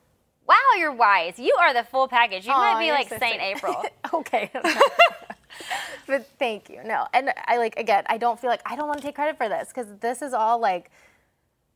Wow, 0.48 0.56
you're 0.78 0.92
wise. 0.92 1.40
You 1.40 1.56
are 1.62 1.74
the 1.74 1.84
full 1.84 2.08
package. 2.08 2.46
You 2.46 2.52
Aw, 2.52 2.74
might 2.74 2.84
be 2.84 2.92
like 2.92 3.08
so 3.08 3.18
Saint 3.18 3.40
sweet. 3.40 3.56
April. 3.56 3.84
okay. 4.14 4.52
but 6.08 6.28
thank 6.38 6.70
you. 6.70 6.84
No, 6.84 7.08
and 7.14 7.32
I 7.46 7.58
like 7.58 7.78
again, 7.78 8.04
I 8.08 8.18
don't 8.18 8.40
feel 8.40 8.50
like 8.50 8.62
I 8.66 8.76
don't 8.76 8.88
want 8.88 9.00
to 9.00 9.06
take 9.06 9.16
credit 9.16 9.38
for 9.38 9.48
this 9.48 9.70
because 9.70 9.88
this 10.02 10.22
is 10.22 10.34
all 10.34 10.60
like, 10.60 10.92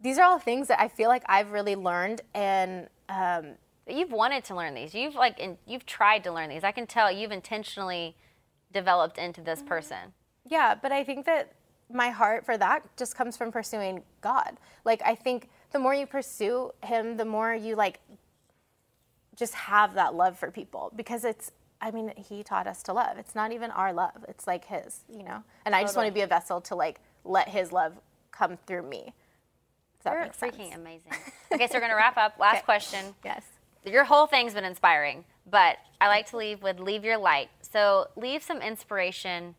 these 0.01 0.17
are 0.17 0.23
all 0.23 0.39
things 0.39 0.67
that 0.67 0.81
I 0.81 0.89
feel 0.89 1.07
like 1.07 1.23
I've 1.27 1.51
really 1.51 1.75
learned 1.75 2.21
and. 2.33 2.87
Um, 3.09 3.55
you've 3.87 4.11
wanted 4.11 4.43
to 4.45 4.55
learn 4.55 4.73
these. 4.73 4.93
You've 4.93 5.15
like 5.15 5.39
in, 5.39 5.57
you've 5.65 5.85
tried 5.85 6.23
to 6.25 6.31
learn 6.31 6.49
these. 6.49 6.63
I 6.63 6.71
can 6.71 6.87
tell 6.87 7.11
you've 7.11 7.31
intentionally 7.31 8.15
developed 8.73 9.17
into 9.17 9.41
this 9.41 9.59
Mm-hmm. 9.59 9.67
person. 9.69 9.97
Yeah, 10.49 10.75
but 10.75 10.91
I 10.91 11.03
think 11.03 11.25
that 11.25 11.53
my 11.91 12.09
heart 12.09 12.45
for 12.45 12.57
that 12.57 12.83
just 12.97 13.15
comes 13.15 13.35
from 13.37 13.51
pursuing 13.51 14.03
God. 14.21 14.57
Like 14.85 15.01
I 15.05 15.15
think 15.15 15.49
the 15.71 15.79
more 15.79 15.93
you 15.93 16.05
pursue 16.05 16.71
him, 16.83 17.17
the 17.17 17.25
more 17.25 17.53
you 17.53 17.75
like 17.75 17.99
just 19.35 19.53
have 19.53 19.93
that 19.93 20.15
love 20.15 20.37
for 20.37 20.51
people 20.51 20.91
because 20.95 21.23
it's 21.23 21.51
I 21.79 21.91
mean, 21.91 22.11
he 22.17 22.41
taught 22.43 22.65
us 22.65 22.81
to 22.83 22.93
love. 22.93 23.19
It's 23.19 23.35
not 23.35 23.51
even 23.51 23.69
our 23.69 23.93
love. 23.93 24.25
It's 24.27 24.47
like 24.47 24.65
his, 24.65 25.01
you 25.07 25.21
know. 25.23 25.43
And 25.63 25.75
I 25.75 25.83
just 25.83 25.95
want 25.95 26.07
to 26.07 26.13
be 26.13 26.21
a 26.21 26.27
vessel 26.27 26.59
to 26.61 26.75
like 26.75 26.99
let 27.23 27.49
his 27.49 27.71
love 27.71 27.93
come 28.31 28.57
through 28.65 28.81
me. 28.81 29.13
You're 30.05 30.19
make 30.21 30.33
sense? 30.33 30.55
freaking 30.55 30.75
amazing. 30.75 31.11
Okay, 31.53 31.67
so 31.67 31.73
we're 31.75 31.81
gonna 31.81 31.95
wrap 31.95 32.17
up. 32.17 32.35
Last 32.39 32.57
Okay. 32.57 32.63
question. 32.65 33.15
Yes. 33.25 33.43
Your 33.85 34.03
whole 34.03 34.27
thing's 34.27 34.53
been 34.53 34.65
inspiring, 34.65 35.23
but 35.49 35.77
I 36.01 36.07
like 36.07 36.27
to 36.31 36.37
leave 36.37 36.61
with 36.61 36.79
leave 36.79 37.03
your 37.03 37.17
light. 37.17 37.49
So 37.61 38.07
leave 38.15 38.43
some 38.43 38.61
inspiration. 38.61 39.55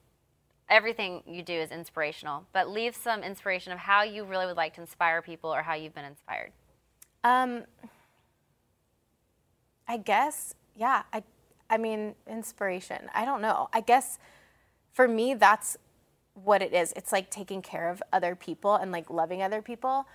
Everything 0.68 1.22
you 1.26 1.43
do 1.43 1.55
is 1.55 1.70
inspirational, 1.70 2.45
but 2.53 2.68
leave 2.68 2.95
some 2.95 3.22
inspiration 3.22 3.72
of 3.72 3.78
how 3.78 4.03
you 4.03 4.24
really 4.24 4.45
would 4.45 4.57
like 4.59 4.74
to 4.74 4.82
inspire 4.82 5.22
people 5.22 5.53
or 5.55 5.62
how 5.62 5.74
you've 5.74 5.95
been 5.95 6.05
inspired. 6.05 6.53
Um, 7.24 7.64
I 9.86 9.97
guess, 9.97 10.55
yeah. 10.76 11.03
I, 11.12 11.22
I 11.70 11.78
mean, 11.78 12.14
inspiration. 12.26 13.09
I 13.14 13.24
don't 13.24 13.41
know. 13.41 13.68
I 13.72 13.80
guess 13.80 14.18
for 14.93 15.09
me, 15.09 15.32
that's 15.34 15.78
what 16.34 16.61
it 16.62 16.74
is. 16.74 16.93
It's 16.97 17.12
like 17.12 17.30
taking 17.30 17.62
care 17.62 17.89
of 17.89 18.03
other 18.12 18.34
people 18.36 18.74
and 18.74 18.93
like 18.93 19.09
loving 19.09 19.43
other 19.43 19.62
people. 19.62 20.07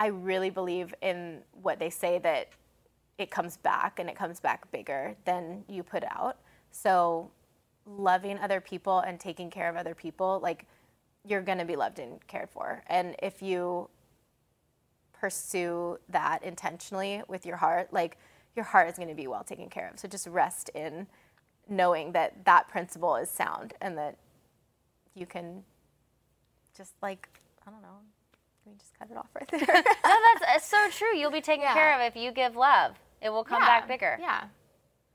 I 0.00 0.06
really 0.06 0.50
believe 0.50 0.94
in 1.02 1.42
what 1.60 1.78
they 1.78 1.90
say 1.90 2.18
that 2.20 2.48
it 3.18 3.30
comes 3.30 3.56
back 3.56 3.98
and 3.98 4.08
it 4.08 4.16
comes 4.16 4.38
back 4.38 4.70
bigger 4.70 5.16
than 5.24 5.64
you 5.68 5.82
put 5.82 6.04
out. 6.04 6.38
So 6.70 7.30
loving 7.84 8.38
other 8.38 8.60
people 8.60 9.00
and 9.00 9.18
taking 9.18 9.50
care 9.50 9.68
of 9.68 9.76
other 9.76 9.94
people, 9.94 10.38
like 10.42 10.66
you're 11.24 11.42
going 11.42 11.58
to 11.58 11.64
be 11.64 11.76
loved 11.76 11.98
and 11.98 12.24
cared 12.28 12.48
for. 12.50 12.82
And 12.86 13.16
if 13.22 13.42
you 13.42 13.88
pursue 15.12 15.98
that 16.08 16.44
intentionally 16.44 17.22
with 17.26 17.44
your 17.44 17.56
heart, 17.56 17.92
like 17.92 18.18
your 18.54 18.64
heart 18.64 18.88
is 18.88 18.96
going 18.96 19.08
to 19.08 19.14
be 19.14 19.26
well 19.26 19.42
taken 19.42 19.68
care 19.68 19.90
of. 19.92 19.98
So 19.98 20.06
just 20.06 20.26
rest 20.28 20.70
in 20.74 21.08
knowing 21.68 22.12
that 22.12 22.44
that 22.44 22.68
principle 22.68 23.16
is 23.16 23.28
sound 23.28 23.74
and 23.80 23.98
that 23.98 24.16
you 25.14 25.26
can 25.26 25.64
just 26.76 26.94
like, 27.02 27.28
I 27.66 27.70
don't 27.70 27.82
know, 27.82 27.98
we 28.68 28.76
just 28.76 28.96
cut 28.98 29.08
it 29.10 29.16
off 29.16 29.28
right 29.34 29.48
there. 29.50 29.60
no, 30.04 30.16
that's 30.42 30.56
it's 30.56 30.66
so 30.66 30.88
true. 30.90 31.16
You'll 31.16 31.30
be 31.30 31.40
taken 31.40 31.62
Yeah. 31.62 31.74
care 31.74 31.94
of 31.94 32.00
if 32.02 32.16
you 32.20 32.32
give 32.32 32.56
love. 32.56 32.92
It 33.20 33.30
will 33.30 33.44
come 33.44 33.60
back 33.62 33.88
bigger. 33.88 34.16
Yeah. 34.20 34.44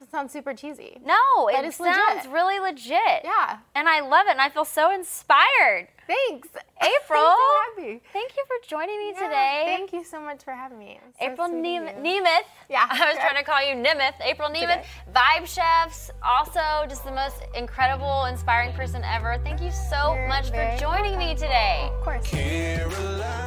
It 0.02 0.12
sounds 0.12 0.34
super 0.34 0.54
cheesy. 0.54 1.00
No, 1.06 1.16
But 1.46 1.64
it 1.64 1.68
it's 1.68 1.78
sounds 1.78 2.26
legit. 2.26 2.32
really 2.34 2.60
legit. 2.60 3.22
Yeah. 3.24 3.60
And 3.74 3.88
I 3.88 4.02
love 4.02 4.26
it, 4.28 4.32
and 4.32 4.42
I 4.42 4.50
feel 4.50 4.66
so 4.66 4.92
inspired. 4.94 5.88
Thanks. 6.06 6.50
April, 6.82 7.22
so 7.24 7.38
happy. 7.78 8.02
thank 8.12 8.34
you 8.36 8.44
for 8.46 8.68
joining 8.68 9.00
me 9.00 9.14
Yeah, 9.16 9.20
today. 9.24 9.64
Thank 9.66 9.94
you 9.94 10.04
so 10.04 10.20
much 10.20 10.44
for 10.44 10.52
having 10.52 10.78
me. 10.78 11.00
So 11.18 11.26
April 11.26 11.48
sweet 11.48 11.58
of 11.78 11.86
Nem- 11.96 12.06
you. 12.06 12.22
Nemeth. 12.22 12.44
Yeah, 12.70 12.86
I 12.92 13.06
was 13.08 13.16
okay. 13.16 13.22
trying 13.26 13.38
to 13.42 13.50
call 13.50 13.62
you 13.66 13.76
Nemeth. 13.76 14.16
April 14.20 14.50
Nemeth. 14.50 14.80
okay. 14.80 14.86
Vibe 15.16 15.48
Chefs. 15.48 16.12
Also, 16.22 16.60
just 16.90 17.06
the 17.06 17.12
most 17.14 17.38
incredible, 17.56 18.26
inspiring 18.26 18.74
person 18.74 19.02
ever. 19.06 19.38
Thank 19.46 19.62
you 19.62 19.72
so 19.72 20.16
You're 20.16 20.28
much 20.28 20.48
for 20.48 20.52
very 20.58 20.78
joining 20.78 21.18
me 21.18 21.34
today. 21.36 21.90
Of 21.98 22.04
course. 22.04 22.28
Caroline. 22.30 23.43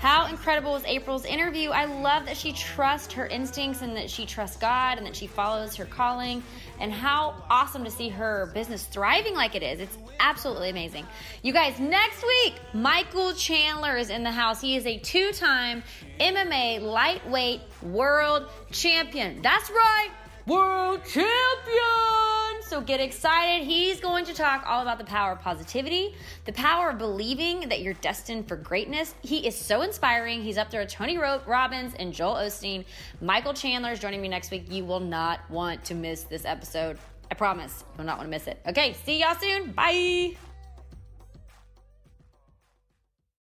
How 0.00 0.28
incredible 0.28 0.72
was 0.72 0.84
April's 0.86 1.26
interview? 1.26 1.68
I 1.68 1.84
love 1.84 2.24
that 2.24 2.38
she 2.38 2.52
trusts 2.52 3.12
her 3.12 3.26
instincts 3.26 3.82
and 3.82 3.94
that 3.98 4.08
she 4.08 4.24
trusts 4.24 4.56
God 4.56 4.96
and 4.96 5.06
that 5.06 5.14
she 5.14 5.26
follows 5.26 5.76
her 5.76 5.84
calling. 5.84 6.42
And 6.80 6.90
how 6.90 7.44
awesome 7.50 7.84
to 7.84 7.90
see 7.90 8.08
her 8.08 8.50
business 8.54 8.84
thriving 8.84 9.34
like 9.34 9.54
it 9.54 9.62
is. 9.62 9.78
It's 9.78 9.98
absolutely 10.18 10.70
amazing. 10.70 11.06
You 11.42 11.52
guys, 11.52 11.78
next 11.78 12.22
week, 12.22 12.54
Michael 12.72 13.34
Chandler 13.34 13.98
is 13.98 14.08
in 14.08 14.22
the 14.22 14.30
house. 14.30 14.58
He 14.62 14.74
is 14.74 14.86
a 14.86 14.96
two 14.96 15.32
time 15.32 15.82
MMA 16.18 16.80
lightweight 16.80 17.60
world 17.82 18.48
champion. 18.72 19.42
That's 19.42 19.68
right, 19.68 20.08
world 20.46 21.04
champion. 21.04 22.62
So 22.62 22.80
get 22.80 23.00
excited. 23.00 23.66
He's 23.66 24.00
going 24.00 24.24
to 24.26 24.34
talk 24.34 24.64
all 24.66 24.82
about 24.82 24.98
the 24.98 25.04
power 25.04 25.32
of 25.32 25.40
positivity, 25.40 26.14
the 26.44 26.52
power 26.52 26.90
of 26.90 26.98
believing 26.98 27.68
that 27.68 27.82
you're 27.82 27.94
destined 27.94 28.46
for 28.46 28.56
greatness. 28.56 29.14
He 29.22 29.46
is 29.46 29.56
so 29.56 29.82
inspiring. 29.82 30.42
He's 30.42 30.56
up 30.56 30.70
there 30.70 30.80
with 30.80 30.90
Tony 30.90 31.18
Robbins 31.18 31.94
and 31.98 32.12
Joel 32.12 32.36
Osteen. 32.36 32.84
Michael 33.20 33.54
Chandler 33.54 33.90
is 33.90 33.98
joining 33.98 34.22
me 34.22 34.28
next 34.28 34.50
week. 34.50 34.70
You 34.70 34.84
will 34.84 35.00
not 35.00 35.40
want 35.50 35.84
to 35.86 35.94
miss 35.94 36.22
this 36.22 36.44
episode. 36.44 36.98
I 37.30 37.34
promise. 37.34 37.84
You 37.92 37.98
will 37.98 38.04
not 38.04 38.18
want 38.18 38.28
to 38.28 38.30
miss 38.30 38.46
it. 38.46 38.60
Okay, 38.68 38.92
see 39.04 39.20
y'all 39.20 39.34
soon. 39.34 39.72
Bye. 39.72 40.36